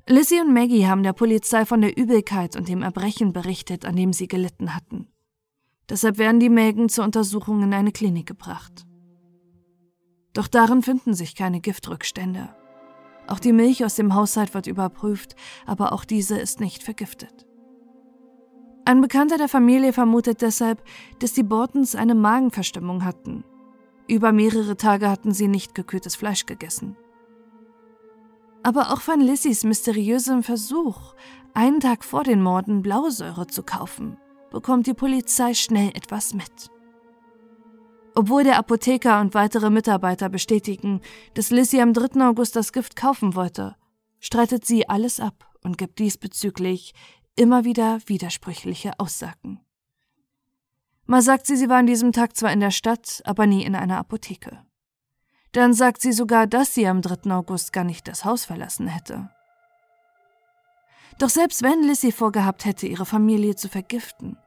Lizzie 0.09 0.41
und 0.41 0.53
Maggie 0.53 0.89
haben 0.89 1.05
der 1.05 1.13
Polizei 1.13 1.65
von 1.65 1.83
der 1.83 1.97
Übelkeit 1.97 2.57
und 2.57 2.69
dem 2.69 2.83
Erbrechen 2.83 3.33
berichtet, 3.33 3.85
an 3.85 3.95
dem 3.95 4.13
sie 4.13 4.27
gelitten 4.27 4.75
hatten. 4.75 5.07
Deshalb 5.89 6.19
werden 6.19 6.41
die 6.41 6.51
Mägen 6.51 6.89
zur 6.89 7.05
Untersuchung 7.05 7.63
in 7.63 7.73
eine 7.73 7.93
Klinik 7.93 8.27
gebracht. 8.27 8.85
Doch 10.33 10.49
darin 10.49 10.83
finden 10.83 11.15
sich 11.15 11.37
keine 11.37 11.61
Giftrückstände. 11.61 12.57
Auch 13.31 13.39
die 13.39 13.53
Milch 13.53 13.85
aus 13.85 13.95
dem 13.95 14.15
Haushalt 14.15 14.55
wird 14.55 14.67
überprüft, 14.67 15.37
aber 15.65 15.93
auch 15.93 16.05
diese 16.05 16.37
ist 16.37 16.59
nicht 16.59 16.83
vergiftet. 16.83 17.47
Ein 18.85 19.01
Bekannter 19.01 19.39
der 19.39 19.49
Familie 19.49 19.93
vermutet 19.93 20.43
deshalb, 20.43 20.83
dass 21.21 21.33
die 21.33 21.45
Bortons 21.45 21.95
eine 21.95 22.17
Magenverstimmung 22.17 23.05
hatten. 23.05 23.45
Über 24.09 24.33
mehrere 24.33 24.77
Tage 24.77 25.09
hatten 25.09 25.33
sie 25.33 25.47
nicht 25.47 25.77
gekühltes 25.77 26.17
Fleisch 26.17 26.45
gegessen. 26.45 26.97
Aber 28.65 28.93
auch 28.93 29.01
von 29.01 29.21
Lissys 29.21 29.63
mysteriösem 29.63 30.43
Versuch, 30.43 31.15
einen 31.55 31.79
Tag 31.79 32.05
vor 32.05 32.25
den 32.25 32.43
Morden 32.43 32.83
Blausäure 32.83 33.47
zu 33.47 33.63
kaufen, 33.63 34.17
bekommt 34.51 34.89
die 34.89 34.95
Polizei 34.95 35.55
schnell 35.55 35.91
etwas 35.91 36.35
mit. 36.35 36.71
Obwohl 38.15 38.45
der 38.45 38.59
Apotheker 38.59 39.21
und 39.21 39.35
weitere 39.35 39.71
Mitarbeiter 39.71 40.29
bestätigen, 40.29 41.01
dass 41.35 41.51
Lissy 41.51 41.81
am 41.81 41.93
3. 41.93 42.27
August 42.27 42.57
das 42.57 42.73
Gift 42.73 42.97
kaufen 42.97 43.35
wollte, 43.35 43.77
streitet 44.19 44.67
sie 44.67 44.89
alles 44.89 45.21
ab 45.21 45.49
und 45.63 45.79
gibt 45.79 45.99
diesbezüglich 45.99 46.95
immer 47.37 47.65
wieder 47.65 48.01
widersprüchliche 48.07 48.99
Aussagen. 48.99 49.61
Mal 51.07 51.23
sagt 51.23 51.47
sie, 51.47 51.57
sie 51.57 51.69
war 51.69 51.79
an 51.79 51.87
diesem 51.87 52.13
Tag 52.13 52.37
zwar 52.37 52.53
in 52.53 52.61
der 52.61 52.71
Stadt, 52.71 53.23
aber 53.25 53.47
nie 53.47 53.65
in 53.65 53.75
einer 53.75 53.99
Apotheke. 53.99 54.65
Dann 55.53 55.75
sagt 55.75 56.01
sie 56.01 56.13
sogar, 56.13 56.47
dass 56.47 56.75
sie 56.75 56.87
am 56.87 57.03
3. 57.03 57.33
August 57.33 57.73
gar 57.73 57.85
nicht 57.85 58.07
das 58.07 58.25
Haus 58.25 58.45
verlassen 58.45 58.87
hätte. 58.87 59.31
Doch 61.19 61.29
selbst 61.29 61.63
wenn 61.63 61.83
Lissy 61.83 62.13
vorgehabt 62.13 62.65
hätte, 62.65 62.87
ihre 62.87 63.07
Familie 63.07 63.57
zu 63.57 63.69
vergiften, 63.69 64.39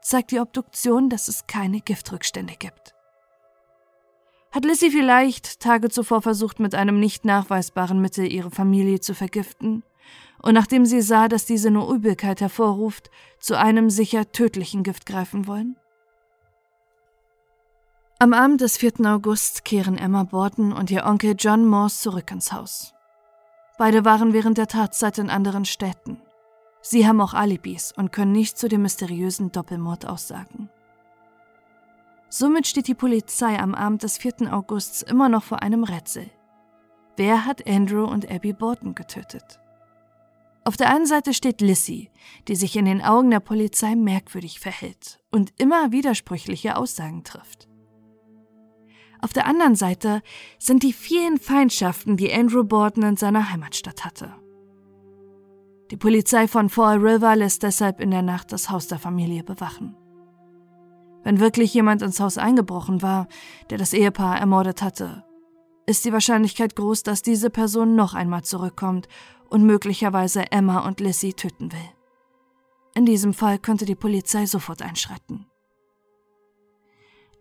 zeigt 0.00 0.30
die 0.30 0.40
Obduktion, 0.40 1.10
dass 1.10 1.28
es 1.28 1.46
keine 1.46 1.80
Giftrückstände 1.80 2.54
gibt. 2.58 2.94
Hat 4.50 4.64
Lissy 4.64 4.90
vielleicht 4.90 5.60
Tage 5.60 5.90
zuvor 5.90 6.22
versucht, 6.22 6.58
mit 6.58 6.74
einem 6.74 7.00
nicht 7.00 7.24
nachweisbaren 7.24 8.00
Mittel 8.00 8.30
ihre 8.32 8.50
Familie 8.50 9.00
zu 9.00 9.14
vergiften 9.14 9.82
und 10.42 10.54
nachdem 10.54 10.86
sie 10.86 11.00
sah, 11.00 11.28
dass 11.28 11.46
diese 11.46 11.70
nur 11.70 11.92
Übelkeit 11.92 12.40
hervorruft, 12.40 13.10
zu 13.40 13.58
einem 13.58 13.90
sicher 13.90 14.30
tödlichen 14.32 14.82
Gift 14.82 15.06
greifen 15.06 15.46
wollen? 15.46 15.76
Am 18.20 18.32
Abend 18.32 18.60
des 18.60 18.76
4. 18.76 19.00
August 19.04 19.64
kehren 19.64 19.96
Emma 19.96 20.24
Borton 20.24 20.72
und 20.72 20.90
ihr 20.90 21.06
Onkel 21.06 21.34
John 21.38 21.66
Morse 21.66 22.00
zurück 22.00 22.30
ins 22.30 22.52
Haus. 22.52 22.92
Beide 23.78 24.04
waren 24.04 24.32
während 24.32 24.58
der 24.58 24.66
Tatzeit 24.66 25.18
in 25.18 25.30
anderen 25.30 25.64
Städten. 25.64 26.20
Sie 26.82 27.06
haben 27.06 27.20
auch 27.20 27.34
Alibis 27.34 27.92
und 27.96 28.12
können 28.12 28.32
nicht 28.32 28.58
zu 28.58 28.68
dem 28.68 28.82
mysteriösen 28.82 29.52
Doppelmord 29.52 30.06
aussagen. 30.06 30.68
Somit 32.30 32.66
steht 32.66 32.88
die 32.88 32.94
Polizei 32.94 33.58
am 33.58 33.74
Abend 33.74 34.02
des 34.02 34.18
4. 34.18 34.52
Augusts 34.52 35.02
immer 35.02 35.28
noch 35.28 35.44
vor 35.44 35.62
einem 35.62 35.84
Rätsel. 35.84 36.30
Wer 37.16 37.46
hat 37.46 37.66
Andrew 37.66 38.04
und 38.04 38.30
Abby 38.30 38.52
Borton 38.52 38.94
getötet? 38.94 39.58
Auf 40.64 40.76
der 40.76 40.90
einen 40.90 41.06
Seite 41.06 41.32
steht 41.32 41.62
Lissy, 41.62 42.10
die 42.46 42.54
sich 42.54 42.76
in 42.76 42.84
den 42.84 43.00
Augen 43.00 43.30
der 43.30 43.40
Polizei 43.40 43.96
merkwürdig 43.96 44.60
verhält 44.60 45.18
und 45.30 45.52
immer 45.56 45.92
widersprüchliche 45.92 46.76
Aussagen 46.76 47.24
trifft. 47.24 47.68
Auf 49.20 49.32
der 49.32 49.46
anderen 49.46 49.74
Seite 49.74 50.22
sind 50.58 50.82
die 50.82 50.92
vielen 50.92 51.38
Feindschaften, 51.38 52.16
die 52.16 52.32
Andrew 52.32 52.64
Borden 52.64 53.02
in 53.02 53.16
seiner 53.16 53.50
Heimatstadt 53.50 54.04
hatte. 54.04 54.34
Die 55.90 55.96
Polizei 55.96 56.46
von 56.46 56.68
Fall 56.68 56.98
River 56.98 57.34
lässt 57.34 57.62
deshalb 57.62 57.98
in 57.98 58.10
der 58.10 58.22
Nacht 58.22 58.52
das 58.52 58.68
Haus 58.68 58.86
der 58.88 58.98
Familie 58.98 59.42
bewachen. 59.42 59.96
Wenn 61.28 61.40
wirklich 61.40 61.74
jemand 61.74 62.00
ins 62.00 62.20
Haus 62.20 62.38
eingebrochen 62.38 63.02
war, 63.02 63.28
der 63.68 63.76
das 63.76 63.92
Ehepaar 63.92 64.38
ermordet 64.40 64.80
hatte, 64.80 65.26
ist 65.84 66.06
die 66.06 66.12
Wahrscheinlichkeit 66.14 66.74
groß, 66.74 67.02
dass 67.02 67.20
diese 67.20 67.50
Person 67.50 67.94
noch 67.94 68.14
einmal 68.14 68.44
zurückkommt 68.44 69.08
und 69.50 69.62
möglicherweise 69.62 70.50
Emma 70.50 70.86
und 70.86 71.00
Lissy 71.00 71.34
töten 71.34 71.70
will. 71.70 71.90
In 72.94 73.04
diesem 73.04 73.34
Fall 73.34 73.58
könnte 73.58 73.84
die 73.84 73.94
Polizei 73.94 74.46
sofort 74.46 74.80
einschreiten. 74.80 75.44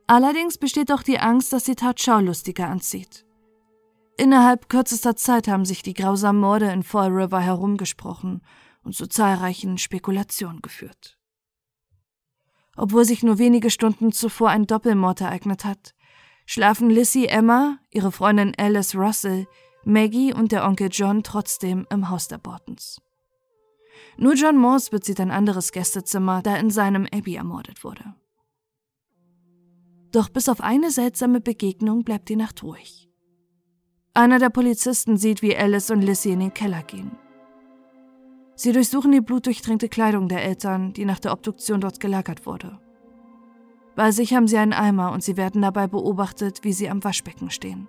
Allerdings 0.06 0.58
besteht 0.58 0.92
auch 0.92 1.02
die 1.02 1.20
Angst, 1.20 1.54
dass 1.54 1.64
die 1.64 1.76
Tat 1.76 2.02
Schaulustiger 2.02 2.68
anzieht. 2.68 3.26
Innerhalb 4.18 4.68
kürzester 4.68 5.16
Zeit 5.16 5.48
haben 5.48 5.64
sich 5.64 5.82
die 5.82 5.94
grausamen 5.94 6.42
Morde 6.42 6.70
in 6.74 6.84
Fall 6.84 7.08
River 7.08 7.40
herumgesprochen 7.40 8.42
und 8.84 8.98
zu 8.98 9.08
zahlreichen 9.08 9.78
Spekulationen 9.78 10.62
geführt. 10.62 11.17
Obwohl 12.78 13.06
sich 13.06 13.24
nur 13.24 13.40
wenige 13.40 13.72
Stunden 13.72 14.12
zuvor 14.12 14.50
ein 14.50 14.68
Doppelmord 14.68 15.22
ereignet 15.22 15.66
hat, 15.66 15.96
schlafen 16.46 16.90
Lissy 16.90 17.26
Emma, 17.26 17.80
ihre 17.90 18.12
Freundin 18.12 18.54
Alice 18.58 18.96
Russell, 18.96 19.48
Maggie 19.84 20.34
und 20.34 20.52
der 20.52 20.66
Onkel 20.66 20.90
John 20.92 21.24
trotzdem 21.24 21.88
im 21.90 22.10
Haus 22.10 22.28
der 22.28 22.38
Bortons. 22.38 23.02
Nur 24.18 24.34
John 24.34 24.58
Morse 24.58 24.92
bezieht 24.92 25.20
ein 25.20 25.32
anderes 25.32 25.72
Gästezimmer, 25.72 26.42
da 26.42 26.56
in 26.58 26.70
seinem 26.70 27.08
Abby 27.12 27.36
ermordet 27.36 27.84
wurde. 27.84 28.16
Doch 30.12 30.30
bis 30.30 30.48
auf 30.48 30.62
eine 30.62 30.92
seltsame 30.92 31.42
Begegnung 31.42 32.04
bleibt 32.04 32.30
die 32.30 32.36
Nacht 32.36 32.64
ruhig. 32.64 33.10
Einer 34.14 34.40
der 34.40 34.50
Polizisten 34.50 35.18
sieht, 35.18 35.42
wie 35.42 35.56
Alice 35.56 35.92
und 35.92 36.02
Lissy 36.02 36.32
in 36.32 36.40
den 36.40 36.54
Keller 36.54 36.84
gehen. 36.84 37.12
Sie 38.58 38.72
durchsuchen 38.72 39.12
die 39.12 39.22
blutdurchtränkte 39.22 39.88
Kleidung 39.88 40.28
der 40.30 40.44
Eltern, 40.44 40.92
die 40.92 41.06
nach 41.06 41.20
der 41.20 41.32
Obduktion 41.32 41.80
dort 41.80 42.00
gelagert 42.00 42.48
wurde. 42.48 42.80
Bei 43.96 44.12
sich 44.12 44.34
haben 44.34 44.48
sie 44.48 44.58
einen 44.58 44.74
Eimer 44.74 45.12
und 45.12 45.24
sie 45.24 45.38
werden 45.38 45.62
dabei 45.62 45.86
beobachtet, 45.86 46.64
wie 46.64 46.74
sie 46.74 46.90
am 46.90 47.04
Waschbecken 47.04 47.52
stehen. 47.52 47.88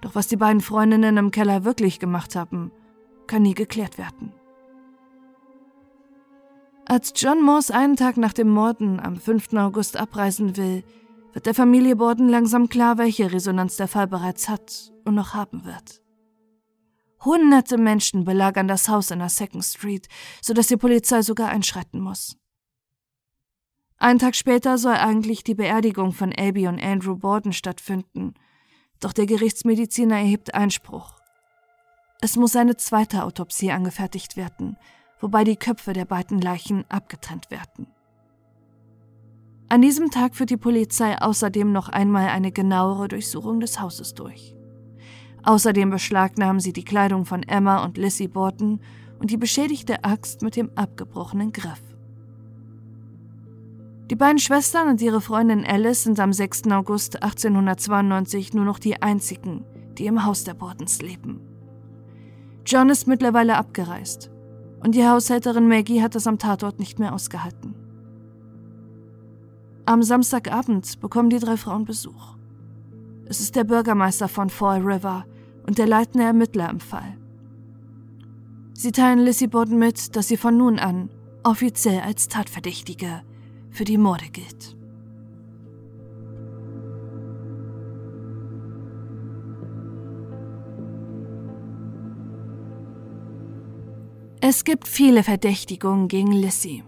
Doch 0.00 0.14
was 0.14 0.28
die 0.28 0.36
beiden 0.36 0.62
Freundinnen 0.62 1.18
im 1.18 1.30
Keller 1.30 1.64
wirklich 1.64 1.98
gemacht 1.98 2.34
haben, 2.34 2.72
kann 3.26 3.42
nie 3.42 3.52
geklärt 3.52 3.98
werden. 3.98 4.32
Als 6.86 7.12
John 7.14 7.42
Morse 7.42 7.74
einen 7.74 7.96
Tag 7.96 8.16
nach 8.16 8.32
dem 8.32 8.48
Morden 8.48 8.98
am 8.98 9.16
5. 9.16 9.52
August 9.54 9.98
abreisen 9.98 10.56
will, 10.56 10.84
wird 11.34 11.44
der 11.44 11.54
Familie 11.54 11.96
Borden 11.96 12.30
langsam 12.30 12.70
klar, 12.70 12.96
welche 12.96 13.30
Resonanz 13.30 13.76
der 13.76 13.88
Fall 13.88 14.06
bereits 14.06 14.48
hat 14.48 14.90
und 15.04 15.14
noch 15.14 15.34
haben 15.34 15.66
wird. 15.66 16.00
Hunderte 17.24 17.76
Menschen 17.76 18.24
belagern 18.24 18.68
das 18.68 18.88
Haus 18.88 19.10
in 19.10 19.18
der 19.18 19.28
Second 19.28 19.64
Street, 19.64 20.08
sodass 20.40 20.68
die 20.68 20.76
Polizei 20.76 21.22
sogar 21.22 21.50
einschreiten 21.50 22.00
muss. 22.00 22.36
Einen 23.98 24.18
Tag 24.18 24.34
später 24.34 24.78
soll 24.78 24.94
eigentlich 24.94 25.44
die 25.44 25.54
Beerdigung 25.54 26.12
von 26.12 26.32
Abby 26.32 26.66
und 26.66 26.82
Andrew 26.82 27.16
Borden 27.16 27.52
stattfinden, 27.52 28.32
doch 28.98 29.12
der 29.12 29.26
Gerichtsmediziner 29.26 30.16
erhebt 30.16 30.54
Einspruch. 30.54 31.20
Es 32.22 32.36
muss 32.36 32.56
eine 32.56 32.76
zweite 32.76 33.24
Autopsie 33.24 33.70
angefertigt 33.70 34.38
werden, 34.38 34.78
wobei 35.20 35.44
die 35.44 35.56
Köpfe 35.56 35.92
der 35.92 36.06
beiden 36.06 36.40
Leichen 36.40 36.84
abgetrennt 36.88 37.50
werden. 37.50 37.86
An 39.68 39.82
diesem 39.82 40.10
Tag 40.10 40.34
führt 40.34 40.50
die 40.50 40.56
Polizei 40.56 41.20
außerdem 41.20 41.70
noch 41.70 41.88
einmal 41.88 42.28
eine 42.28 42.52
genauere 42.52 43.08
Durchsuchung 43.08 43.60
des 43.60 43.80
Hauses 43.80 44.14
durch. 44.14 44.54
Außerdem 45.42 45.90
beschlagnahmen 45.90 46.60
sie 46.60 46.72
die 46.72 46.84
Kleidung 46.84 47.24
von 47.24 47.42
Emma 47.42 47.84
und 47.84 47.96
Lissy 47.96 48.28
Borton 48.28 48.80
und 49.18 49.30
die 49.30 49.36
beschädigte 49.36 50.04
Axt 50.04 50.42
mit 50.42 50.56
dem 50.56 50.70
abgebrochenen 50.74 51.52
Griff. 51.52 51.82
Die 54.10 54.16
beiden 54.16 54.38
Schwestern 54.38 54.88
und 54.88 55.00
ihre 55.00 55.20
Freundin 55.20 55.64
Alice 55.64 56.02
sind 56.02 56.18
am 56.18 56.32
6. 56.32 56.68
August 56.72 57.22
1892 57.22 58.54
nur 58.54 58.64
noch 58.64 58.80
die 58.80 59.00
einzigen, 59.00 59.64
die 59.98 60.06
im 60.06 60.24
Haus 60.24 60.42
der 60.42 60.54
Bortons 60.54 61.00
leben. 61.00 61.40
John 62.66 62.90
ist 62.90 63.06
mittlerweile 63.06 63.56
abgereist 63.56 64.30
und 64.80 64.94
die 64.94 65.06
Haushälterin 65.06 65.68
Maggie 65.68 66.02
hat 66.02 66.16
es 66.16 66.26
am 66.26 66.38
Tatort 66.38 66.78
nicht 66.78 66.98
mehr 66.98 67.14
ausgehalten. 67.14 67.74
Am 69.86 70.02
Samstagabend 70.02 71.00
bekommen 71.00 71.30
die 71.30 71.38
drei 71.38 71.56
Frauen 71.56 71.84
Besuch. 71.84 72.36
Es 73.26 73.40
ist 73.40 73.54
der 73.54 73.64
Bürgermeister 73.64 74.28
von 74.28 74.50
Fall 74.50 74.80
River 74.80 75.24
und 75.70 75.78
der 75.78 75.86
leitende 75.86 76.24
Ermittler 76.24 76.68
im 76.68 76.80
Fall. 76.80 77.16
Sie 78.74 78.90
teilen 78.90 79.20
Lissy 79.20 79.46
Borden 79.46 79.78
mit, 79.78 80.16
dass 80.16 80.26
sie 80.26 80.36
von 80.36 80.56
nun 80.56 80.80
an 80.80 81.10
offiziell 81.44 82.00
als 82.00 82.26
Tatverdächtige 82.26 83.22
für 83.70 83.84
die 83.84 83.96
Morde 83.96 84.24
gilt. 84.32 84.76
Es 94.40 94.64
gibt 94.64 94.88
viele 94.88 95.22
Verdächtigungen 95.22 96.08
gegen 96.08 96.32
Lissy. 96.32 96.82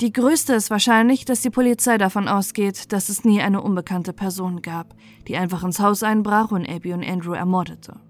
Die 0.00 0.12
größte 0.12 0.54
ist 0.54 0.70
wahrscheinlich, 0.70 1.24
dass 1.24 1.42
die 1.42 1.50
Polizei 1.50 1.96
davon 1.96 2.26
ausgeht, 2.26 2.92
dass 2.92 3.08
es 3.08 3.24
nie 3.24 3.40
eine 3.40 3.62
unbekannte 3.62 4.12
Person 4.12 4.62
gab, 4.62 4.96
die 5.28 5.36
einfach 5.36 5.62
ins 5.62 5.78
Haus 5.78 6.02
einbrach 6.02 6.50
und 6.50 6.68
Abby 6.68 6.92
und 6.92 7.08
Andrew 7.08 7.34
ermordete. 7.34 8.00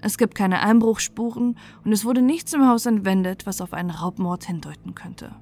Es 0.00 0.18
gibt 0.18 0.34
keine 0.34 0.60
Einbruchspuren 0.60 1.56
und 1.84 1.92
es 1.92 2.04
wurde 2.04 2.22
nichts 2.22 2.52
im 2.52 2.66
Haus 2.66 2.86
entwendet, 2.86 3.46
was 3.46 3.60
auf 3.60 3.72
einen 3.72 3.90
Raubmord 3.90 4.44
hindeuten 4.44 4.94
könnte. 4.94 5.34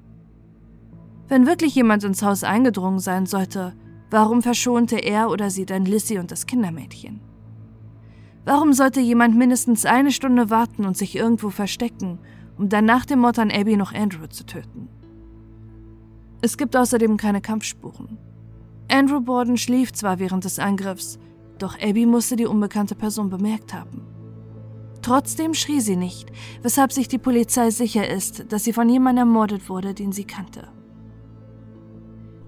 Wenn 1.28 1.46
wirklich 1.46 1.74
jemand 1.74 2.04
ins 2.04 2.22
Haus 2.22 2.44
eingedrungen 2.44 3.00
sein 3.00 3.26
sollte, 3.26 3.74
Warum 4.10 4.42
verschonte 4.42 4.96
er 4.96 5.30
oder 5.30 5.50
sie 5.50 5.66
dann 5.66 5.84
Lissy 5.84 6.18
und 6.18 6.30
das 6.30 6.46
Kindermädchen? 6.46 7.20
Warum 8.44 8.72
sollte 8.72 9.00
jemand 9.00 9.36
mindestens 9.36 9.84
eine 9.84 10.12
Stunde 10.12 10.50
warten 10.50 10.84
und 10.84 10.96
sich 10.96 11.16
irgendwo 11.16 11.50
verstecken, 11.50 12.20
um 12.56 12.68
dann 12.68 12.84
nach 12.84 13.04
dem 13.04 13.18
Mord 13.18 13.40
an 13.40 13.50
Abby 13.50 13.76
noch 13.76 13.92
Andrew 13.92 14.28
zu 14.28 14.46
töten? 14.46 14.88
Es 16.40 16.56
gibt 16.56 16.76
außerdem 16.76 17.16
keine 17.16 17.40
Kampfspuren. 17.40 18.18
Andrew 18.88 19.20
Borden 19.20 19.56
schlief 19.56 19.92
zwar 19.92 20.20
während 20.20 20.44
des 20.44 20.60
Angriffs, 20.60 21.18
doch 21.58 21.76
Abby 21.82 22.06
musste 22.06 22.36
die 22.36 22.46
unbekannte 22.46 22.94
Person 22.94 23.30
bemerkt 23.30 23.74
haben. 23.74 24.02
Trotzdem 25.06 25.54
schrie 25.54 25.80
sie 25.80 25.94
nicht, 25.94 26.32
weshalb 26.62 26.92
sich 26.92 27.06
die 27.06 27.18
Polizei 27.18 27.70
sicher 27.70 28.08
ist, 28.10 28.50
dass 28.50 28.64
sie 28.64 28.72
von 28.72 28.88
jemandem 28.88 29.28
ermordet 29.28 29.68
wurde, 29.68 29.94
den 29.94 30.10
sie 30.10 30.24
kannte. 30.24 30.66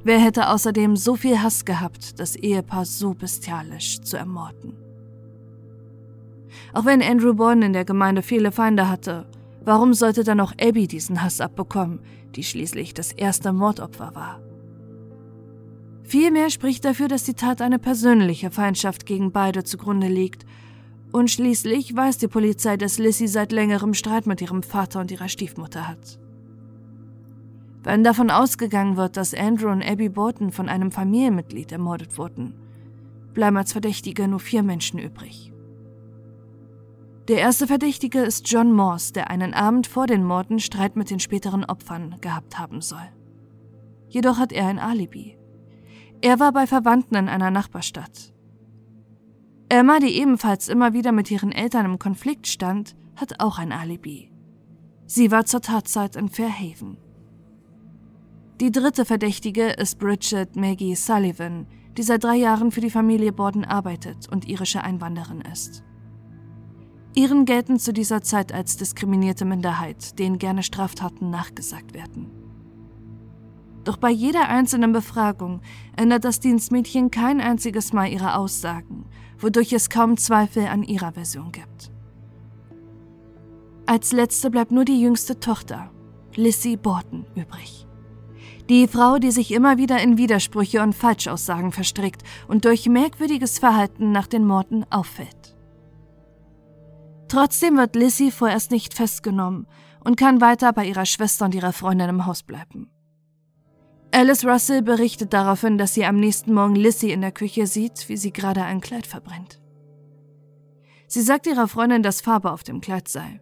Wer 0.03 0.19
hätte 0.19 0.49
außerdem 0.49 0.97
so 0.97 1.15
viel 1.15 1.41
Hass 1.41 1.65
gehabt, 1.65 2.19
das 2.19 2.35
Ehepaar 2.35 2.85
so 2.85 3.15
bestialisch 3.15 4.01
zu 4.01 4.17
ermorden? 4.17 4.77
Auch 6.73 6.85
wenn 6.85 7.01
Andrew 7.01 7.33
Borden 7.33 7.63
in 7.63 7.75
der 7.75 7.85
Gemeinde 7.85 8.23
viele 8.23 8.51
Feinde 8.51 8.89
hatte, 8.89 9.29
warum 9.65 9.95
sollte 9.95 10.25
dann 10.25 10.41
auch 10.41 10.53
Abby 10.61 10.89
diesen 10.89 11.23
Hass 11.23 11.41
abbekommen, 11.41 12.01
die 12.35 12.43
schließlich 12.43 12.93
das 12.93 13.13
erste 13.13 13.53
Mordopfer 13.53 14.17
war? 14.17 14.41
Vielmehr 16.03 16.51
spricht 16.51 16.85
dafür, 16.85 17.07
dass 17.07 17.23
die 17.23 17.35
Tat 17.35 17.63
eine 17.63 17.79
persönliche 17.79 18.51
Feindschaft 18.51 19.07
gegen 19.07 19.31
beide 19.31 19.63
zugrunde 19.63 20.09
liegt. 20.09 20.45
Und 21.13 21.31
schließlich 21.31 21.97
weiß 21.97 22.19
die 22.19 22.29
Polizei, 22.29 22.77
dass 22.77 22.99
Lissy 22.99 23.29
seit 23.29 23.53
längerem 23.53 23.95
Streit 23.95 24.27
mit 24.27 24.43
ihrem 24.43 24.63
Vater 24.63 25.01
und 25.01 25.11
ihrer 25.11 25.29
Stiefmutter 25.29 25.89
hat. 25.89 26.19
Wenn 27.83 28.05
davon 28.05 28.31
ausgegangen 28.31 28.97
wird, 28.97 29.17
dass 29.17 29.33
Andrew 29.33 29.71
und 29.71 29.83
Abby 29.83 30.09
Borton 30.09 30.53
von 30.53 30.69
einem 30.69 30.91
Familienmitglied 30.91 31.73
ermordet 31.73 32.19
wurden, 32.19 32.55
bleiben 33.33 33.57
als 33.57 33.73
Verdächtige 33.73 34.29
nur 34.29 34.41
vier 34.41 34.63
Menschen 34.63 34.99
übrig. 34.99 35.53
Der 37.29 37.39
erste 37.39 37.67
Verdächtige 37.67 38.21
ist 38.21 38.51
John 38.51 38.73
Morse, 38.73 39.13
der 39.13 39.31
einen 39.31 39.55
Abend 39.55 39.87
vor 39.87 40.07
den 40.07 40.25
Morden 40.25 40.59
Streit 40.59 40.97
mit 40.97 41.11
den 41.11 41.21
späteren 41.21 41.65
Opfern 41.65 42.17
gehabt 42.21 42.59
haben 42.59 42.81
soll. 42.81 43.09
Jedoch 44.09 44.39
hat 44.39 44.53
er 44.53 44.67
ein 44.67 44.79
Alibi. 44.79 45.37
Er 46.21 46.41
war 46.41 46.53
bei 46.53 46.67
Verwandten 46.67 47.17
in 47.17 47.29
einer 47.29 47.51
Nachbarstadt. 47.51 48.33
Emma, 49.71 49.99
die 50.01 50.19
ebenfalls 50.19 50.69
immer 50.69 50.95
wieder 50.95 51.13
mit 51.13 51.31
ihren 51.31 51.53
Eltern 51.53 51.85
im 51.85 51.99
Konflikt 51.99 52.47
stand, 52.47 52.97
hat 53.17 53.41
auch 53.41 53.59
ein 53.59 53.73
Alibi. 53.73 54.33
Sie 55.07 55.31
war 55.31 55.45
zur 55.45 55.61
Tatzeit 55.61 56.17
in 56.17 56.31
Fairhaven. 56.31 56.97
Die 58.61 58.73
dritte 58.73 59.05
Verdächtige 59.05 59.69
ist 59.69 59.99
Bridget 59.99 60.57
Maggie 60.57 60.95
Sullivan, 60.95 61.67
die 61.99 62.03
seit 62.03 62.25
drei 62.25 62.37
Jahren 62.37 62.71
für 62.71 62.81
die 62.81 62.91
Familie 62.91 63.33
Borden 63.33 63.65
arbeitet 63.65 64.29
und 64.31 64.49
irische 64.49 64.83
Einwanderin 64.83 65.43
ist. 65.43 65.85
Ihren 67.15 67.45
gelten 67.45 67.79
zu 67.79 67.93
dieser 67.93 68.23
Zeit 68.23 68.53
als 68.53 68.77
diskriminierte 68.77 69.45
Minderheit, 69.45 70.19
denen 70.19 70.39
gerne 70.39 70.63
Straftaten 70.63 71.31
nachgesagt 71.31 71.95
werden. 71.95 72.31
Doch 73.85 73.97
bei 73.97 74.11
jeder 74.11 74.49
einzelnen 74.49 74.93
Befragung 74.93 75.61
ändert 75.97 76.25
das 76.25 76.41
Dienstmädchen 76.41 77.11
kein 77.11 77.41
einziges 77.41 77.93
Mal 77.93 78.09
ihre 78.09 78.35
Aussagen, 78.35 79.07
wodurch 79.39 79.73
es 79.73 79.91
kaum 79.91 80.17
Zweifel 80.17 80.67
an 80.67 80.83
ihrer 80.83 81.13
Version 81.13 81.53
gibt. 81.53 81.91
Als 83.87 84.13
letzte 84.13 84.51
bleibt 84.51 84.71
nur 84.71 84.85
die 84.85 85.01
jüngste 85.01 85.41
Tochter, 85.41 85.91
Lissy 86.35 86.77
Borton, 86.77 87.25
übrig. 87.35 87.87
Die 88.69 88.87
Frau, 88.87 89.19
die 89.19 89.31
sich 89.31 89.51
immer 89.53 89.79
wieder 89.79 90.03
in 90.03 90.19
Widersprüche 90.19 90.83
und 90.83 90.95
Falschaussagen 90.95 91.73
verstrickt 91.73 92.23
und 92.49 92.67
durch 92.67 92.87
merkwürdiges 92.87 93.59
Verhalten 93.59 94.13
nach 94.13 94.27
den 94.27 94.47
Morden 94.47 94.85
auffällt. 94.91 95.57
Trotzdem 97.29 97.77
wird 97.77 97.97
Lissy 97.97 98.31
vorerst 98.31 98.71
nicht 98.71 98.93
festgenommen 98.93 99.67
und 100.05 100.17
kann 100.17 100.41
weiter 100.41 100.73
bei 100.73 100.87
ihrer 100.87 101.07
Schwester 101.07 101.47
und 101.47 101.55
ihrer 101.55 101.73
Freundin 101.73 102.11
im 102.11 102.27
Haus 102.27 102.43
bleiben. 102.43 102.91
Alice 104.11 104.45
Russell 104.45 104.83
berichtet 104.83 105.33
daraufhin, 105.33 105.79
dass 105.79 105.95
sie 105.95 106.05
am 106.05 106.17
nächsten 106.17 106.55
Morgen 106.55 106.75
Lissy 106.75 107.13
in 107.13 107.21
der 107.21 107.33
Küche 107.33 107.67
sieht, 107.67 108.09
wie 108.09 108.17
sie 108.17 108.33
gerade 108.33 108.63
ein 108.63 108.81
Kleid 108.81 109.07
verbrennt. 109.07 109.61
Sie 111.07 111.23
sagt 111.23 111.47
ihrer 111.47 111.69
Freundin, 111.69 112.03
dass 112.03 112.21
Farbe 112.21 112.51
auf 112.51 112.63
dem 112.63 112.81
Kleid 112.81 113.09
sei. 113.09 113.41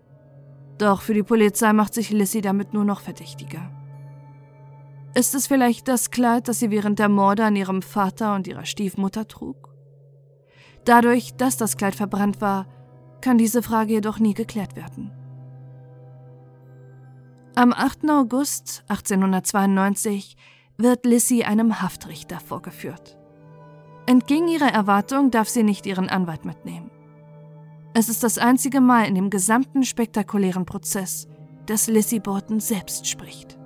Doch 0.79 1.03
für 1.03 1.15
die 1.15 1.23
Polizei 1.23 1.73
macht 1.73 1.95
sich 1.95 2.11
Lissy 2.11 2.41
damit 2.41 2.75
nur 2.75 2.85
noch 2.85 3.01
verdächtiger. 3.01 3.71
Ist 5.15 5.35
es 5.35 5.47
vielleicht 5.47 5.89
das 5.89 6.11
Kleid, 6.11 6.49
das 6.49 6.59
sie 6.59 6.71
während 6.71 6.99
der 6.99 7.09
Morde 7.09 7.45
an 7.45 7.57
ihrem 7.57 7.81
Vater 7.81 8.35
und 8.35 8.47
ihrer 8.47 8.67
Stiefmutter 8.67 9.27
trug? 9.27 9.75
Dadurch, 10.85 11.35
dass 11.37 11.57
das 11.57 11.77
Kleid 11.77 11.95
verbrannt 11.95 12.41
war, 12.41 12.67
kann 13.21 13.39
diese 13.39 13.63
Frage 13.63 13.95
jedoch 13.95 14.19
nie 14.19 14.35
geklärt 14.35 14.77
werden. 14.77 15.11
Am 17.55 17.73
8. 17.73 18.11
August 18.11 18.85
1892 18.89 20.37
wird 20.79 21.07
Lissy 21.07 21.43
einem 21.43 21.81
Haftrichter 21.81 22.41
vorgeführt. 22.41 23.17
Entgegen 24.07 24.49
ihrer 24.49 24.73
Erwartung 24.73 25.31
darf 25.31 25.49
sie 25.49 25.63
nicht 25.63 25.87
ihren 25.87 26.09
Anwalt 26.09 26.45
mitnehmen. 26.45 26.91
Es 27.95 28.09
ist 28.09 28.23
das 28.23 28.39
einzige 28.39 28.81
Mal 28.81 29.07
in 29.07 29.15
dem 29.15 29.31
gesamten 29.31 29.83
spektakulären 29.83 30.67
Prozess, 30.67 31.29
dass 31.67 31.89
Lissy 31.89 32.21
Borton 32.21 32.61
selbst 32.61 33.07
spricht. 33.07 33.59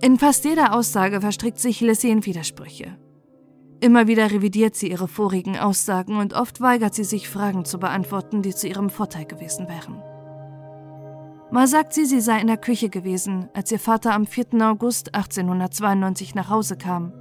In 0.00 0.18
fast 0.18 0.44
jeder 0.44 0.74
Aussage 0.74 1.20
verstrickt 1.20 1.58
sich 1.58 1.80
Lissy 1.80 2.10
in 2.10 2.24
Widersprüche. 2.24 2.96
Immer 3.80 4.06
wieder 4.06 4.30
revidiert 4.30 4.76
sie 4.76 4.90
ihre 4.90 5.08
vorigen 5.08 5.58
Aussagen 5.58 6.16
und 6.16 6.32
oft 6.32 6.60
weigert 6.60 6.94
sie 6.94 7.04
sich, 7.04 7.28
Fragen 7.28 7.64
zu 7.64 7.78
beantworten, 7.78 8.40
die 8.40 8.54
zu 8.54 8.68
ihrem 8.68 8.88
Vorteil 8.88 9.26
gewesen 9.26 9.68
wären. 9.68 10.02
Mal 11.50 11.66
sagt 11.66 11.92
sie, 11.92 12.04
sie 12.04 12.20
sei 12.20 12.40
in 12.40 12.46
der 12.46 12.56
Küche 12.56 12.88
gewesen, 12.88 13.48
als 13.54 13.70
ihr 13.70 13.78
Vater 13.78 14.14
am 14.14 14.26
4. 14.26 14.46
August 14.62 15.14
1892 15.14 16.34
nach 16.34 16.48
Hause 16.48 16.76
kam. 16.76 17.12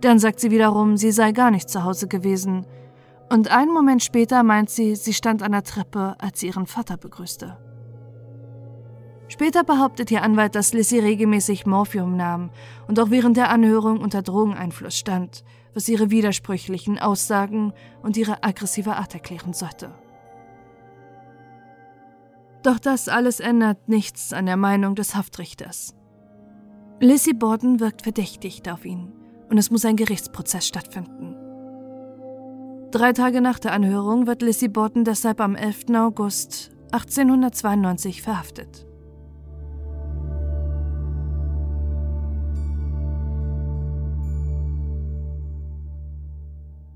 Dann 0.00 0.18
sagt 0.18 0.40
sie 0.40 0.50
wiederum, 0.50 0.96
sie 0.96 1.10
sei 1.10 1.32
gar 1.32 1.50
nicht 1.50 1.68
zu 1.68 1.84
Hause 1.84 2.06
gewesen. 2.06 2.66
Und 3.30 3.50
einen 3.50 3.72
Moment 3.72 4.02
später 4.02 4.42
meint 4.42 4.70
sie, 4.70 4.94
sie 4.94 5.12
stand 5.12 5.42
an 5.42 5.52
der 5.52 5.62
Treppe, 5.62 6.16
als 6.18 6.40
sie 6.40 6.48
ihren 6.48 6.66
Vater 6.66 6.96
begrüßte. 6.96 7.58
Später 9.28 9.62
behauptet 9.62 10.10
ihr 10.10 10.22
Anwalt, 10.22 10.54
dass 10.54 10.72
Lissy 10.72 10.98
regelmäßig 10.98 11.64
Morphium 11.64 12.16
nahm 12.16 12.50
und 12.88 12.98
auch 12.98 13.10
während 13.10 13.36
der 13.36 13.50
Anhörung 13.50 14.00
unter 14.00 14.22
Drogeneinfluss 14.22 14.96
stand, 14.96 15.44
was 15.72 15.88
ihre 15.88 16.10
widersprüchlichen 16.10 16.98
Aussagen 16.98 17.72
und 18.02 18.16
ihre 18.16 18.42
aggressive 18.42 18.96
Art 18.96 19.14
erklären 19.14 19.52
sollte. 19.52 19.92
Doch 22.62 22.78
das 22.78 23.08
alles 23.08 23.40
ändert 23.40 23.88
nichts 23.88 24.32
an 24.32 24.46
der 24.46 24.56
Meinung 24.56 24.94
des 24.94 25.14
Haftrichters. 25.14 25.94
Lizzie 27.00 27.32
Borden 27.32 27.80
wirkt 27.80 28.02
verdächtigt 28.02 28.68
auf 28.70 28.84
ihn 28.84 29.12
und 29.48 29.56
es 29.56 29.70
muss 29.70 29.86
ein 29.86 29.96
Gerichtsprozess 29.96 30.66
stattfinden. 30.66 31.34
Drei 32.90 33.12
Tage 33.12 33.40
nach 33.40 33.58
der 33.58 33.72
Anhörung 33.72 34.26
wird 34.26 34.42
Lizzie 34.42 34.68
Borden 34.68 35.04
deshalb 35.04 35.40
am 35.40 35.54
11. 35.56 35.90
August 35.94 36.72
1892 36.92 38.20
verhaftet. 38.20 38.86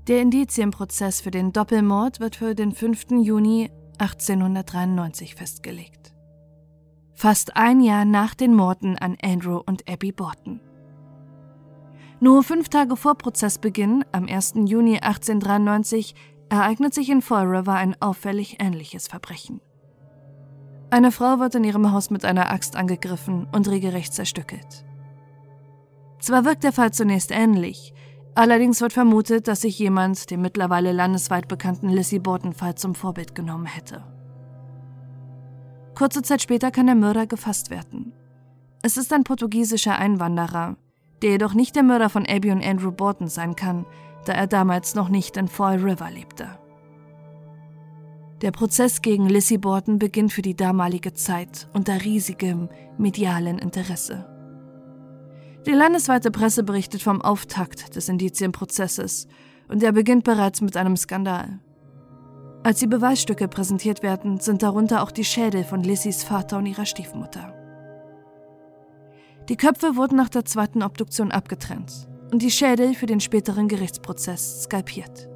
Der 0.07 0.21
Indizienprozess 0.21 1.21
für 1.21 1.31
den 1.31 1.51
Doppelmord 1.51 2.19
wird 2.19 2.35
für 2.35 2.53
den 2.53 2.73
5. 2.73 3.23
Juni 3.23 3.71
1893 3.99 5.35
festgelegt. 5.35 6.13
Fast 7.13 7.55
ein 7.55 7.79
Jahr 7.79 8.05
nach 8.05 8.35
den 8.35 8.53
Morden 8.53 8.97
an 8.97 9.17
Andrew 9.21 9.61
und 9.65 9.89
Abby 9.89 10.11
Borton. 10.11 10.59
Nur 12.19 12.43
fünf 12.43 12.69
Tage 12.69 12.95
vor 12.95 13.15
Prozessbeginn, 13.15 14.05
am 14.11 14.27
1. 14.27 14.53
Juni 14.65 14.99
1893, 14.99 16.15
ereignet 16.49 16.93
sich 16.93 17.09
in 17.09 17.21
Fall 17.21 17.45
River 17.45 17.73
ein 17.73 17.95
auffällig 18.01 18.57
ähnliches 18.59 19.07
Verbrechen. 19.07 19.61
Eine 20.89 21.11
Frau 21.11 21.39
wird 21.39 21.55
in 21.55 21.63
ihrem 21.63 21.91
Haus 21.91 22.09
mit 22.09 22.25
einer 22.25 22.51
Axt 22.51 22.75
angegriffen 22.75 23.47
und 23.51 23.67
regelrecht 23.67 24.13
zerstückelt. 24.13 24.85
Zwar 26.19 26.45
wirkt 26.45 26.63
der 26.63 26.73
Fall 26.73 26.91
zunächst 26.91 27.31
ähnlich, 27.31 27.93
Allerdings 28.35 28.81
wird 28.81 28.91
vermutet, 28.91 29.47
dass 29.47 29.61
sich 29.61 29.79
jemand 29.79 30.29
den 30.29 30.41
mittlerweile 30.41 30.91
landesweit 30.91 31.47
bekannten 31.47 31.87
Lissy 31.87 32.19
Borton-Fall 32.19 32.75
zum 32.75 32.93
Vorbild 32.93 33.33
genommen 33.33 33.65
hätte. 33.65 34.03
Kurze 35.95 36.21
Zeit 36.21 36.41
später 36.41 36.69
kann 36.71 36.87
der 36.87 36.95
Mörder 36.95 37.25
gefasst 37.25 37.69
werden. 37.69 38.11
Es 38.81 38.97
ist 38.97 39.13
ein 39.13 39.23
portugiesischer 39.23 39.97
Einwanderer, 39.97 40.75
der 41.21 41.31
jedoch 41.31 41.53
nicht 41.53 41.77
der 41.77 41.83
Mörder 41.83 42.09
von 42.09 42.25
Abby 42.27 42.51
und 42.51 42.63
Andrew 42.63 42.91
Borton 42.91 43.29
sein 43.29 43.55
kann, 43.55 43.85
da 44.25 44.33
er 44.33 44.47
damals 44.47 44.95
noch 44.95 45.07
nicht 45.07 45.37
in 45.37 45.47
Fall 45.47 45.77
River 45.77 46.11
lebte. 46.11 46.59
Der 48.41 48.51
Prozess 48.51 49.01
gegen 49.01 49.29
Lissy 49.29 49.57
Borton 49.57 49.97
beginnt 49.97 50.33
für 50.33 50.41
die 50.41 50.57
damalige 50.57 51.13
Zeit 51.13 51.69
unter 51.71 52.03
riesigem 52.03 52.67
medialen 52.97 53.59
Interesse. 53.59 54.34
Die 55.65 55.71
landesweite 55.71 56.29
Presse 56.29 56.63
berichtet 56.63 57.01
vom 57.01 57.21
Auftakt 57.21 57.95
des 57.95 58.07
Indizienprozesses 58.07 59.27
und 59.67 59.81
er 59.81 59.91
beginnt 59.91 60.23
bereits 60.23 60.61
mit 60.61 60.77
einem 60.77 60.95
Skandal. 60.95 61.59
Als 62.63 62.79
die 62.79 62.87
Beweisstücke 62.87 63.47
präsentiert 63.47 64.03
werden, 64.03 64.39
sind 64.39 64.61
darunter 64.61 65.01
auch 65.01 65.11
die 65.11 65.23
Schädel 65.23 65.63
von 65.63 65.83
Lissys 65.83 66.23
Vater 66.23 66.57
und 66.59 66.67
ihrer 66.67 66.85
Stiefmutter. 66.85 67.53
Die 69.49 69.57
Köpfe 69.57 69.95
wurden 69.95 70.17
nach 70.17 70.29
der 70.29 70.45
zweiten 70.45 70.83
Obduktion 70.83 71.31
abgetrennt 71.31 72.07
und 72.31 72.41
die 72.41 72.51
Schädel 72.51 72.93
für 72.93 73.05
den 73.05 73.19
späteren 73.19 73.67
Gerichtsprozess 73.67 74.63
skalpiert. 74.63 75.29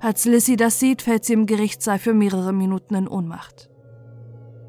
Als 0.00 0.24
Lissy 0.26 0.56
das 0.56 0.78
sieht, 0.78 1.02
fällt 1.02 1.24
sie 1.24 1.32
im 1.32 1.46
Gerichtssaal 1.46 1.98
für 1.98 2.14
mehrere 2.14 2.52
Minuten 2.52 2.94
in 2.94 3.08
Ohnmacht. 3.08 3.68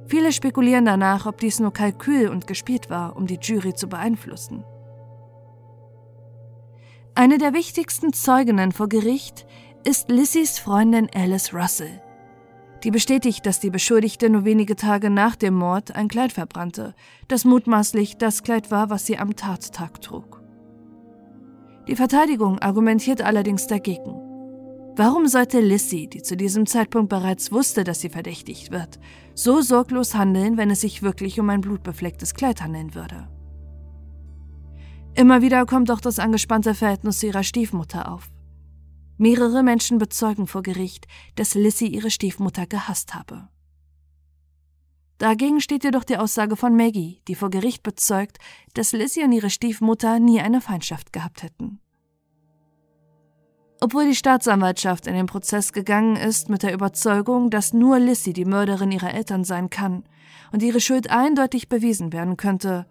Viele 0.09 0.31
spekulieren 0.31 0.85
danach, 0.85 1.27
ob 1.27 1.37
dies 1.37 1.59
nur 1.59 1.71
Kalkül 1.71 2.29
und 2.29 2.47
gespielt 2.47 2.89
war, 2.89 3.15
um 3.15 3.27
die 3.27 3.37
Jury 3.39 3.75
zu 3.75 3.87
beeinflussen. 3.87 4.63
Eine 7.13 7.37
der 7.37 7.53
wichtigsten 7.53 8.11
Zeuginnen 8.11 8.71
vor 8.71 8.89
Gericht 8.89 9.45
ist 9.83 10.09
Lissys 10.09 10.57
Freundin 10.57 11.09
Alice 11.13 11.53
Russell. 11.53 12.01
Die 12.83 12.89
bestätigt, 12.89 13.45
dass 13.45 13.59
die 13.59 13.69
Beschuldigte 13.69 14.31
nur 14.31 14.45
wenige 14.45 14.75
Tage 14.75 15.11
nach 15.11 15.35
dem 15.35 15.53
Mord 15.53 15.95
ein 15.95 16.07
Kleid 16.07 16.31
verbrannte, 16.31 16.95
das 17.27 17.45
mutmaßlich 17.45 18.17
das 18.17 18.41
Kleid 18.41 18.71
war, 18.71 18.89
was 18.89 19.05
sie 19.05 19.19
am 19.19 19.35
Tattag 19.35 20.01
trug. 20.01 20.41
Die 21.87 21.95
Verteidigung 21.95 22.57
argumentiert 22.57 23.21
allerdings 23.21 23.67
dagegen. 23.67 24.28
Warum 24.99 25.29
sollte 25.29 25.61
Lissy, 25.61 26.09
die 26.09 26.21
zu 26.21 26.35
diesem 26.35 26.65
Zeitpunkt 26.65 27.07
bereits 27.07 27.53
wusste, 27.53 27.85
dass 27.85 28.01
sie 28.01 28.09
verdächtigt 28.09 28.69
wird, 28.69 28.99
so 29.33 29.61
sorglos 29.61 30.13
handeln, 30.13 30.57
wenn 30.57 30.69
es 30.69 30.81
sich 30.81 31.01
wirklich 31.01 31.39
um 31.39 31.49
ein 31.49 31.61
blutbeflecktes 31.61 32.33
Kleid 32.33 32.61
handeln 32.61 32.93
würde? 32.95 33.29
Immer 35.15 35.41
wieder 35.41 35.65
kommt 35.65 35.89
auch 35.89 36.01
das 36.01 36.19
angespannte 36.19 36.75
Verhältnis 36.75 37.19
zu 37.19 37.27
ihrer 37.27 37.43
Stiefmutter 37.43 38.11
auf. 38.11 38.29
Mehrere 39.17 39.63
Menschen 39.63 39.99
bezeugen 39.99 40.47
vor 40.47 40.63
Gericht, 40.63 41.07
dass 41.35 41.55
Lissy 41.55 41.87
ihre 41.87 42.11
Stiefmutter 42.11 42.67
gehasst 42.67 43.15
habe. 43.15 43.47
Dagegen 45.17 45.61
steht 45.61 45.85
jedoch 45.85 46.03
die 46.03 46.17
Aussage 46.17 46.57
von 46.57 46.75
Maggie, 46.75 47.21
die 47.29 47.35
vor 47.35 47.49
Gericht 47.49 47.83
bezeugt, 47.83 48.37
dass 48.73 48.91
Lissy 48.91 49.23
und 49.23 49.31
ihre 49.31 49.49
Stiefmutter 49.49 50.19
nie 50.19 50.41
eine 50.41 50.59
Feindschaft 50.59 51.13
gehabt 51.13 51.41
hätten. 51.41 51.79
Obwohl 53.81 54.05
die 54.05 54.15
Staatsanwaltschaft 54.15 55.07
in 55.07 55.13
den 55.13 55.25
Prozess 55.25 55.71
gegangen 55.71 56.17
ist 56.17 56.49
mit 56.49 56.63
der 56.63 56.73
Überzeugung, 56.73 57.49
dass 57.49 57.73
nur 57.73 57.97
Lissy 57.99 58.33
die 58.33 58.45
Mörderin 58.45 58.91
ihrer 58.91 59.13
Eltern 59.13 59.45
sein 59.45 59.69
kann 59.69 60.03
und 60.51 60.61
ihre 60.61 60.81
Schuld 60.81 61.09
eindeutig 61.09 61.69
bewiesen 61.69 62.11
werden 62.11 62.35
könnte, 62.35 62.85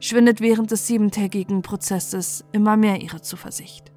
schwindet 0.00 0.40
während 0.40 0.72
des 0.72 0.86
siebentägigen 0.88 1.62
Prozesses 1.62 2.44
immer 2.50 2.76
mehr 2.76 3.00
ihre 3.00 3.20
Zuversicht. 3.20 3.92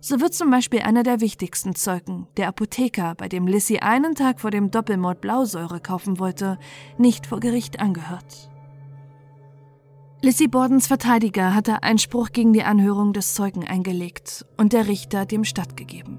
So 0.00 0.20
wird 0.20 0.34
zum 0.34 0.50
Beispiel 0.50 0.80
einer 0.80 1.02
der 1.02 1.20
wichtigsten 1.20 1.74
Zeugen, 1.74 2.26
der 2.36 2.48
Apotheker, 2.48 3.14
bei 3.16 3.28
dem 3.28 3.46
Lissy 3.46 3.78
einen 3.78 4.14
Tag 4.14 4.40
vor 4.40 4.50
dem 4.50 4.70
Doppelmord 4.70 5.20
Blausäure 5.20 5.80
kaufen 5.80 6.18
wollte, 6.18 6.58
nicht 6.98 7.26
vor 7.26 7.40
Gericht 7.40 7.80
angehört. 7.80 8.51
Lissy 10.24 10.46
Bordens 10.46 10.86
Verteidiger 10.86 11.52
hatte 11.52 11.82
Einspruch 11.82 12.30
gegen 12.30 12.52
die 12.52 12.62
Anhörung 12.62 13.12
des 13.12 13.34
Zeugen 13.34 13.66
eingelegt 13.66 14.46
und 14.56 14.72
der 14.72 14.86
Richter 14.86 15.26
dem 15.26 15.42
stattgegeben. 15.42 16.18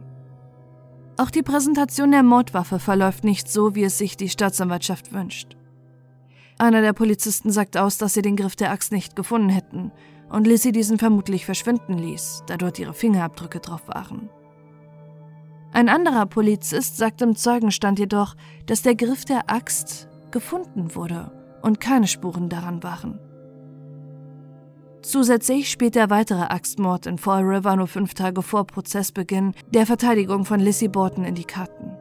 Auch 1.15 1.29
die 1.29 1.41
Präsentation 1.41 2.11
der 2.11 2.21
Mordwaffe 2.21 2.79
verläuft 2.79 3.23
nicht 3.23 3.47
so, 3.47 3.75
wie 3.75 3.85
es 3.85 3.97
sich 3.97 4.17
die 4.17 4.27
Staatsanwaltschaft 4.27 5.13
wünscht. 5.13 5.55
Einer 6.57 6.81
der 6.81 6.91
Polizisten 6.91 7.49
sagt 7.49 7.77
aus, 7.77 7.97
dass 7.97 8.13
sie 8.13 8.21
den 8.21 8.35
Griff 8.35 8.57
der 8.57 8.71
Axt 8.71 8.91
nicht 8.91 9.15
gefunden 9.15 9.47
hätten 9.47 9.93
und 10.29 10.47
Lissy 10.47 10.73
diesen 10.73 10.99
vermutlich 10.99 11.45
verschwinden 11.45 11.97
ließ, 11.97 12.43
da 12.45 12.57
dort 12.57 12.79
ihre 12.79 12.93
Fingerabdrücke 12.93 13.61
drauf 13.61 13.87
waren. 13.87 14.29
Ein 15.71 15.87
anderer 15.87 16.25
Polizist 16.25 16.97
sagt 16.97 17.21
im 17.21 17.37
Zeugenstand 17.37 17.99
jedoch, 17.99 18.35
dass 18.65 18.81
der 18.81 18.95
Griff 18.95 19.23
der 19.23 19.49
Axt 19.49 20.09
gefunden 20.31 20.93
wurde 20.93 21.31
und 21.61 21.79
keine 21.79 22.07
Spuren 22.07 22.49
daran 22.49 22.83
waren. 22.83 23.17
Zusätzlich 25.03 25.69
spielt 25.69 25.95
der 25.95 26.09
weitere 26.09 26.43
Axtmord 26.43 27.05
in 27.05 27.17
Fall 27.17 27.43
River 27.43 27.75
nur 27.75 27.87
fünf 27.87 28.13
Tage 28.13 28.41
vor 28.41 28.65
Prozessbeginn 28.65 29.53
der 29.71 29.85
Verteidigung 29.85 30.45
von 30.45 30.59
Lissy 30.59 30.87
Borton 30.87 31.25
in 31.25 31.35
die 31.35 31.43
Karten. 31.43 31.91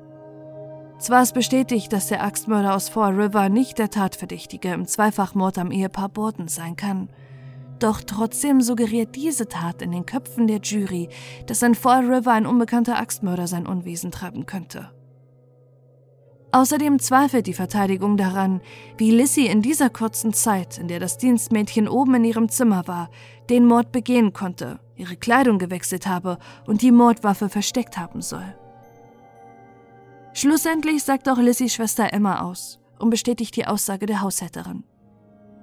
Zwar 0.98 1.22
ist 1.22 1.34
bestätigt, 1.34 1.92
dass 1.92 2.06
der 2.06 2.24
Axtmörder 2.24 2.74
aus 2.74 2.88
Fall 2.88 3.20
River 3.20 3.48
nicht 3.48 3.78
der 3.78 3.90
Tatverdächtige 3.90 4.72
im 4.72 4.86
Zweifachmord 4.86 5.58
am 5.58 5.70
Ehepaar 5.70 6.08
Borton 6.08 6.48
sein 6.48 6.76
kann– 6.76 7.08
doch 7.82 8.00
trotzdem 8.00 8.60
suggeriert 8.60 9.16
diese 9.16 9.48
Tat 9.48 9.82
in 9.82 9.90
den 9.90 10.06
Köpfen 10.06 10.46
der 10.46 10.60
Jury, 10.60 11.08
dass 11.48 11.62
in 11.62 11.74
Fall 11.74 12.04
River 12.04 12.30
ein 12.30 12.46
unbekannter 12.46 12.96
Axtmörder 12.96 13.48
sein 13.48 13.66
Unwesen 13.66 14.12
treiben 14.12 14.46
könnte. 14.46 14.92
Außerdem 16.54 16.98
zweifelt 16.98 17.46
die 17.46 17.54
Verteidigung 17.54 18.18
daran, 18.18 18.60
wie 18.98 19.10
Lissy 19.10 19.46
in 19.46 19.62
dieser 19.62 19.88
kurzen 19.88 20.34
Zeit, 20.34 20.76
in 20.76 20.86
der 20.86 21.00
das 21.00 21.16
Dienstmädchen 21.16 21.88
oben 21.88 22.14
in 22.16 22.24
ihrem 22.24 22.50
Zimmer 22.50 22.86
war, 22.86 23.08
den 23.48 23.64
Mord 23.64 23.90
begehen 23.90 24.34
konnte, 24.34 24.78
ihre 24.94 25.16
Kleidung 25.16 25.58
gewechselt 25.58 26.06
habe 26.06 26.38
und 26.66 26.82
die 26.82 26.92
Mordwaffe 26.92 27.48
versteckt 27.48 27.96
haben 27.96 28.20
soll. 28.20 28.54
Schlussendlich 30.34 31.02
sagt 31.02 31.26
auch 31.28 31.38
Lissys 31.38 31.72
Schwester 31.72 32.12
Emma 32.12 32.42
aus 32.42 32.78
und 32.98 33.08
bestätigt 33.08 33.56
die 33.56 33.66
Aussage 33.66 34.04
der 34.04 34.20
Haushälterin. 34.20 34.84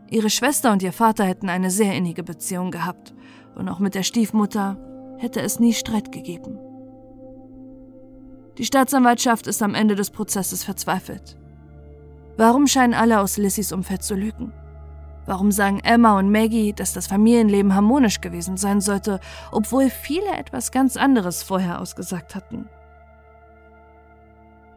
Ihre 0.10 0.32
Schwester 0.32 0.72
und 0.72 0.82
ihr 0.82 0.94
Vater 0.94 1.24
hätten 1.24 1.50
eine 1.50 1.70
sehr 1.70 1.94
innige 1.94 2.24
Beziehung 2.24 2.72
gehabt 2.72 3.14
und 3.56 3.70
auch 3.70 3.80
mit 3.80 3.94
der 3.94 4.04
Stiefmutter 4.04 4.78
hätte 5.20 5.42
es 5.42 5.60
nie 5.60 5.74
Streit 5.74 6.12
gegeben. 6.12 6.58
Die 8.60 8.66
Staatsanwaltschaft 8.66 9.48
ist 9.48 9.64
am 9.64 9.74
Ende 9.74 9.96
des 9.96 10.12
Prozesses 10.12 10.64
verzweifelt. 10.64 11.36
Warum 12.38 12.68
scheinen 12.68 12.94
alle 12.94 13.20
aus 13.20 13.38
Lissys 13.38 13.72
Umfeld 13.72 14.04
zu 14.04 14.14
lügen? 14.14 14.54
Warum 15.26 15.52
sagen 15.52 15.80
Emma 15.80 16.20
und 16.20 16.32
Maggie, 16.32 16.74
dass 16.74 16.94
das 16.94 17.08
Familienleben 17.08 17.74
harmonisch 17.74 18.22
gewesen 18.22 18.58
sein 18.58 18.82
sollte, 18.82 19.20
obwohl 19.52 19.90
viele 19.90 20.38
etwas 20.38 20.72
ganz 20.72 20.96
anderes 20.96 21.42
vorher 21.42 21.82
ausgesagt 21.82 22.36
hatten? 22.36 22.70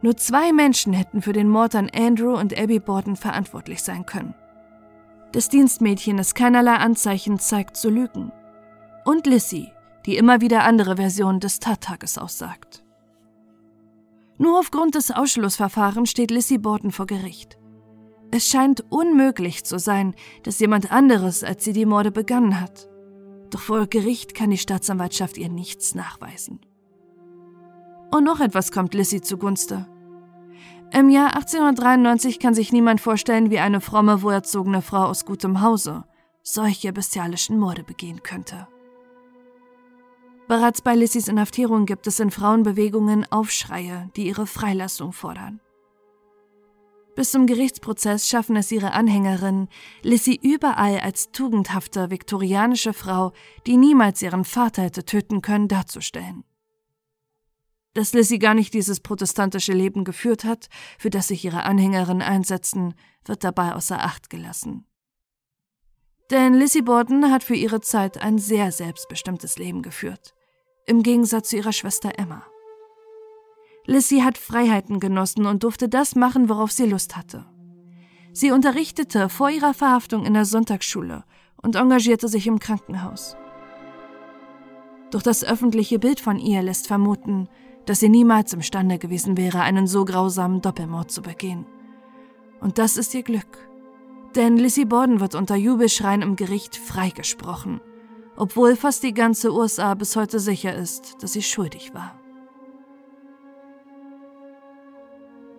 Nur 0.01 0.17
zwei 0.17 0.51
Menschen 0.51 0.93
hätten 0.93 1.21
für 1.21 1.33
den 1.33 1.47
Mord 1.47 1.75
an 1.75 1.91
Andrew 1.95 2.35
und 2.35 2.57
Abby 2.57 2.79
Borden 2.79 3.15
verantwortlich 3.15 3.83
sein 3.83 4.07
können 4.07 4.33
des 5.33 5.49
Dienstmädchens 5.49 6.35
keinerlei 6.35 6.75
Anzeichen 6.75 7.39
zeigt 7.39 7.75
zu 7.75 7.89
lügen. 7.89 8.31
Und 9.03 9.25
Lissy, 9.25 9.71
die 10.05 10.17
immer 10.17 10.41
wieder 10.41 10.63
andere 10.63 10.97
Versionen 10.97 11.39
des 11.39 11.59
Tattages 11.59 12.17
aussagt. 12.17 12.82
Nur 14.43 14.59
aufgrund 14.59 14.95
des 14.95 15.09
Ausschlussverfahrens 15.09 16.09
steht 16.09 16.29
Lissy 16.29 16.57
Borton 16.57 16.91
vor 16.91 17.05
Gericht. 17.05 17.57
Es 18.29 18.45
scheint 18.45 18.83
unmöglich 18.89 19.63
zu 19.63 19.79
sein, 19.79 20.15
dass 20.43 20.59
jemand 20.59 20.91
anderes 20.91 21.45
als 21.45 21.63
sie 21.63 21.71
die 21.71 21.85
Morde 21.85 22.11
begangen 22.11 22.59
hat. 22.59 22.89
Doch 23.51 23.61
vor 23.61 23.87
Gericht 23.87 24.35
kann 24.35 24.49
die 24.49 24.57
Staatsanwaltschaft 24.57 25.37
ihr 25.37 25.47
nichts 25.47 25.95
nachweisen. 25.95 26.59
Und 28.11 28.25
noch 28.25 28.41
etwas 28.41 28.73
kommt 28.73 28.93
Lissy 28.93 29.21
zugunste. 29.21 29.87
Im 30.91 31.09
Jahr 31.09 31.37
1893 31.37 32.37
kann 32.37 32.53
sich 32.53 32.73
niemand 32.73 32.99
vorstellen, 32.99 33.49
wie 33.49 33.59
eine 33.59 33.79
fromme, 33.79 34.23
wohlerzogene 34.23 34.81
Frau 34.81 35.05
aus 35.05 35.23
gutem 35.23 35.61
Hause 35.61 36.03
solche 36.41 36.91
bestialischen 36.91 37.57
Morde 37.57 37.83
begehen 37.83 38.23
könnte. 38.23 38.67
Bereits 40.47 40.81
bei 40.81 40.93
Lissys 40.93 41.29
Inhaftierung 41.29 41.85
gibt 41.85 42.05
es 42.05 42.19
in 42.19 42.29
Frauenbewegungen 42.29 43.25
Aufschreie, 43.31 44.09
die 44.15 44.27
ihre 44.27 44.45
Freilassung 44.45 45.13
fordern. 45.13 45.61
Bis 47.15 47.31
zum 47.31 47.45
Gerichtsprozess 47.45 48.27
schaffen 48.27 48.55
es 48.55 48.71
ihre 48.71 48.91
Anhängerinnen, 48.91 49.69
Lissy 50.01 50.37
überall 50.41 50.99
als 50.99 51.31
tugendhafte 51.31 52.09
viktorianische 52.09 52.91
Frau, 52.91 53.31
die 53.67 53.77
niemals 53.77 54.21
ihren 54.21 54.45
Vater 54.45 54.81
hätte 54.81 55.05
töten 55.05 55.41
können, 55.41 55.67
darzustellen. 55.67 56.43
Dass 57.93 58.13
Lizzie 58.13 58.39
gar 58.39 58.55
nicht 58.55 58.73
dieses 58.73 58.99
protestantische 58.99 59.73
Leben 59.73 60.03
geführt 60.03 60.43
hat, 60.43 60.67
für 60.97 61.11
das 61.11 61.27
sich 61.27 61.45
ihre 61.45 61.63
Anhängerinnen 61.63 62.23
einsetzen, 62.23 62.95
wird 63.25 63.43
dabei 63.43 63.75
außer 63.75 64.03
Acht 64.03 64.31
gelassen. 64.31 64.85
Denn 66.31 66.53
Lizzie 66.53 66.81
Borden 66.81 67.31
hat 67.31 67.43
für 67.43 67.55
ihre 67.55 67.81
Zeit 67.81 68.21
ein 68.21 68.37
sehr 68.37 68.71
selbstbestimmtes 68.71 69.57
Leben 69.57 69.81
geführt, 69.81 70.33
im 70.85 71.03
Gegensatz 71.03 71.49
zu 71.49 71.57
ihrer 71.57 71.73
Schwester 71.73 72.13
Emma. 72.17 72.43
Lizzie 73.85 74.23
hat 74.23 74.37
Freiheiten 74.37 74.99
genossen 74.99 75.45
und 75.45 75.63
durfte 75.63 75.89
das 75.89 76.15
machen, 76.15 76.47
worauf 76.47 76.71
sie 76.71 76.85
Lust 76.85 77.17
hatte. 77.17 77.45
Sie 78.31 78.51
unterrichtete 78.51 79.29
vor 79.29 79.49
ihrer 79.49 79.73
Verhaftung 79.73 80.25
in 80.25 80.33
der 80.33 80.45
Sonntagsschule 80.45 81.23
und 81.61 81.75
engagierte 81.75 82.27
sich 82.27 82.47
im 82.47 82.59
Krankenhaus. 82.59 83.35
Doch 85.11 85.21
das 85.21 85.43
öffentliche 85.43 85.99
Bild 85.99 86.19
von 86.19 86.39
ihr 86.39 86.63
lässt 86.63 86.87
vermuten, 86.87 87.47
dass 87.85 87.99
sie 87.99 88.09
niemals 88.09 88.53
imstande 88.53 88.97
gewesen 88.97 89.37
wäre, 89.37 89.61
einen 89.61 89.85
so 89.85 90.05
grausamen 90.05 90.61
Doppelmord 90.61 91.11
zu 91.11 91.21
begehen. 91.21 91.65
Und 92.61 92.77
das 92.77 92.97
ist 92.97 93.13
ihr 93.13 93.23
Glück. 93.23 93.69
Denn 94.35 94.57
Lizzie 94.57 94.85
Borden 94.85 95.19
wird 95.19 95.35
unter 95.35 95.55
Jubelschreien 95.55 96.23
im 96.23 96.35
Gericht 96.35 96.75
freigesprochen, 96.75 97.81
obwohl 98.35 98.75
fast 98.75 99.03
die 99.03 99.13
ganze 99.13 99.53
USA 99.53 99.93
bis 99.93 100.15
heute 100.15 100.39
sicher 100.39 100.75
ist, 100.75 101.21
dass 101.21 101.33
sie 101.33 101.43
schuldig 101.43 101.93
war. 101.93 102.19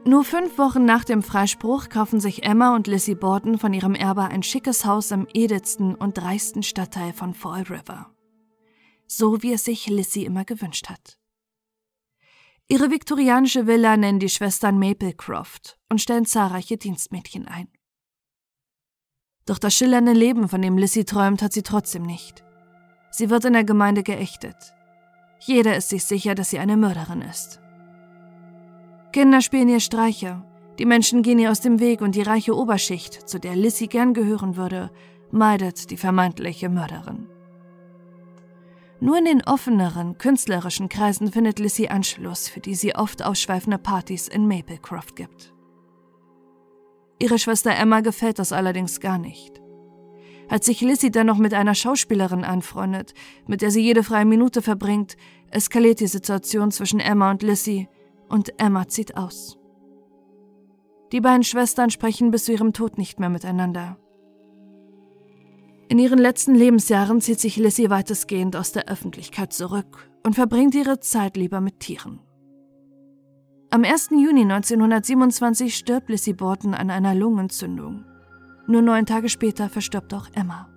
Nur 0.07 0.22
fünf 0.25 0.59
Wochen 0.59 0.85
nach 0.85 1.05
dem 1.05 1.22
Freispruch 1.22 1.89
kaufen 1.89 2.20
sich 2.20 2.43
Emma 2.43 2.75
und 2.75 2.87
Lizzie 2.87 3.14
Borden 3.14 3.59
von 3.59 3.72
ihrem 3.72 3.95
Erbe 3.95 4.25
ein 4.25 4.43
schickes 4.43 4.85
Haus 4.85 5.11
im 5.12 5.27
edelsten 5.33 5.95
und 5.95 6.18
dreisten 6.18 6.62
Stadtteil 6.62 7.14
von 7.14 7.33
Fall 7.33 7.62
River. 7.62 8.11
So 9.07 9.43
wie 9.43 9.55
es 9.55 9.64
sich 9.64 9.87
Lizzie 9.87 10.27
immer 10.27 10.45
gewünscht 10.45 10.91
hat. 10.91 11.16
Ihre 12.68 12.91
viktorianische 12.91 13.66
Villa 13.66 13.97
nennen 13.97 14.18
die 14.18 14.29
Schwestern 14.29 14.79
Maplecroft 14.79 15.79
und 15.89 16.01
stellen 16.01 16.27
zahlreiche 16.27 16.77
Dienstmädchen 16.77 17.49
ein. 17.49 17.68
Doch 19.47 19.59
das 19.59 19.74
schillernde 19.74 20.12
Leben, 20.12 20.49
von 20.49 20.62
dem 20.62 20.78
Lissy 20.78 21.05
träumt, 21.05 21.42
hat 21.42 21.53
sie 21.53 21.62
trotzdem 21.62 22.03
nicht. 22.03 22.45
Sie 23.11 23.30
wird 23.30 23.45
in 23.45 23.53
der 23.53 23.64
Gemeinde 23.64 24.03
geächtet. 24.03 24.74
Jeder 25.38 25.76
ist 25.76 25.90
sich 25.90 26.05
sicher, 26.05 26.34
dass 26.34 26.51
sie 26.51 26.59
eine 26.59 26.76
Mörderin 26.76 27.22
ist. 27.22 27.61
Kinder 29.12 29.40
spielen 29.40 29.68
ihr 29.68 29.80
Streiche, 29.80 30.42
die 30.78 30.86
Menschen 30.86 31.22
gehen 31.22 31.38
ihr 31.38 31.51
aus 31.51 31.61
dem 31.61 31.78
Weg 31.78 32.01
und 32.01 32.16
die 32.16 32.22
reiche 32.22 32.57
Oberschicht, 32.57 33.28
zu 33.28 33.38
der 33.38 33.55
Lissy 33.55 33.86
gern 33.86 34.12
gehören 34.12 34.57
würde, 34.57 34.90
meidet 35.30 35.90
die 35.90 35.97
vermeintliche 35.97 36.68
Mörderin. 36.68 37.28
Nur 38.99 39.18
in 39.18 39.24
den 39.24 39.45
offeneren, 39.45 40.18
künstlerischen 40.18 40.88
Kreisen 40.88 41.30
findet 41.30 41.59
Lissy 41.59 41.88
Anschluss, 41.88 42.49
für 42.49 42.61
die 42.61 42.74
sie 42.74 42.97
oft 42.97 43.22
ausschweifende 43.22 43.78
Partys 43.78 44.26
in 44.26 44.49
Maplecroft 44.49 45.14
gibt. 45.14 45.53
Ihre 47.19 47.39
Schwester 47.39 47.75
Emma 47.75 48.01
gefällt 48.01 48.39
das 48.39 48.53
allerdings 48.53 49.01
gar 49.01 49.19
nicht. 49.19 49.61
Als 50.49 50.67
sich 50.67 50.81
Lissy 50.81 51.11
dann 51.11 51.27
noch 51.27 51.39
mit 51.39 51.55
einer 51.55 51.75
Schauspielerin 51.75 52.45
anfreundet, 52.45 53.15
mit 53.47 53.62
der 53.62 53.71
sie 53.71 53.81
jede 53.81 54.03
freie 54.03 54.27
Minute 54.27 54.62
verbringt, 54.62 55.17
eskaliert 55.51 56.01
die 56.01 56.07
Situation 56.07 56.71
zwischen 56.71 57.01
Emma 57.01 57.31
und 57.31 57.43
Lissy 57.43 57.89
und 58.29 58.61
Emma 58.61 58.89
zieht 58.89 59.17
aus. 59.17 59.59
Die 61.12 61.21
beiden 61.21 61.45
Schwestern 61.45 61.91
sprechen 61.91 62.31
bis 62.31 62.45
zu 62.45 62.53
ihrem 62.53 62.73
Tod 62.73 62.99
nicht 62.99 63.21
mehr 63.21 63.29
miteinander. 63.29 63.97
In 65.89 65.99
ihren 65.99 66.19
letzten 66.19 66.55
Lebensjahren 66.55 67.21
zieht 67.21 67.41
sich 67.41 67.57
Lissy 67.57 67.89
weitestgehend 67.91 68.57
aus 68.57 68.73
der 68.73 68.89
Öffentlichkeit 68.89 69.53
zurück 69.53 70.11
und 70.25 70.35
verbringt 70.35 70.75
ihre 70.75 70.99
Zeit 71.01 71.37
lieber 71.37 71.61
mit 71.61 71.81
Tieren. 71.81 72.21
Am 73.75 73.83
1. 73.83 74.11
Juni 74.11 74.43
1927 74.43 75.75
stirbt 75.75 76.09
Lissy 76.09 76.33
Borton 76.33 76.75
an 76.75 76.91
einer 76.91 77.12
Lungenentzündung. 77.12 78.05
Nur 78.68 78.83
neun 78.83 79.05
Tage 79.05 79.29
später 79.29 79.68
verstirbt 79.68 80.14
auch 80.14 80.29
Emma. 80.33 80.68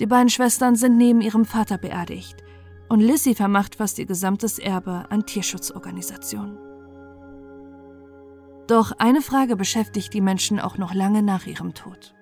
Die 0.00 0.06
beiden 0.06 0.28
Schwestern 0.28 0.74
sind 0.74 0.96
neben 0.96 1.20
ihrem 1.20 1.44
Vater 1.44 1.78
beerdigt 1.78 2.42
und 2.88 2.98
Lissy 2.98 3.36
vermacht 3.36 3.76
fast 3.76 4.00
ihr 4.00 4.06
gesamtes 4.06 4.58
Erbe 4.58 5.04
an 5.08 5.24
Tierschutzorganisationen. 5.24 6.58
Doch 8.66 8.90
eine 8.98 9.22
Frage 9.22 9.54
beschäftigt 9.54 10.12
die 10.14 10.20
Menschen 10.20 10.58
auch 10.58 10.78
noch 10.78 10.94
lange 10.94 11.22
nach 11.22 11.46
ihrem 11.46 11.74
Tod. 11.74 12.12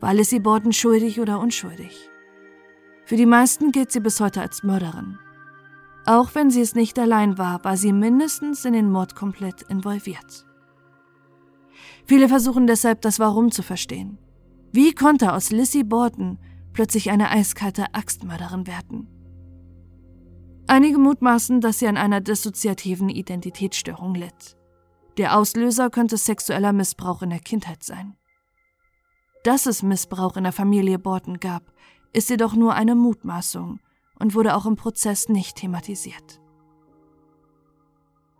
War 0.00 0.14
Lissy 0.14 0.40
Borden 0.40 0.72
schuldig 0.72 1.20
oder 1.20 1.38
unschuldig? 1.38 2.10
Für 3.04 3.14
die 3.14 3.24
meisten 3.24 3.70
gilt 3.70 3.92
sie 3.92 4.00
bis 4.00 4.18
heute 4.18 4.40
als 4.40 4.64
Mörderin. 4.64 5.16
Auch 6.04 6.34
wenn 6.34 6.50
sie 6.50 6.60
es 6.60 6.74
nicht 6.74 6.98
allein 6.98 7.38
war, 7.38 7.62
war 7.64 7.76
sie 7.76 7.92
mindestens 7.92 8.64
in 8.64 8.72
den 8.72 8.90
Mord 8.90 9.14
komplett 9.14 9.62
involviert. 9.62 10.46
Viele 12.06 12.28
versuchen 12.28 12.66
deshalb, 12.66 13.00
das 13.02 13.20
Warum 13.20 13.52
zu 13.52 13.62
verstehen. 13.62 14.18
Wie 14.72 14.94
konnte 14.94 15.32
aus 15.32 15.50
Lissy 15.50 15.84
Borden 15.84 16.38
plötzlich 16.72 17.10
eine 17.10 17.30
eiskalte 17.30 17.94
Axtmörderin 17.94 18.66
werden? 18.66 19.06
Einige 20.66 20.98
mutmaßen, 20.98 21.60
dass 21.60 21.78
sie 21.78 21.86
an 21.86 21.96
einer 21.96 22.20
dissoziativen 22.20 23.08
Identitätsstörung 23.08 24.14
litt. 24.14 24.56
Der 25.18 25.36
Auslöser 25.36 25.90
könnte 25.90 26.16
sexueller 26.16 26.72
Missbrauch 26.72 27.22
in 27.22 27.30
der 27.30 27.40
Kindheit 27.40 27.82
sein. 27.82 28.16
Dass 29.44 29.66
es 29.66 29.82
Missbrauch 29.82 30.36
in 30.36 30.44
der 30.44 30.52
Familie 30.52 30.98
Borton 30.98 31.38
gab, 31.38 31.72
ist 32.12 32.30
jedoch 32.30 32.54
nur 32.54 32.74
eine 32.74 32.94
Mutmaßung 32.94 33.80
und 34.22 34.36
wurde 34.36 34.54
auch 34.54 34.66
im 34.66 34.76
Prozess 34.76 35.28
nicht 35.28 35.56
thematisiert. 35.56 36.40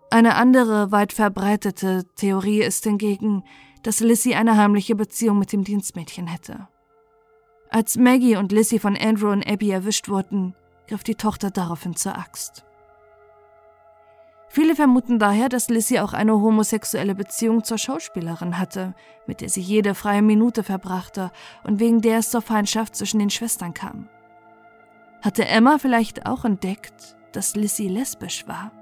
Eine 0.09 0.35
andere, 0.35 0.93
weit 0.93 1.11
verbreitete 1.11 2.05
Theorie 2.15 2.61
ist 2.61 2.85
hingegen, 2.85 3.43
dass 3.83 3.99
Lissy 3.99 4.33
eine 4.33 4.55
heimliche 4.55 4.95
Beziehung 4.95 5.39
mit 5.39 5.51
dem 5.51 5.65
Dienstmädchen 5.65 6.27
hätte. 6.27 6.69
Als 7.69 7.97
Maggie 7.97 8.37
und 8.37 8.53
Lissy 8.53 8.79
von 8.79 8.95
Andrew 8.95 9.29
und 9.29 9.45
Abby 9.45 9.71
erwischt 9.71 10.07
wurden, 10.07 10.55
griff 10.87 11.03
die 11.03 11.15
Tochter 11.15 11.51
daraufhin 11.51 11.97
zur 11.97 12.17
Axt. 12.17 12.63
Viele 14.47 14.75
vermuten 14.75 15.19
daher, 15.19 15.49
dass 15.49 15.67
Lissy 15.67 15.99
auch 15.99 16.13
eine 16.13 16.33
homosexuelle 16.33 17.15
Beziehung 17.15 17.65
zur 17.65 17.77
Schauspielerin 17.77 18.57
hatte, 18.57 18.95
mit 19.27 19.41
der 19.41 19.49
sie 19.49 19.61
jede 19.61 19.95
freie 19.95 20.21
Minute 20.21 20.63
verbrachte 20.63 21.31
und 21.65 21.81
wegen 21.81 21.99
der 21.99 22.19
es 22.19 22.29
zur 22.29 22.41
Feindschaft 22.41 22.95
zwischen 22.95 23.19
den 23.19 23.31
Schwestern 23.31 23.73
kam. 23.73 24.07
Hatte 25.23 25.45
Emma 25.45 25.77
vielleicht 25.77 26.25
auch 26.25 26.43
entdeckt, 26.43 27.15
dass 27.31 27.55
Lissy 27.55 27.87
lesbisch 27.87 28.45
war? 28.45 28.73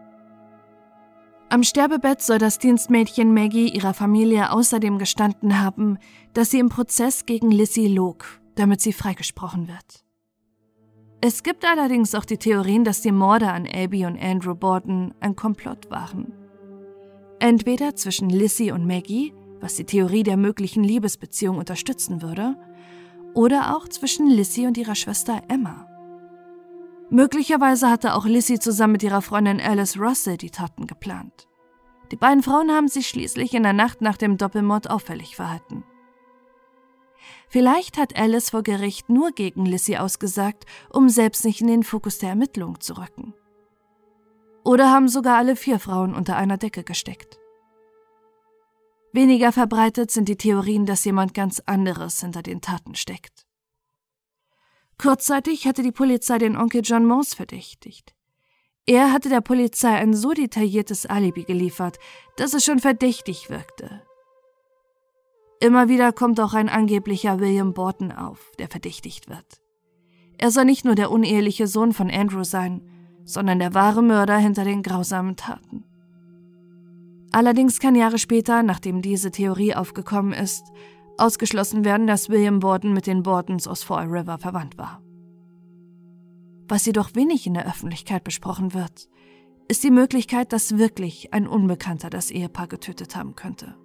Am 1.49 1.63
Sterbebett 1.63 2.19
soll 2.19 2.39
das 2.39 2.57
Dienstmädchen 2.57 3.31
Maggie 3.31 3.69
ihrer 3.69 3.93
Familie 3.93 4.51
außerdem 4.51 4.97
gestanden 4.97 5.61
haben, 5.61 5.99
dass 6.33 6.49
sie 6.49 6.57
im 6.57 6.69
Prozess 6.69 7.27
gegen 7.27 7.51
Lissy 7.51 7.85
log, 7.85 8.25
damit 8.55 8.81
sie 8.81 8.91
freigesprochen 8.91 9.67
wird. 9.67 10.03
Es 11.21 11.43
gibt 11.43 11.63
allerdings 11.63 12.15
auch 12.15 12.25
die 12.25 12.37
Theorien, 12.37 12.85
dass 12.85 13.01
die 13.01 13.11
Morde 13.11 13.51
an 13.51 13.67
Abby 13.71 14.07
und 14.07 14.19
Andrew 14.19 14.55
Borden 14.55 15.13
ein 15.19 15.35
Komplott 15.35 15.91
waren. 15.91 16.33
Entweder 17.37 17.95
zwischen 17.95 18.31
Lissy 18.31 18.71
und 18.71 18.87
Maggie, 18.87 19.35
was 19.59 19.75
die 19.75 19.85
Theorie 19.85 20.23
der 20.23 20.37
möglichen 20.37 20.83
Liebesbeziehung 20.83 21.59
unterstützen 21.59 22.23
würde, 22.23 22.57
oder 23.35 23.77
auch 23.77 23.87
zwischen 23.87 24.27
Lissy 24.27 24.65
und 24.65 24.75
ihrer 24.77 24.95
Schwester 24.95 25.43
Emma. 25.47 25.90
Möglicherweise 27.11 27.89
hatte 27.89 28.15
auch 28.15 28.25
Lissy 28.25 28.57
zusammen 28.57 28.93
mit 28.93 29.03
ihrer 29.03 29.21
Freundin 29.21 29.59
Alice 29.59 29.99
Russell 29.99 30.37
die 30.37 30.49
Taten 30.49 30.87
geplant. 30.87 31.49
Die 32.09 32.15
beiden 32.15 32.41
Frauen 32.41 32.71
haben 32.71 32.87
sich 32.87 33.09
schließlich 33.09 33.53
in 33.53 33.63
der 33.63 33.73
Nacht 33.73 33.99
nach 33.99 34.15
dem 34.15 34.37
Doppelmord 34.37 34.89
auffällig 34.89 35.35
verhalten. 35.35 35.83
Vielleicht 37.49 37.97
hat 37.97 38.15
Alice 38.17 38.51
vor 38.51 38.63
Gericht 38.63 39.09
nur 39.09 39.31
gegen 39.31 39.65
Lissy 39.65 39.97
ausgesagt, 39.97 40.65
um 40.89 41.09
selbst 41.09 41.43
nicht 41.43 41.59
in 41.59 41.67
den 41.67 41.83
Fokus 41.83 42.17
der 42.19 42.29
Ermittlung 42.29 42.79
zu 42.79 42.97
rücken. 42.97 43.33
Oder 44.63 44.89
haben 44.89 45.09
sogar 45.09 45.37
alle 45.37 45.57
vier 45.57 45.79
Frauen 45.79 46.15
unter 46.15 46.37
einer 46.37 46.57
Decke 46.57 46.85
gesteckt. 46.85 47.39
Weniger 49.11 49.51
verbreitet 49.51 50.11
sind 50.11 50.29
die 50.29 50.37
Theorien, 50.37 50.85
dass 50.85 51.03
jemand 51.03 51.33
ganz 51.33 51.61
anderes 51.65 52.21
hinter 52.21 52.41
den 52.41 52.61
Taten 52.61 52.95
steckt. 52.95 53.45
Kurzzeitig 55.01 55.65
hatte 55.65 55.81
die 55.81 55.91
Polizei 55.91 56.37
den 56.37 56.55
Onkel 56.55 56.81
John 56.83 57.07
Mons 57.07 57.33
verdächtigt. 57.33 58.13
Er 58.85 59.11
hatte 59.11 59.29
der 59.29 59.41
Polizei 59.41 59.89
ein 59.89 60.13
so 60.13 60.31
detailliertes 60.31 61.07
Alibi 61.07 61.43
geliefert, 61.43 61.97
dass 62.37 62.53
es 62.53 62.63
schon 62.63 62.77
verdächtig 62.77 63.49
wirkte. 63.49 64.03
Immer 65.59 65.89
wieder 65.89 66.11
kommt 66.11 66.39
auch 66.39 66.53
ein 66.53 66.69
angeblicher 66.69 67.39
William 67.39 67.73
Borton 67.73 68.11
auf, 68.11 68.51
der 68.59 68.67
verdächtigt 68.67 69.27
wird. 69.27 69.61
Er 70.37 70.51
soll 70.51 70.65
nicht 70.65 70.85
nur 70.85 70.93
der 70.93 71.09
uneheliche 71.09 71.65
Sohn 71.65 71.93
von 71.93 72.11
Andrew 72.11 72.43
sein, 72.43 72.87
sondern 73.23 73.57
der 73.57 73.73
wahre 73.73 74.03
Mörder 74.03 74.37
hinter 74.37 74.65
den 74.65 74.83
grausamen 74.83 75.35
Taten. 75.35 75.83
Allerdings 77.31 77.79
kann 77.79 77.95
Jahre 77.95 78.19
später, 78.19 78.61
nachdem 78.61 79.01
diese 79.01 79.31
Theorie 79.31 79.73
aufgekommen 79.73 80.33
ist, 80.33 80.65
ausgeschlossen 81.17 81.85
werden, 81.85 82.07
dass 82.07 82.29
William 82.29 82.59
Borton 82.59 82.93
mit 82.93 83.07
den 83.07 83.23
Bortons 83.23 83.67
aus 83.67 83.83
Fall 83.83 84.07
River 84.07 84.37
verwandt 84.37 84.77
war. 84.77 85.01
Was 86.67 86.85
jedoch 86.85 87.15
wenig 87.15 87.45
in 87.47 87.53
der 87.53 87.67
Öffentlichkeit 87.67 88.23
besprochen 88.23 88.73
wird, 88.73 89.09
ist 89.67 89.83
die 89.83 89.91
Möglichkeit, 89.91 90.53
dass 90.53 90.77
wirklich 90.77 91.33
ein 91.33 91.47
Unbekannter 91.47 92.09
das 92.09 92.31
Ehepaar 92.31 92.67
getötet 92.67 93.15
haben 93.15 93.35
könnte. 93.35 93.75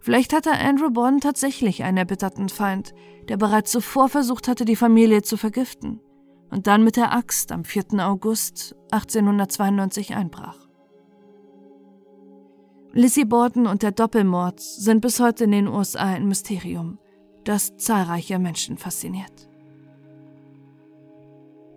Vielleicht 0.00 0.32
hatte 0.32 0.52
Andrew 0.52 0.90
Bond 0.90 1.22
tatsächlich 1.22 1.82
einen 1.82 1.96
erbitterten 1.96 2.48
Feind, 2.48 2.94
der 3.28 3.38
bereits 3.38 3.70
zuvor 3.70 4.08
versucht 4.08 4.48
hatte, 4.48 4.64
die 4.64 4.76
Familie 4.76 5.22
zu 5.22 5.36
vergiften 5.36 6.00
und 6.50 6.66
dann 6.66 6.84
mit 6.84 6.96
der 6.96 7.12
Axt 7.12 7.52
am 7.52 7.64
4. 7.64 8.06
August 8.06 8.76
1892 8.90 10.14
einbrach. 10.14 10.63
Lizzie 12.96 13.24
Borden 13.24 13.66
und 13.66 13.82
der 13.82 13.90
Doppelmord 13.90 14.60
sind 14.60 15.00
bis 15.00 15.18
heute 15.18 15.44
in 15.44 15.50
den 15.50 15.66
USA 15.66 16.04
ein 16.04 16.28
Mysterium, 16.28 17.00
das 17.42 17.76
zahlreiche 17.76 18.38
Menschen 18.38 18.78
fasziniert. 18.78 19.48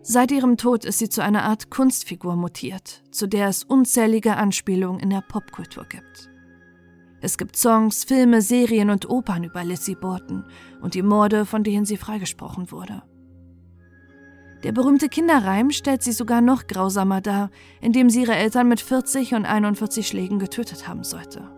Seit 0.03 0.31
ihrem 0.31 0.57
Tod 0.57 0.85
ist 0.85 0.99
sie 0.99 1.09
zu 1.09 1.23
einer 1.23 1.41
Art 1.41 1.71
Kunstfigur 1.71 2.35
mutiert, 2.35 3.01
zu 3.09 3.25
der 3.25 3.47
es 3.47 3.63
unzählige 3.63 4.37
Anspielungen 4.37 4.99
in 4.99 5.09
der 5.09 5.23
Popkultur 5.27 5.85
gibt. 5.85 6.29
Es 7.19 7.39
gibt 7.39 7.57
Songs, 7.57 8.03
Filme, 8.03 8.43
Serien 8.43 8.91
und 8.91 9.09
Opern 9.09 9.43
über 9.43 9.63
Lizzie 9.63 9.95
Borden 9.95 10.45
und 10.81 10.93
die 10.93 11.01
Morde, 11.01 11.47
von 11.47 11.63
denen 11.63 11.85
sie 11.85 11.97
freigesprochen 11.97 12.69
wurde. 12.69 13.01
Der 14.63 14.71
berühmte 14.71 15.07
Kinderreim 15.07 15.71
stellt 15.71 16.01
sie 16.01 16.11
sogar 16.11 16.41
noch 16.41 16.67
grausamer 16.67 17.21
dar, 17.21 17.51
indem 17.79 18.09
sie 18.09 18.21
ihre 18.21 18.35
Eltern 18.35 18.67
mit 18.67 18.81
40 18.81 19.35
und 19.35 19.45
41 19.45 20.07
Schlägen 20.07 20.39
getötet 20.39 20.87
haben 20.87 21.03
sollte. 21.03 21.49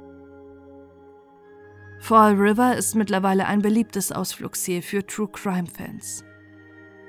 Fall 2.00 2.34
River 2.36 2.76
ist 2.76 2.96
mittlerweile 2.96 3.46
ein 3.46 3.62
beliebtes 3.62 4.12
Ausflugsziel 4.12 4.82
für 4.82 5.06
True 5.06 5.30
Crime 5.32 5.68
Fans. 5.68 6.24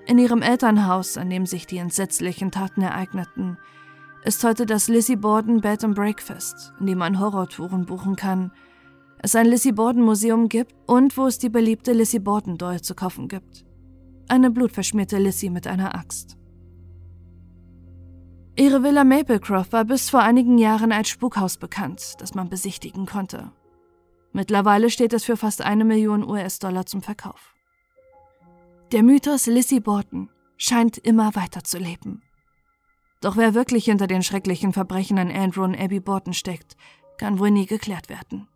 In 0.07 0.19
ihrem 0.19 0.43
Elternhaus, 0.43 1.17
an 1.17 1.31
dem 1.31 1.47
sich 1.47 1.67
die 1.67 1.79
entsetzlichen 1.79 2.51
Taten 2.51 2.83
ereigneten, 2.83 3.59
ist 4.25 4.43
heute 4.45 4.67
das 4.67 4.89
Lizzie 4.89 5.17
Borden 5.17 5.61
Bed 5.61 5.85
and 5.85 5.95
Breakfast, 5.95 6.73
in 6.81 6.87
dem 6.87 6.99
man 6.99 7.21
Horrortouren 7.21 7.87
buchen 7.87 8.17
kann, 8.17 8.53
es 9.23 9.37
ein 9.37 9.47
Lizzie 9.47 9.73
Borden 9.73 10.03
Museum 10.03 10.49
gibt 10.49 10.75
und 10.87 11.17
wo 11.17 11.27
es 11.27 11.39
die 11.39 11.51
beliebte 11.51 11.93
Lizzie 11.93 12.19
Borden 12.19 12.59
Doll 12.59 12.81
zu 12.81 12.95
kaufen 12.95 13.29
gibt. 13.29 13.65
Eine 14.31 14.53
blutverschmierte 14.53 15.19
Lizzie 15.19 15.51
mit 15.51 15.67
einer 15.67 15.97
Axt. 15.97 16.37
Ihre 18.55 18.85
Villa 18.85 19.03
Maplecroft 19.03 19.73
war 19.73 19.85
bis 19.85 20.09
vor 20.09 20.21
einigen 20.21 20.57
Jahren 20.57 20.93
als 20.93 21.09
Spukhaus 21.09 21.57
bekannt, 21.57 22.15
das 22.19 22.37
man 22.37 22.49
besichtigen 22.49 23.07
konnte. 23.07 23.51
Mittlerweile 24.33 24.89
steht 24.89 25.15
es 25.15 25.25
für 25.25 25.37
fast 25.37 25.63
eine 25.63 25.85
Million 25.85 26.23
US-Dollar 26.23 26.87
zum 26.87 27.03
Verkauf. 27.03 27.57
Der 28.93 29.03
Mythos 29.03 29.47
Lizzie 29.47 29.81
Borden 29.81 30.31
scheint 30.57 30.97
immer 30.97 31.35
weiter 31.35 31.65
zu 31.65 31.79
leben. 31.79 32.23
Doch 33.21 33.37
wer 33.37 33.55
wirklich 33.55 33.87
hinter 33.87 34.07
den 34.07 34.23
schrecklichen 34.23 34.73
Verbrechen 34.73 35.19
an 35.19 35.33
Andrew 35.33 35.65
und 35.65 35.77
Abby 35.77 35.99
Borton 35.99 36.35
steckt, 36.35 36.77
kann 37.19 37.41
wohl 37.41 37.51
nie 37.51 37.67
geklärt 37.67 38.09
werden. 38.09 38.47